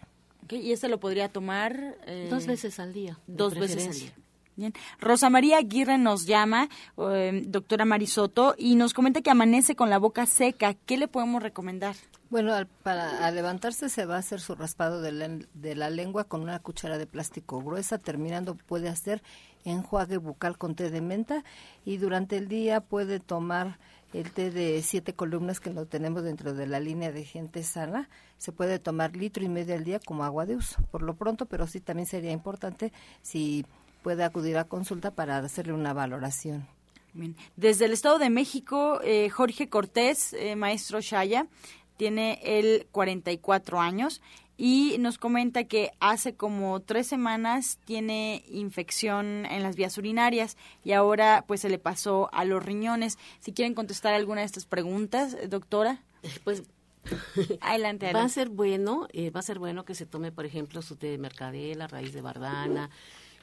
¿Y 0.50 0.74
este 0.74 0.89
lo 0.89 1.00
podría 1.00 1.30
tomar? 1.30 1.97
eh, 2.06 2.28
Dos 2.30 2.45
veces 2.47 2.82
al 2.82 2.91
día. 2.91 3.18
Dos 3.28 3.56
veces 3.56 3.88
al 3.88 3.93
día. 3.93 4.14
Bien. 4.60 4.74
Rosa 4.99 5.30
María 5.30 5.57
Aguirre 5.57 5.97
nos 5.97 6.26
llama, 6.26 6.68
eh, 6.97 7.43
doctora 7.45 7.86
Marisoto, 7.86 8.55
y 8.57 8.76
nos 8.76 8.93
comenta 8.93 9.22
que 9.22 9.30
amanece 9.30 9.74
con 9.74 9.89
la 9.89 9.97
boca 9.97 10.26
seca. 10.26 10.74
¿Qué 10.74 10.97
le 10.97 11.07
podemos 11.07 11.41
recomendar? 11.41 11.95
Bueno, 12.30 12.53
al, 12.53 12.68
para 12.68 13.32
levantarse 13.32 13.88
se 13.88 14.05
va 14.05 14.18
a 14.18 14.20
hacer 14.20 14.41
su 14.41 14.55
raspado 14.55 15.01
de 15.01 15.14
la, 15.14 15.30
de 15.53 15.76
la 15.76 15.89
lengua 15.89 16.26
con 16.26 16.41
una 16.41 16.60
cuchara 16.60 16.97
de 16.97 17.07
plástico 17.07 17.64
gruesa. 17.64 17.99
Terminando 17.99 18.55
puede 18.55 18.89
hacer 18.89 19.24
enjuague 19.64 20.18
bucal 20.18 20.57
con 20.57 20.76
té 20.76 20.89
de 20.89 20.99
menta 20.99 21.45
y 21.86 21.95
durante 21.95 22.36
el 22.36 22.49
día 22.49 22.82
puede 22.82 23.22
tomar 23.22 23.80
el 24.12 24.32
té 24.32 24.51
de 24.51 24.82
siete 24.82 25.14
columnas 25.14 25.62
que 25.62 25.72
lo 25.72 25.86
tenemos 25.86 26.24
dentro 26.24 26.53
de 26.53 26.68
la 26.68 26.82
línea 26.82 27.14
de 27.14 27.24
gente 27.24 27.64
sana. 27.64 28.10
Se 28.38 28.51
puede 28.51 28.78
tomar 28.78 29.16
litro 29.16 29.43
y 29.45 29.49
medio 29.49 29.76
al 29.76 29.86
día 29.86 29.99
como 29.99 30.26
agua 30.26 30.45
de 30.45 30.57
uso, 30.57 30.82
por 30.91 31.01
lo 31.01 31.16
pronto, 31.16 31.45
pero 31.45 31.66
sí 31.66 31.80
también 31.80 32.07
sería 32.07 32.32
importante 32.32 32.91
si 33.22 33.66
puede 34.02 34.24
acudir 34.24 34.58
a 34.58 34.66
consulta 34.66 35.12
para 35.12 35.38
hacerle 35.38 35.74
una 35.74 35.93
valoración. 35.93 36.68
Bien. 37.14 37.36
Desde 37.56 37.86
el 37.86 37.93
Estado 37.93 38.20
de 38.20 38.30
México, 38.30 39.00
eh, 39.04 39.30
Jorge 39.30 39.68
Cortés, 39.68 40.34
eh, 40.34 40.56
maestro 40.56 41.02
Shaya, 41.02 41.47
tiene 41.97 42.39
él 42.43 42.88
44 42.91 43.80
años 43.80 44.22
y 44.62 44.97
nos 45.00 45.18
comenta 45.18 45.64
que 45.64 45.91
hace 46.02 46.36
como 46.36 46.82
tres 46.82 47.08
semanas 47.08 47.80
tiene 47.86 48.43
infección 48.50 49.45
en 49.45 49.64
las 49.64 49.78
vías 49.78 49.97
urinarias 49.97 50.58
y 50.84 50.91
ahora 50.91 51.45
pues 51.47 51.62
se 51.62 51.70
le 51.70 51.80
pasó 51.80 52.30
a 52.34 52.43
los 52.43 52.64
riñones. 52.64 53.18
Si 53.39 53.54
quieren 53.54 53.74
contestar 53.74 54.14
alguna 54.14 54.41
de 54.41 54.47
estas 54.47 54.66
preguntas, 54.66 55.34
eh, 55.34 55.47
doctora. 55.47 56.04
Pues 56.43 56.64
Adelante, 57.62 58.12
va 58.12 58.24
a 58.24 58.30
ser 58.30 58.50
bueno, 58.50 59.08
eh, 59.14 59.30
va 59.30 59.39
a 59.39 59.43
ser 59.43 59.60
bueno 59.60 59.86
que 59.86 59.95
se 59.95 60.06
tome, 60.06 60.32
por 60.32 60.45
ejemplo, 60.45 60.82
su 60.82 60.95
té 60.95 61.08
de 61.08 61.18
mercadela, 61.18 61.88
raíz 61.88 62.14
de 62.14 62.22
bardana, 62.22 62.89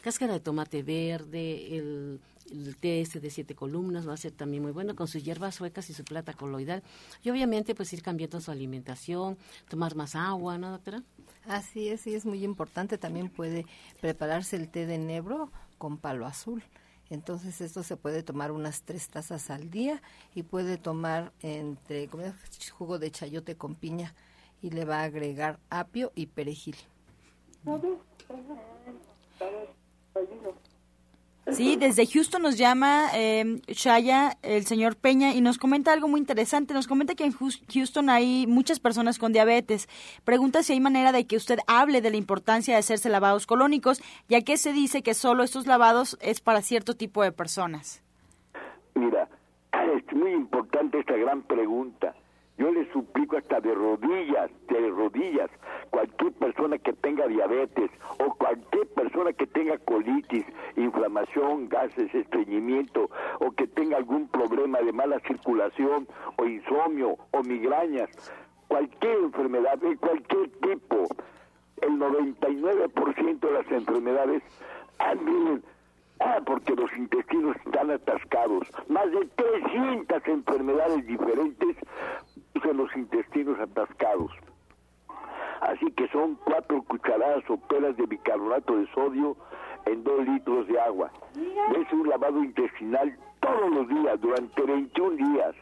cáscara 0.06 0.34
de 0.34 0.38
tomate 0.38 0.84
verde, 0.84 1.76
el, 1.76 2.20
el 2.52 2.76
té 2.76 3.00
este 3.00 3.18
de 3.18 3.28
siete 3.28 3.56
columnas 3.56 4.06
va 4.06 4.12
a 4.12 4.16
ser 4.16 4.30
también 4.30 4.62
muy 4.62 4.70
bueno 4.70 4.94
con 4.94 5.08
sus 5.08 5.24
hierbas 5.24 5.56
suecas 5.56 5.90
y 5.90 5.94
su 5.94 6.04
plata 6.04 6.32
coloidal. 6.32 6.84
Y 7.24 7.30
obviamente 7.30 7.74
pues 7.74 7.92
ir 7.92 8.02
cambiando 8.02 8.40
su 8.40 8.52
alimentación, 8.52 9.36
tomar 9.68 9.96
más 9.96 10.14
agua, 10.14 10.58
¿no, 10.58 10.70
doctora? 10.70 11.02
Así 11.48 11.88
es, 11.88 12.06
y 12.06 12.14
es 12.14 12.24
muy 12.24 12.44
importante. 12.44 12.98
También 12.98 13.28
puede 13.28 13.66
prepararse 14.00 14.54
el 14.54 14.68
té 14.68 14.86
de 14.86 14.94
enebro 14.94 15.50
con 15.76 15.98
palo 15.98 16.24
azul. 16.24 16.62
Entonces 17.10 17.60
esto 17.60 17.82
se 17.82 17.96
puede 17.96 18.22
tomar 18.22 18.52
unas 18.52 18.82
tres 18.82 19.08
tazas 19.08 19.50
al 19.50 19.70
día 19.70 20.00
y 20.36 20.44
puede 20.44 20.78
tomar 20.78 21.32
entre 21.42 22.06
como 22.06 22.32
jugo 22.70 23.00
de 23.00 23.10
chayote 23.10 23.56
con 23.56 23.74
piña 23.74 24.14
y 24.62 24.70
le 24.70 24.84
va 24.84 25.00
a 25.00 25.02
agregar 25.02 25.58
apio 25.68 26.12
y 26.14 26.26
perejil. 26.26 26.76
Sí, 31.52 31.76
desde 31.76 32.06
Houston 32.06 32.42
nos 32.42 32.58
llama 32.58 33.06
eh, 33.14 33.60
Shaya, 33.68 34.36
el 34.42 34.64
señor 34.64 34.96
Peña, 34.96 35.32
y 35.32 35.40
nos 35.40 35.58
comenta 35.58 35.92
algo 35.92 36.08
muy 36.08 36.18
interesante. 36.18 36.74
Nos 36.74 36.88
comenta 36.88 37.14
que 37.14 37.24
en 37.24 37.32
Houston 37.32 38.10
hay 38.10 38.48
muchas 38.48 38.80
personas 38.80 39.20
con 39.20 39.32
diabetes. 39.32 39.88
Pregunta 40.24 40.64
si 40.64 40.72
hay 40.72 40.80
manera 40.80 41.12
de 41.12 41.24
que 41.28 41.36
usted 41.36 41.60
hable 41.68 42.00
de 42.00 42.10
la 42.10 42.16
importancia 42.16 42.74
de 42.74 42.80
hacerse 42.80 43.10
lavados 43.10 43.46
colónicos, 43.46 44.02
ya 44.28 44.42
que 44.42 44.56
se 44.56 44.72
dice 44.72 45.02
que 45.02 45.14
solo 45.14 45.44
estos 45.44 45.68
lavados 45.68 46.18
es 46.20 46.40
para 46.40 46.62
cierto 46.62 46.94
tipo 46.94 47.22
de 47.22 47.30
personas. 47.30 48.02
Mira, 48.96 49.28
es 49.72 50.16
muy 50.16 50.32
importante 50.32 50.98
esta 50.98 51.16
gran 51.16 51.42
pregunta. 51.42 52.12
Yo 52.58 52.72
le 52.72 52.90
suplico 52.90 53.36
hasta 53.36 53.60
de 53.60 53.74
rodillas, 53.74 54.50
de 54.68 54.88
rodillas, 54.88 55.50
cualquier 55.90 56.32
persona 56.32 56.78
que 56.78 56.94
tenga 56.94 57.26
diabetes 57.26 57.90
o 58.18 58.34
cualquier 58.34 58.86
persona 58.88 59.32
que 59.34 59.46
tenga 59.46 59.76
colitis, 59.78 60.46
inflamación, 60.76 61.68
gases, 61.68 62.14
estreñimiento 62.14 63.10
o 63.40 63.50
que 63.50 63.66
tenga 63.66 63.98
algún 63.98 64.28
problema 64.28 64.80
de 64.80 64.92
mala 64.92 65.20
circulación 65.20 66.08
o 66.38 66.46
insomnio 66.46 67.16
o 67.32 67.42
migrañas, 67.42 68.08
cualquier 68.68 69.18
enfermedad 69.18 69.76
de 69.78 69.96
cualquier 69.98 70.48
tipo, 70.60 71.08
el 71.82 71.90
99% 71.98 73.40
de 73.40 73.52
las 73.52 73.70
enfermedades, 73.70 74.42
ah, 74.98 75.14
miren, 75.14 75.62
Ah, 76.18 76.40
porque 76.46 76.74
los 76.74 76.90
intestinos 76.96 77.56
están 77.66 77.90
atascados. 77.90 78.66
Más 78.88 79.10
de 79.10 79.26
300 79.36 80.26
enfermedades 80.26 81.06
diferentes 81.06 81.76
son 82.60 82.76
los 82.76 82.94
intestinos 82.96 83.58
atascados. 83.60 84.32
Así 85.60 85.90
que 85.92 86.08
son 86.08 86.36
cuatro 86.44 86.82
cucharadas 86.82 87.42
o 87.48 87.56
pelas 87.56 87.96
de 87.96 88.06
bicarbonato 88.06 88.76
de 88.76 88.86
sodio 88.92 89.36
en 89.86 90.04
dos 90.04 90.26
litros 90.26 90.66
de 90.68 90.78
agua. 90.80 91.10
Es 91.34 91.92
un 91.92 92.08
lavado 92.08 92.42
intestinal 92.42 93.16
todos 93.40 93.70
los 93.72 93.88
días, 93.88 94.20
durante 94.20 94.62
21 94.62 95.16
días. 95.16 95.54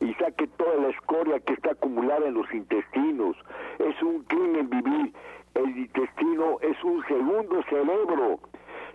Y 0.00 0.14
saque 0.14 0.46
toda 0.48 0.74
la 0.76 0.88
escoria 0.88 1.38
que 1.40 1.54
está 1.54 1.72
acumulada 1.72 2.26
en 2.26 2.34
los 2.34 2.52
intestinos. 2.52 3.36
Es 3.78 4.02
un 4.02 4.22
crimen 4.24 4.68
vivir. 4.68 5.12
El 5.54 5.76
intestino 5.76 6.58
es 6.60 6.82
un 6.82 7.04
segundo 7.06 7.62
cerebro. 7.64 8.40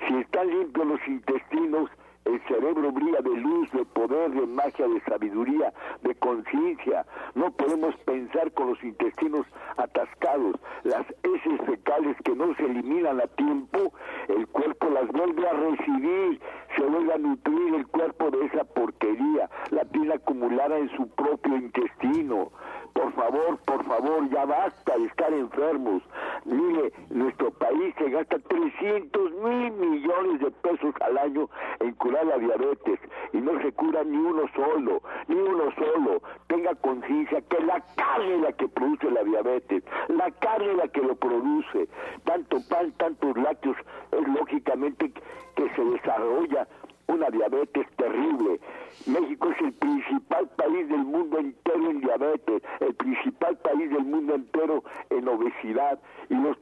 Si 0.07 0.13
están 0.15 0.49
limpios 0.49 0.87
los 0.87 1.07
intestinos, 1.07 1.89
el 2.27 2.41
cerebro 2.47 2.91
brilla 2.91 3.21
de 3.21 3.35
luz, 3.37 3.71
de 3.71 3.85
poder, 3.85 4.31
de 4.31 4.45
magia, 4.45 4.87
de 4.87 5.01
sabiduría, 5.01 5.73
de 6.01 6.15
conciencia. 6.15 7.05
No 7.35 7.51
podemos 7.51 7.95
pensar 8.05 8.51
con 8.51 8.71
los 8.71 8.83
intestinos 8.83 9.45
atascados. 9.77 10.55
Las 10.83 11.05
heces 11.23 11.61
fecales 11.65 12.17
que 12.23 12.35
no 12.35 12.53
se 12.55 12.65
eliminan 12.65 13.21
a 13.21 13.27
tiempo, 13.27 13.93
el 14.27 14.47
cuerpo 14.47 14.89
las 14.89 15.07
vuelve 15.07 15.47
a 15.47 15.53
recibir, 15.53 16.41
se 16.75 16.83
vuelve 16.83 17.13
a 17.13 17.17
nutrir 17.17 17.75
el 17.75 17.87
cuerpo 17.87 18.29
de 18.31 18.45
esa 18.45 18.63
porquería, 18.65 19.49
la 19.71 19.85
tiene 19.85 20.13
acumulada 20.13 20.77
en 20.77 20.89
su 20.95 21.07
propio 21.09 21.55
intestino. 21.55 22.51
Por 22.93 23.13
favor, 23.13 23.57
por 23.59 23.85
favor, 23.85 24.27
ya 24.31 24.45
basta 24.45 24.97
de 24.97 25.05
estar 25.05 25.31
enfermos. 25.31 26.01
Mire, 26.45 26.91
nuestro 27.09 27.51
país 27.51 27.93
se 27.97 28.09
gasta 28.09 28.39
300 28.39 29.31
mil 29.33 29.71
millones 29.73 30.39
de 30.39 30.49
pesos 30.49 30.95
al 31.01 31.17
año 31.17 31.47
en 31.79 31.93
curar 31.93 32.16
la 32.23 32.37
diabetes 32.37 32.99
y 33.33 33.37
no 33.37 33.59
se 33.61 33.71
cura 33.73 34.03
ni 34.03 34.17
uno 34.17 34.43
solo, 34.55 35.01
ni 35.27 35.35
uno 35.35 35.71
solo. 35.75 36.21
Tenga 36.47 36.75
conciencia 36.75 37.41
que 37.41 37.59
la 37.61 37.83
carne 37.95 38.35
es 38.35 38.41
la 38.41 38.51
que 38.53 38.67
produce 38.67 39.09
la 39.11 39.23
diabetes, 39.23 39.83
la 40.09 40.31
carne 40.31 40.71
es 40.71 40.77
la 40.77 40.87
que 40.87 41.01
lo 41.01 41.15
produce. 41.15 41.87
Tanto 42.23 42.57
pan, 42.69 42.91
tantos 42.93 43.37
lácteos, 43.37 43.77
es 44.11 44.27
lógicamente 44.27 45.11
que 45.55 45.69
se 45.75 45.83
desarrolla 45.83 46.67
una 47.07 47.29
diabetes 47.29 47.87
terrible. 47.95 48.59
México 49.05 49.49
es 49.49 49.61
el 49.61 49.73
principal 49.73 50.47
país 50.57 50.89
del 50.89 51.05
mundo 51.05 51.37
entero 51.39 51.89
en 51.89 52.01
diabetes, 52.01 52.61
el 52.79 52.93
principal 52.95 53.57
país 53.57 53.89
del 53.89 54.03
mundo 54.03 54.35
entero 54.35 54.83
en 55.09 55.27
obesidad 55.27 55.99
y 56.29 56.35
los 56.35 56.57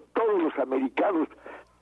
americanos 0.60 1.28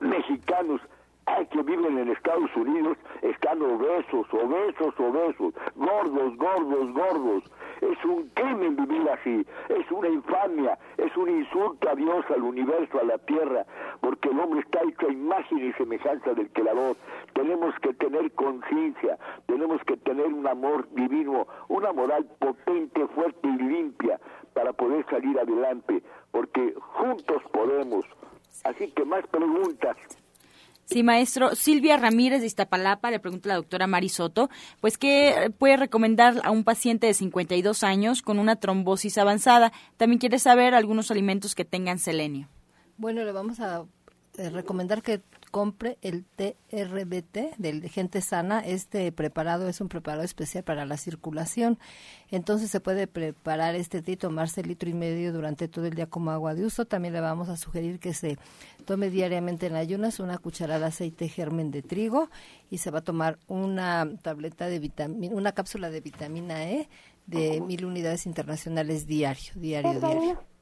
mexicanos 0.00 0.80
ay, 1.26 1.46
que 1.46 1.62
viven 1.62 1.98
en 1.98 2.10
Estados 2.10 2.54
Unidos 2.56 2.96
están 3.22 3.62
obesos, 3.62 4.26
obesos, 4.98 5.54
gordos, 5.74 6.36
gordos, 6.36 6.92
gordos. 6.92 7.44
Es 7.80 8.04
un 8.04 8.28
crimen 8.34 8.76
vivir 8.76 9.08
así, 9.10 9.46
es 9.68 9.90
una 9.90 10.08
infamia, 10.08 10.78
es 10.96 11.14
un 11.16 11.28
insulto 11.28 11.88
a 11.88 11.94
Dios, 11.94 12.24
al 12.30 12.42
universo, 12.42 13.00
a 13.00 13.04
la 13.04 13.18
tierra, 13.18 13.66
porque 14.00 14.28
el 14.28 14.38
hombre 14.40 14.60
está 14.60 14.82
hecho 14.82 15.06
a 15.08 15.12
imagen 15.12 15.58
y 15.58 15.72
semejanza 15.74 16.32
del 16.34 16.50
Creador. 16.50 16.96
Tenemos 17.34 17.74
que 17.80 17.92
tener 17.94 18.32
conciencia, 18.32 19.18
tenemos 19.46 19.82
que 19.84 19.96
tener 19.98 20.26
un 20.26 20.46
amor 20.46 20.88
divino, 20.92 21.46
una 21.68 21.92
moral 21.92 22.26
potente, 22.38 23.06
fuerte 23.08 23.48
y 23.48 23.62
limpia 23.62 24.20
para 24.54 24.72
poder 24.72 25.04
salir 25.10 25.38
adelante, 25.38 26.02
porque 26.30 26.74
juntos 26.78 27.42
podemos. 27.52 28.06
Así 28.64 28.90
que 28.92 29.04
más 29.04 29.26
preguntas. 29.26 29.96
Sí, 30.94 31.02
maestro. 31.02 31.56
Silvia 31.56 31.96
Ramírez 31.96 32.40
de 32.40 32.46
Iztapalapa 32.46 33.10
le 33.10 33.18
pregunta 33.18 33.48
a 33.48 33.54
la 33.54 33.56
doctora 33.56 33.88
Mari 33.88 34.08
Soto, 34.08 34.48
pues, 34.80 34.96
¿qué 34.96 35.52
puede 35.58 35.76
recomendar 35.76 36.40
a 36.44 36.52
un 36.52 36.62
paciente 36.62 37.08
de 37.08 37.14
52 37.14 37.82
años 37.82 38.22
con 38.22 38.38
una 38.38 38.54
trombosis 38.54 39.18
avanzada? 39.18 39.72
También 39.96 40.20
quiere 40.20 40.38
saber 40.38 40.72
algunos 40.72 41.10
alimentos 41.10 41.56
que 41.56 41.64
tengan 41.64 41.98
selenio. 41.98 42.46
Bueno, 42.96 43.24
le 43.24 43.32
vamos 43.32 43.58
a 43.58 43.86
eh, 44.38 44.50
recomendar 44.50 45.02
que 45.02 45.20
compre 45.54 45.98
el 46.02 46.24
TRBT 46.24 47.58
del 47.58 47.88
Gente 47.88 48.20
Sana. 48.22 48.58
Este 48.58 49.12
preparado 49.12 49.68
es 49.68 49.80
un 49.80 49.88
preparado 49.88 50.24
especial 50.24 50.64
para 50.64 50.84
la 50.84 50.96
circulación. 50.96 51.78
Entonces 52.32 52.72
se 52.72 52.80
puede 52.80 53.06
preparar 53.06 53.76
este 53.76 54.02
té 54.02 54.12
y 54.12 54.16
tomarse 54.16 54.64
litro 54.64 54.90
y 54.90 54.94
medio 54.94 55.32
durante 55.32 55.68
todo 55.68 55.86
el 55.86 55.94
día 55.94 56.06
como 56.06 56.32
agua 56.32 56.56
de 56.56 56.64
uso. 56.66 56.86
También 56.86 57.14
le 57.14 57.20
vamos 57.20 57.48
a 57.48 57.56
sugerir 57.56 58.00
que 58.00 58.14
se 58.14 58.36
tome 58.84 59.10
diariamente 59.10 59.66
en 59.66 59.76
ayunas 59.76 60.18
una 60.18 60.38
cucharada 60.38 60.80
de 60.80 60.86
aceite 60.86 61.28
germen 61.28 61.70
de 61.70 61.82
trigo 61.82 62.30
y 62.68 62.78
se 62.78 62.90
va 62.90 62.98
a 62.98 63.04
tomar 63.04 63.38
una 63.46 64.10
tableta 64.22 64.66
de 64.66 64.80
vitamina, 64.80 65.36
una 65.36 65.52
cápsula 65.52 65.88
de 65.88 66.00
vitamina 66.00 66.68
E 66.68 66.88
de 67.28 67.60
mil 67.60 67.84
unidades 67.84 68.26
internacionales 68.26 69.06
diario, 69.06 69.52
diario, 69.54 70.00
diario. 70.00 70.53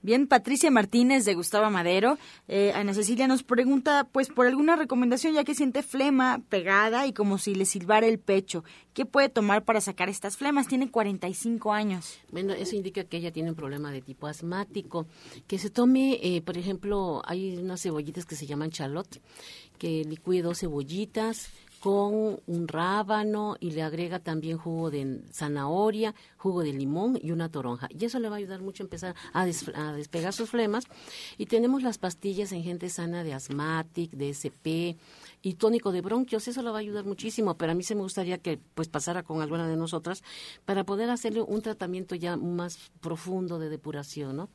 Bien, 0.00 0.28
Patricia 0.28 0.70
Martínez 0.70 1.24
de 1.24 1.34
Gustavo 1.34 1.68
Madero. 1.70 2.18
Eh, 2.46 2.72
Ana 2.74 2.94
Cecilia 2.94 3.26
nos 3.26 3.42
pregunta, 3.42 4.08
pues, 4.12 4.28
por 4.28 4.46
alguna 4.46 4.76
recomendación, 4.76 5.34
ya 5.34 5.42
que 5.42 5.56
siente 5.56 5.82
flema 5.82 6.40
pegada 6.48 7.06
y 7.06 7.12
como 7.12 7.36
si 7.36 7.54
le 7.56 7.64
silbara 7.64 8.06
el 8.06 8.20
pecho. 8.20 8.62
¿Qué 8.94 9.04
puede 9.06 9.28
tomar 9.28 9.64
para 9.64 9.80
sacar 9.80 10.08
estas 10.08 10.36
flemas? 10.36 10.68
Tiene 10.68 10.90
45 10.90 11.72
años. 11.72 12.18
Bueno, 12.30 12.52
eso 12.52 12.76
indica 12.76 13.04
que 13.04 13.16
ella 13.16 13.32
tiene 13.32 13.50
un 13.50 13.56
problema 13.56 13.90
de 13.90 14.00
tipo 14.00 14.28
asmático. 14.28 15.06
Que 15.48 15.58
se 15.58 15.68
tome, 15.68 16.20
eh, 16.22 16.42
por 16.42 16.56
ejemplo, 16.56 17.20
hay 17.24 17.56
unas 17.56 17.82
cebollitas 17.82 18.24
que 18.24 18.36
se 18.36 18.46
llaman 18.46 18.70
chalot, 18.70 19.20
que 19.78 20.04
licúe 20.04 20.42
dos 20.42 20.60
cebollitas, 20.60 21.50
con 21.80 22.40
un 22.46 22.68
rábano 22.68 23.56
y 23.60 23.70
le 23.70 23.82
agrega 23.82 24.18
también 24.18 24.58
jugo 24.58 24.90
de 24.90 25.20
zanahoria, 25.32 26.14
jugo 26.36 26.62
de 26.62 26.72
limón 26.72 27.18
y 27.22 27.30
una 27.30 27.50
toronja. 27.50 27.88
Y 27.90 28.04
eso 28.04 28.18
le 28.18 28.28
va 28.28 28.36
a 28.36 28.38
ayudar 28.38 28.60
mucho 28.62 28.82
a 28.82 28.86
empezar 28.86 29.14
a, 29.32 29.44
despegar 29.44 30.32
sus 30.32 30.50
flemas. 30.50 30.84
Y 31.36 31.46
tenemos 31.46 31.82
las 31.82 31.98
pastillas 31.98 32.52
en 32.52 32.62
gente 32.62 32.88
sana 32.88 33.24
de 33.24 33.34
asmátic, 33.34 34.10
de 34.12 34.30
SP 34.34 34.98
y 35.42 35.54
tónico 35.54 35.92
de 35.92 36.00
bronquios. 36.00 36.48
Eso 36.48 36.62
le 36.62 36.70
va 36.70 36.76
a 36.76 36.80
ayudar 36.80 37.04
muchísimo, 37.04 37.56
pero 37.56 37.72
a 37.72 37.74
mí 37.74 37.82
se 37.82 37.94
me 37.94 38.02
gustaría 38.02 38.38
que 38.38 38.58
pues 38.74 38.88
pasara 38.88 39.22
con 39.22 39.40
alguna 39.40 39.68
de 39.68 39.76
nosotras 39.76 40.22
para 40.64 40.84
poder 40.84 41.10
hacerle 41.10 41.42
un 41.42 41.62
tratamiento 41.62 42.14
ya 42.14 42.36
más 42.36 42.90
profundo 43.00 43.58
de 43.58 43.68
depuración, 43.68 44.36
¿no? 44.36 44.48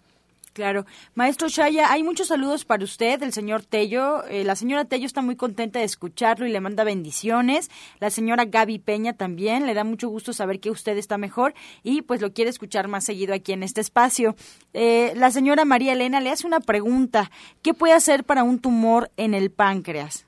Claro. 0.53 0.85
Maestro 1.15 1.47
Shaya, 1.47 1.91
hay 1.91 2.03
muchos 2.03 2.27
saludos 2.27 2.63
para 2.63 2.83
usted, 2.83 3.23
el 3.23 3.33
señor 3.33 3.63
Tello. 3.63 4.23
Eh, 4.25 4.43
la 4.43 4.55
señora 4.55 4.85
Tello 4.85 5.07
está 5.07 5.23
muy 5.23 5.35
contenta 5.35 5.79
de 5.79 5.85
escucharlo 5.85 6.45
y 6.45 6.51
le 6.51 6.61
manda 6.61 6.83
bendiciones. 6.83 7.71
La 7.99 8.11
señora 8.11 8.45
Gaby 8.45 8.77
Peña 8.77 9.13
también, 9.13 9.65
le 9.65 9.73
da 9.73 9.83
mucho 9.83 10.09
gusto 10.09 10.31
saber 10.31 10.59
que 10.59 10.69
usted 10.69 10.95
está 10.97 11.17
mejor 11.17 11.55
y 11.81 12.03
pues 12.03 12.21
lo 12.21 12.33
quiere 12.33 12.51
escuchar 12.51 12.87
más 12.87 13.03
seguido 13.03 13.33
aquí 13.33 13.51
en 13.51 13.63
este 13.63 13.81
espacio. 13.81 14.35
Eh, 14.73 15.13
la 15.15 15.31
señora 15.31 15.65
María 15.65 15.93
Elena 15.93 16.21
le 16.21 16.29
hace 16.29 16.45
una 16.45 16.59
pregunta. 16.59 17.31
¿Qué 17.63 17.73
puede 17.73 17.93
hacer 17.93 18.23
para 18.23 18.43
un 18.43 18.59
tumor 18.59 19.09
en 19.17 19.33
el 19.33 19.49
páncreas? 19.49 20.27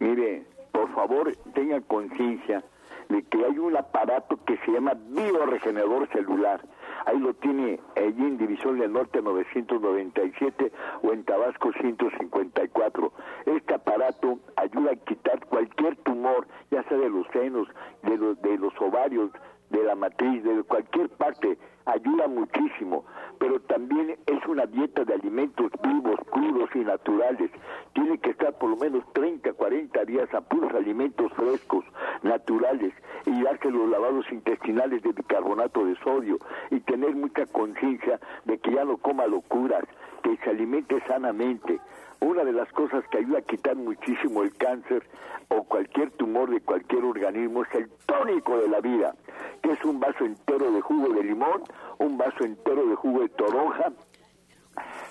Mire, 0.00 0.44
por 0.72 0.92
favor, 0.92 1.36
tenga 1.54 1.80
conciencia 1.82 2.64
de 3.08 3.22
que 3.24 3.44
hay 3.44 3.58
un 3.58 3.76
aparato 3.76 4.38
que 4.46 4.56
se 4.58 4.72
llama 4.72 4.94
bioregenerador 4.94 6.08
celular 6.08 6.60
Ahí 7.06 7.18
lo 7.18 7.34
tiene 7.34 7.80
allí 7.96 8.22
en 8.22 8.38
División 8.38 8.78
del 8.78 8.92
Norte 8.92 9.20
997 9.20 10.72
o 11.02 11.12
en 11.12 11.24
Tabasco 11.24 11.70
154. 11.72 13.12
Este 13.44 13.74
aparato 13.74 14.38
ayuda 14.56 14.92
a 14.92 14.96
quitar 14.96 15.44
cualquier 15.46 15.96
tumor, 15.96 16.46
ya 16.70 16.82
sea 16.84 16.96
de 16.96 17.10
los 17.10 17.26
senos, 17.28 17.68
de 18.02 18.16
los, 18.16 18.40
de 18.40 18.56
los 18.56 18.72
ovarios, 18.80 19.30
de 19.68 19.82
la 19.82 19.94
matriz, 19.94 20.42
de 20.44 20.62
cualquier 20.62 21.10
parte, 21.10 21.58
ayuda 21.86 22.28
muchísimo, 22.28 23.04
pero 23.38 23.60
también 23.60 24.16
es 24.26 24.46
una 24.46 24.66
dieta 24.66 25.04
de 25.04 25.14
alimentos 25.14 25.70
vivos, 25.82 26.18
crudos 26.30 26.70
y 26.74 26.78
naturales. 26.80 27.50
Tiene 27.92 28.18
que 28.18 28.30
estar 28.30 28.56
por 28.58 28.70
lo 28.70 28.76
menos 28.76 29.04
30, 29.12 29.52
40 29.52 30.04
días 30.04 30.32
a 30.34 30.40
puros 30.40 30.72
alimentos 30.74 31.32
frescos, 31.34 31.84
naturales, 32.22 32.92
y 33.26 33.42
darse 33.42 33.70
los 33.70 33.88
lavados 33.88 34.26
intestinales 34.30 35.02
de 35.02 35.12
bicarbonato 35.12 35.84
de 35.84 35.96
sodio, 35.96 36.38
y 36.70 36.80
tener 36.80 37.14
mucha 37.14 37.46
conciencia 37.46 38.20
de 38.44 38.58
que 38.58 38.72
ya 38.72 38.84
no 38.84 38.96
coma 38.98 39.26
locuras, 39.26 39.84
que 40.22 40.36
se 40.38 40.50
alimente 40.50 41.00
sanamente. 41.06 41.80
Una 42.24 42.42
de 42.42 42.54
las 42.54 42.72
cosas 42.72 43.04
que 43.10 43.18
ayuda 43.18 43.40
a 43.40 43.42
quitar 43.42 43.76
muchísimo 43.76 44.44
el 44.44 44.56
cáncer 44.56 45.06
o 45.48 45.62
cualquier 45.64 46.10
tumor 46.12 46.48
de 46.48 46.62
cualquier 46.62 47.04
organismo 47.04 47.64
es 47.64 47.74
el 47.74 47.90
tónico 48.06 48.56
de 48.56 48.66
la 48.66 48.80
vida, 48.80 49.14
que 49.62 49.72
es 49.72 49.84
un 49.84 50.00
vaso 50.00 50.24
entero 50.24 50.72
de 50.72 50.80
jugo 50.80 51.12
de 51.12 51.22
limón, 51.22 51.62
un 51.98 52.16
vaso 52.16 52.42
entero 52.44 52.86
de 52.86 52.94
jugo 52.94 53.20
de 53.20 53.28
toronja, 53.28 53.92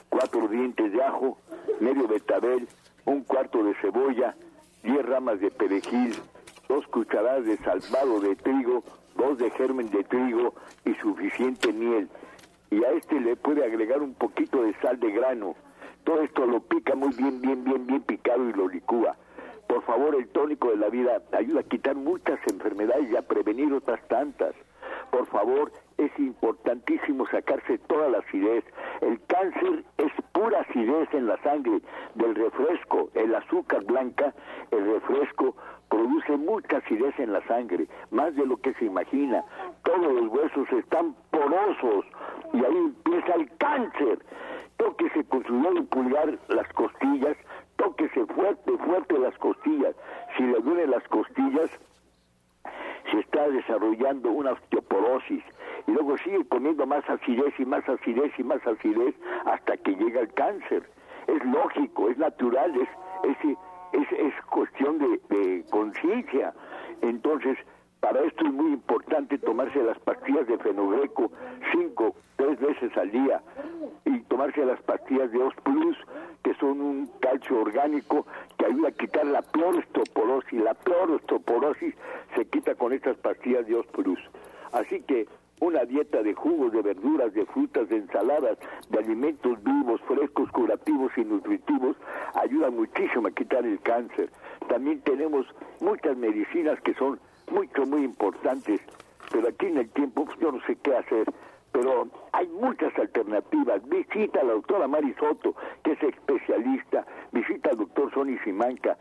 cuatro 0.10 0.48
dientes 0.48 0.92
de 0.92 1.04
ajo, 1.04 1.38
medio 1.80 2.08
betabel, 2.08 2.68
un 3.06 3.24
cuarto 3.26 3.64
de 3.64 3.76
cebolla, 3.76 4.36
diez 4.82 5.06
ramas 5.06 5.40
de 5.40 5.52
perejil, 5.52 6.16
dos 6.68 6.88
cucharadas 6.88 7.46
de 7.46 7.58
salvado 7.58 8.22
de 8.22 8.36
trigo, 8.38 8.84
dos 9.16 9.38
de 9.38 9.52
germen 9.52 9.88
de 9.92 10.04
trigo 10.04 10.56
y 10.84 10.96
suficiente 10.96 11.72
miel. 11.74 12.10
Y 12.72 12.84
a 12.84 12.90
este 12.94 13.20
le 13.20 13.36
puede 13.36 13.64
agregar 13.64 14.02
un 14.02 14.16
poquito 14.16 14.64
de 14.64 14.74
sal 14.82 15.00
de 15.00 15.12
grano. 15.12 15.54
Todo 16.04 16.22
esto 16.22 16.46
lo 16.46 16.60
pica 16.62 16.96
muy 16.96 17.14
bien, 17.16 17.42
bien, 17.42 17.64
bien, 17.64 17.88
bien 17.88 18.02
picado 18.02 18.50
y 18.50 18.54
lo 18.54 18.68
licúa. 18.68 19.16
Por 19.68 19.82
favor, 19.84 20.16
el 20.16 20.28
tónico 20.30 20.70
de 20.70 20.78
la 20.78 20.90
vida 20.90 21.22
ayuda 21.32 21.62
a 21.62 21.64
quitar 21.64 21.96
muchas 21.96 22.40
enfermedades 22.48 23.10
y 23.10 23.16
a 23.16 23.22
prevenir 23.22 23.74
otras 23.74 24.06
tantas. 24.08 24.54
Por 25.12 25.26
favor, 25.28 25.72
es 25.98 26.12
importantísimo 26.20 27.26
sacarse 27.28 27.78
toda 27.88 28.10
la 28.10 28.20
acidez. 28.20 28.64
El 29.02 29.20
cáncer 29.28 29.84
es 29.98 30.12
pura 30.32 30.62
acidez 30.62 31.08
en 31.14 31.28
la 31.28 31.42
sangre 31.44 31.82
del 32.16 32.36
refresco. 32.36 33.10
El 33.14 33.34
azúcar 33.36 33.84
blanca, 33.86 34.34
el 34.72 34.86
refresco, 34.86 35.56
produce 35.90 36.36
mucha 36.38 36.78
acidez 36.78 37.18
en 37.20 37.34
la 37.34 37.46
sangre, 37.48 37.88
más 38.12 38.36
de 38.36 38.46
lo 38.46 38.58
que 38.58 38.74
se 38.74 38.86
imagina. 38.86 39.44
Todos 39.84 40.12
los 40.14 40.28
huesos 40.28 40.68
están 40.72 41.16
porosos 41.32 42.06
y 42.54 42.58
ahí 42.58 42.78
empieza 42.78 43.34
el 43.36 43.50
cáncer. 43.58 44.20
Tóquese 44.84 45.24
con 45.30 45.46
su 45.46 45.62
dedo 45.62 45.82
pulgar 45.86 46.38
las 46.50 46.68
costillas, 46.74 47.38
tóquese 47.78 48.26
fuerte, 48.26 48.78
fuerte 48.80 49.18
las 49.18 49.34
costillas. 49.38 49.96
Si 50.36 50.44
le 50.44 50.60
duelen 50.60 50.92
las 50.92 51.08
costillas, 51.08 51.70
se 53.10 53.20
está 53.20 53.48
desarrollando 53.48 54.30
una 54.30 54.52
osteoporosis 54.52 55.42
y 55.88 55.92
luego 55.92 56.18
sigue 56.18 56.46
comiendo 56.50 56.86
más 56.86 57.10
acidez 57.10 57.58
y 57.58 57.66
más 57.66 57.88
acidez 57.88 58.38
y 58.38 58.44
más 58.44 58.60
acidez 58.68 59.16
hasta 59.46 59.78
que 59.78 59.96
llega 59.96 60.20
el 60.20 60.34
cáncer. 60.34 60.84
Es 61.28 61.46
lógico, 61.46 62.10
es 62.10 62.18
natural, 62.18 62.76
es, 62.76 63.38
es, 63.94 64.12
es, 64.12 64.34
cuestión 64.52 64.98
de, 64.98 65.22
de 65.30 65.64
conciencia. 65.72 66.54
Entonces, 67.02 67.58
para 68.04 68.20
esto 68.26 68.46
es 68.46 68.52
muy 68.52 68.74
importante 68.74 69.38
tomarse 69.38 69.82
las 69.82 69.98
pastillas 70.00 70.46
de 70.46 70.58
fenogreco 70.58 71.32
cinco, 71.72 72.14
tres 72.36 72.60
veces 72.60 72.92
al 72.98 73.10
día 73.12 73.42
y 74.04 74.20
tomarse 74.24 74.66
las 74.66 74.82
pastillas 74.82 75.32
de 75.32 75.42
Os 75.42 75.56
Plus, 75.64 75.96
que 76.44 76.54
son 76.56 76.82
un 76.82 77.10
calcio 77.22 77.62
orgánico 77.62 78.26
que 78.58 78.66
ayuda 78.66 78.90
a 78.90 78.92
quitar 78.92 79.26
la 79.26 79.42
peor 79.42 79.78
osteoporosis. 79.78 80.62
La 80.62 80.74
peor 80.74 81.12
osteoporosis 81.12 81.96
se 82.36 82.44
quita 82.44 82.76
con 82.76 82.92
estas 82.92 83.16
pastillas 83.20 83.66
de 83.68 83.76
Os 83.76 83.88
Plus. 83.88 84.20
Así 84.74 85.02
que 85.04 85.26
una 85.62 85.86
dieta 85.86 86.22
de 86.24 86.34
jugos, 86.34 86.74
de 86.74 86.82
verduras, 86.82 87.34
de 87.34 87.46
frutas, 87.46 87.88
de 87.88 87.96
ensaladas, 87.96 88.58
de 88.90 89.00
alimentos 89.00 89.64
vivos, 89.64 90.02
frescos, 90.02 90.52
curativos 90.52 91.14
y 91.16 91.24
nutritivos 91.24 91.96
ayuda 92.34 92.70
muchísimo 92.70 93.30
a 93.30 93.32
quitar 93.32 93.66
el 93.66 93.80
cáncer. 93.80 94.30
También 94.68 95.00
tenemos 95.04 95.46
muchas 95.80 96.18
medicinas 96.18 96.82
que 96.82 96.94
son 96.96 97.18
mucho, 97.52 97.86
muy 97.86 98.04
importantes, 98.04 98.82
pero 99.32 99.50
aquí 99.50 99.66
en 99.66 99.78
el 99.78 99.90
tiempo 99.90 100.26
pues, 100.26 100.38
yo 100.40 100.52
no 100.52 100.62
sé 100.66 100.76
qué 100.78 100.96
hacer. 100.96 101.26
Pero 101.72 102.08
hay 102.32 102.48
muchas 102.50 102.98
alternativas. 103.00 103.82
Visita 103.90 104.42
a 104.42 104.44
la 104.44 104.54
doctora 104.54 104.88
Soto, 105.20 105.56
que 105.84 105.94
es 105.94 106.04
especialista. 106.04 107.06
Visita 107.32 107.72
al 107.72 107.78
doctor 107.78 108.14
Sonny 108.14 108.38
Simanca. 108.40 108.96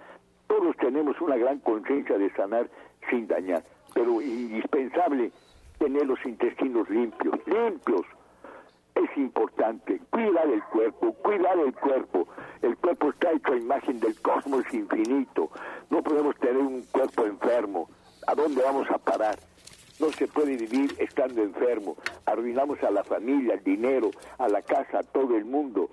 Todos 0.46 0.74
tenemos 0.78 1.20
una 1.20 1.36
gran 1.36 1.58
conciencia 1.60 2.16
de 2.16 2.30
sanar 2.32 2.70
sin 3.10 3.28
dañar. 3.28 3.62
Pero 3.92 4.22
indispensable 4.22 5.30
tener 5.78 6.06
los 6.06 6.24
intestinos 6.24 6.88
limpios, 6.88 7.38
limpios. 7.46 8.06
Es 8.94 9.16
importante 9.18 10.00
cuidar 10.10 10.46
el 10.48 10.62
cuerpo, 10.64 11.12
cuidar 11.14 11.58
el 11.58 11.74
cuerpo. 11.74 12.26
El 12.62 12.76
cuerpo 12.78 13.10
está 13.10 13.32
hecho 13.32 13.52
a 13.52 13.56
imagen 13.56 14.00
del 14.00 14.18
cosmos 14.22 14.64
infinito. 14.72 15.50
No 15.90 16.02
podemos 16.02 16.36
tener 16.36 16.56
un 16.56 16.82
cuerpo 16.90 17.26
enfermo. 17.26 17.90
¿A 18.26 18.34
dónde 18.34 18.62
vamos 18.62 18.88
a 18.90 18.98
parar? 18.98 19.38
No 19.98 20.10
se 20.12 20.26
puede 20.26 20.56
vivir 20.56 20.94
estando 20.98 21.42
enfermo. 21.42 21.96
Arruinamos 22.26 22.82
a 22.82 22.90
la 22.90 23.04
familia, 23.04 23.54
al 23.54 23.64
dinero, 23.64 24.10
a 24.38 24.48
la 24.48 24.62
casa, 24.62 25.00
a 25.00 25.02
todo 25.02 25.36
el 25.36 25.44
mundo. 25.44 25.90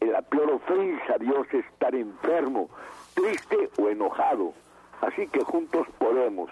La 0.00 0.22
peor 0.22 0.50
ofensa 0.50 1.14
a 1.14 1.18
Dios 1.18 1.46
es 1.52 1.64
estar 1.66 1.94
enfermo, 1.94 2.68
triste 3.14 3.70
o 3.78 3.88
enojado. 3.88 4.52
Así 5.00 5.26
que 5.28 5.40
juntos 5.40 5.86
podemos. 5.98 6.50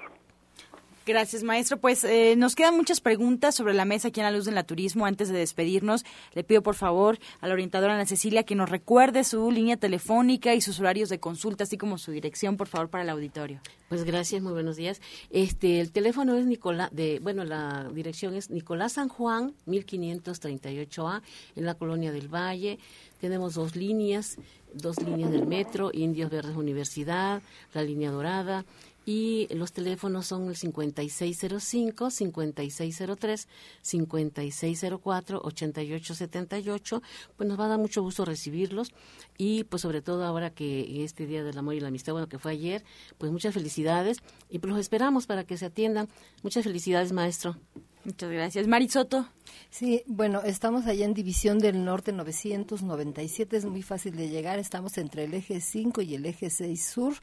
Gracias, 1.07 1.45
maestro. 1.45 1.77
Pues 1.77 2.03
eh, 2.03 2.35
nos 2.37 2.57
quedan 2.57 2.77
muchas 2.77 3.01
preguntas 3.01 3.55
sobre 3.55 3.75
la 3.75 3.85
mesa 3.85 4.09
aquí 4.09 4.19
en 4.19 4.25
la 4.25 4.33
Luz 4.33 4.45
del 4.45 4.57
Naturismo. 4.57 5.07
Antes 5.07 5.29
de 5.29 5.39
despedirnos, 5.39 6.05
le 6.35 6.43
pido 6.43 6.65
por 6.65 6.75
favor 6.75 7.21
a 7.41 7.47
la 7.47 7.55
orientadora 7.55 7.95
Ana 7.95 8.07
Cecilia 8.07 8.43
que 8.43 8.57
nos 8.57 8.69
recuerde 8.69 9.23
su 9.23 9.53
línea 9.53 9.77
telefónica 9.77 10.57
y 10.57 10.61
sus 10.61 10.81
horarios 10.81 11.09
de 11.09 11.21
consulta, 11.21 11.63
así 11.63 11.79
como 11.79 11.97
su 11.97 12.11
dirección, 12.11 12.57
por 12.57 12.67
favor, 12.67 12.91
para 12.91 13.05
el 13.05 13.11
auditorio. 13.11 13.61
Pues 13.89 14.03
gracias, 14.03 14.43
muy 14.43 14.51
buenos 14.51 14.75
días. 14.75 15.01
Este, 15.31 15.79
el 15.79 15.93
teléfono 15.93 16.37
es 16.37 16.45
Nicolás, 16.45 16.91
de, 16.91 17.21
bueno, 17.23 17.45
la 17.45 17.89
dirección 17.95 18.35
es 18.35 18.51
Nicolás 18.51 18.95
San 18.95 19.09
Juan, 19.09 19.55
1538A, 19.69 21.23
en 21.55 21.65
la 21.67 21.75
Colonia 21.75 22.11
del 22.11 22.27
Valle. 22.27 22.81
Tenemos 23.21 23.55
dos 23.55 23.77
líneas, 23.77 24.39
dos 24.75 25.01
líneas 25.01 25.31
del 25.31 25.47
metro, 25.47 25.91
Indios 25.93 26.33
Verdes 26.33 26.57
Universidad, 26.57 27.43
la 27.75 27.83
línea 27.85 28.11
dorada 28.11 28.65
y 29.07 29.47
los 29.55 29.73
teléfonos 29.73 30.27
son 30.27 30.49
el 30.49 30.57
5605, 30.57 32.11
5603, 32.11 33.49
5604, 33.81 35.41
8878. 35.43 37.03
Pues 37.37 37.49
nos 37.49 37.59
va 37.59 37.67
a 37.67 37.69
dar 37.69 37.79
mucho 37.79 38.03
gusto 38.03 38.25
recibirlos 38.25 38.93
y 39.39 39.63
pues 39.65 39.83
sobre 39.83 40.03
todo 40.03 40.25
ahora 40.25 40.51
que 40.51 41.05
este 41.05 41.27
Día 41.27 41.45
del 41.45 41.57
Amor 41.57 41.75
y 41.75 41.81
la 41.81 41.89
Amistad, 41.89 42.13
bueno, 42.13 42.29
que 42.29 42.41
fue 42.41 42.51
ayer, 42.51 42.85
pues 43.17 43.31
muchas 43.31 43.55
felicidades 43.55 44.19
y 44.51 44.59
pues 44.59 44.73
los 44.73 44.81
esperamos 44.81 45.27
para 45.27 45.45
que 45.45 45.57
se 45.57 45.67
atiendan. 45.67 46.09
Muchas 46.43 46.65
felicidades, 46.65 47.13
maestro. 47.13 47.57
Muchas 48.05 48.31
gracias. 48.31 48.67
Marisoto. 48.67 49.29
Sí, 49.71 50.03
bueno, 50.07 50.43
estamos 50.43 50.87
allá 50.87 51.05
en 51.05 51.15
División 51.15 51.61
del 51.61 51.85
Norte 51.85 52.13
997, 52.13 53.57
es 53.57 53.65
muy 53.65 53.83
fácil 53.83 54.17
de 54.17 54.29
llegar, 54.29 54.59
estamos 54.59 54.99
entre 54.99 55.25
el 55.25 55.35
eje 55.35 55.61
5 55.61 56.03
y 56.03 56.15
el 56.15 56.27
eje 56.27 56.51
6 56.51 56.85
sur. 56.85 57.15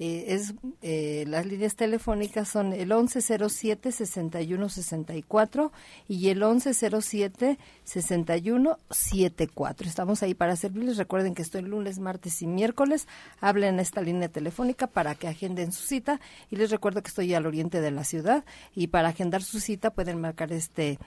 Eh, 0.00 0.24
es 0.28 0.54
eh, 0.82 1.24
las 1.28 1.46
líneas 1.46 1.76
telefónicas 1.76 2.48
son 2.48 2.72
el 2.72 2.88
1107 2.88 3.92
6164 3.92 5.70
y 6.08 6.30
el 6.30 6.38
1107 6.38 7.58
6174. 7.84 9.88
Estamos 9.88 10.24
ahí 10.24 10.34
para 10.34 10.56
servirles. 10.56 10.96
Recuerden 10.96 11.34
que 11.34 11.42
estoy 11.42 11.62
lunes, 11.62 12.00
martes 12.00 12.42
y 12.42 12.48
miércoles. 12.48 13.06
Hablen 13.40 13.78
a 13.78 13.82
esta 13.82 14.00
línea 14.00 14.28
telefónica 14.28 14.88
para 14.88 15.14
que 15.14 15.28
agenden 15.28 15.70
su 15.70 15.86
cita 15.86 16.20
y 16.50 16.56
les 16.56 16.70
recuerdo 16.70 17.02
que 17.02 17.08
estoy 17.08 17.32
al 17.34 17.46
oriente 17.46 17.80
de 17.80 17.92
la 17.92 18.04
ciudad 18.04 18.44
y 18.74 18.88
para 18.88 19.10
agendar 19.10 19.42
su 19.42 19.60
cita 19.60 19.90
pueden 19.90 20.20
marcar 20.20 20.52
este 20.52 20.98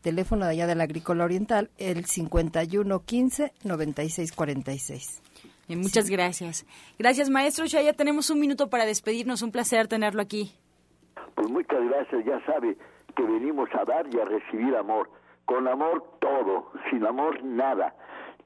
teléfono 0.00 0.46
de 0.46 0.52
allá 0.52 0.66
del 0.66 0.80
Agrícola 0.80 1.24
Oriental 1.24 1.68
el 1.76 2.06
5115 2.06 3.52
9646 5.76 5.76
muchas 5.76 6.10
gracias. 6.10 6.66
Gracias, 6.98 7.30
maestro. 7.30 7.64
Ya, 7.66 7.82
ya 7.82 7.92
tenemos 7.92 8.30
un 8.30 8.40
minuto 8.40 8.68
para 8.68 8.86
despedirnos. 8.86 9.42
Un 9.42 9.52
placer 9.52 9.88
tenerlo 9.88 10.22
aquí. 10.22 10.52
Pues 11.34 11.50
muchas 11.50 11.82
gracias. 11.84 12.24
Ya 12.24 12.44
sabe 12.46 12.76
que 13.14 13.22
venimos 13.22 13.68
a 13.74 13.84
dar 13.84 14.06
y 14.12 14.18
a 14.18 14.24
recibir 14.24 14.76
amor. 14.76 15.10
Con 15.44 15.66
amor 15.66 16.04
todo, 16.20 16.70
sin 16.90 17.04
amor 17.04 17.42
nada. 17.42 17.94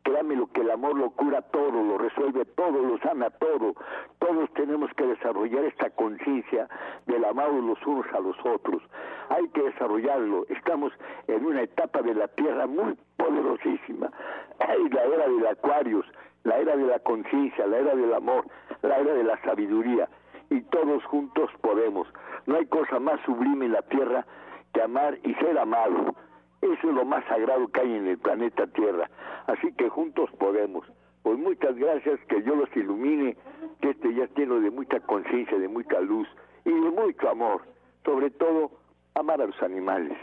Créame 0.04 0.36
lo 0.36 0.46
que 0.48 0.60
el 0.60 0.70
amor 0.70 0.96
lo 0.96 1.10
cura 1.10 1.40
todo, 1.40 1.82
lo 1.82 1.96
resuelve 1.96 2.44
todo, 2.44 2.82
lo 2.82 2.98
sana 2.98 3.30
todo. 3.30 3.74
Todos 4.18 4.52
tenemos 4.52 4.90
que 4.96 5.06
desarrollar 5.06 5.64
esta 5.64 5.88
conciencia 5.90 6.68
del 7.06 7.24
amado 7.24 7.58
los 7.60 7.78
unos 7.86 8.06
a 8.12 8.20
los 8.20 8.36
otros. 8.44 8.82
Hay 9.30 9.48
que 9.48 9.62
desarrollarlo. 9.62 10.46
Estamos 10.50 10.92
en 11.26 11.46
una 11.46 11.62
etapa 11.62 12.02
de 12.02 12.14
la 12.14 12.28
Tierra 12.28 12.66
muy 12.66 12.98
poderosísima. 13.16 14.10
Hay 14.58 14.88
la 14.90 15.04
era 15.04 15.26
del 15.26 15.46
Acuarios 15.46 16.04
la 16.44 16.58
era 16.58 16.76
de 16.76 16.84
la 16.84 16.98
conciencia, 17.00 17.66
la 17.66 17.78
era 17.78 17.94
del 17.94 18.14
amor, 18.14 18.46
la 18.82 18.98
era 18.98 19.12
de 19.12 19.24
la 19.24 19.40
sabiduría, 19.42 20.08
y 20.50 20.60
todos 20.62 21.04
juntos 21.04 21.50
podemos. 21.60 22.06
No 22.46 22.56
hay 22.56 22.66
cosa 22.66 23.00
más 23.00 23.20
sublime 23.24 23.66
en 23.66 23.72
la 23.72 23.82
tierra 23.82 24.26
que 24.72 24.82
amar 24.82 25.18
y 25.22 25.34
ser 25.34 25.58
amado. 25.58 26.14
Eso 26.60 26.88
es 26.88 26.94
lo 26.94 27.04
más 27.04 27.24
sagrado 27.26 27.68
que 27.68 27.80
hay 27.80 27.94
en 27.94 28.06
el 28.06 28.18
planeta 28.18 28.66
Tierra. 28.68 29.10
Así 29.46 29.72
que 29.72 29.88
juntos 29.88 30.30
podemos. 30.38 30.86
Pues 31.22 31.38
muchas 31.38 31.76
gracias, 31.76 32.20
que 32.28 32.42
Dios 32.42 32.56
los 32.56 32.76
ilumine, 32.76 33.36
que 33.80 33.90
este 33.90 34.14
ya 34.14 34.26
lleno 34.34 34.60
de 34.60 34.70
mucha 34.70 35.00
conciencia, 35.00 35.58
de 35.58 35.68
mucha 35.68 36.00
luz 36.00 36.28
y 36.64 36.70
de 36.70 36.90
mucho 36.90 37.30
amor. 37.30 37.62
Sobre 38.04 38.30
todo, 38.30 38.70
amar 39.14 39.40
a 39.40 39.46
los 39.46 39.62
animales. 39.62 40.16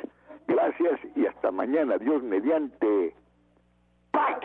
Gracias 0.47 0.99
y 1.15 1.25
hasta 1.25 1.51
mañana. 1.51 1.97
Dios 1.97 2.21
mediante. 2.23 3.15
¡Paz! 4.11 4.39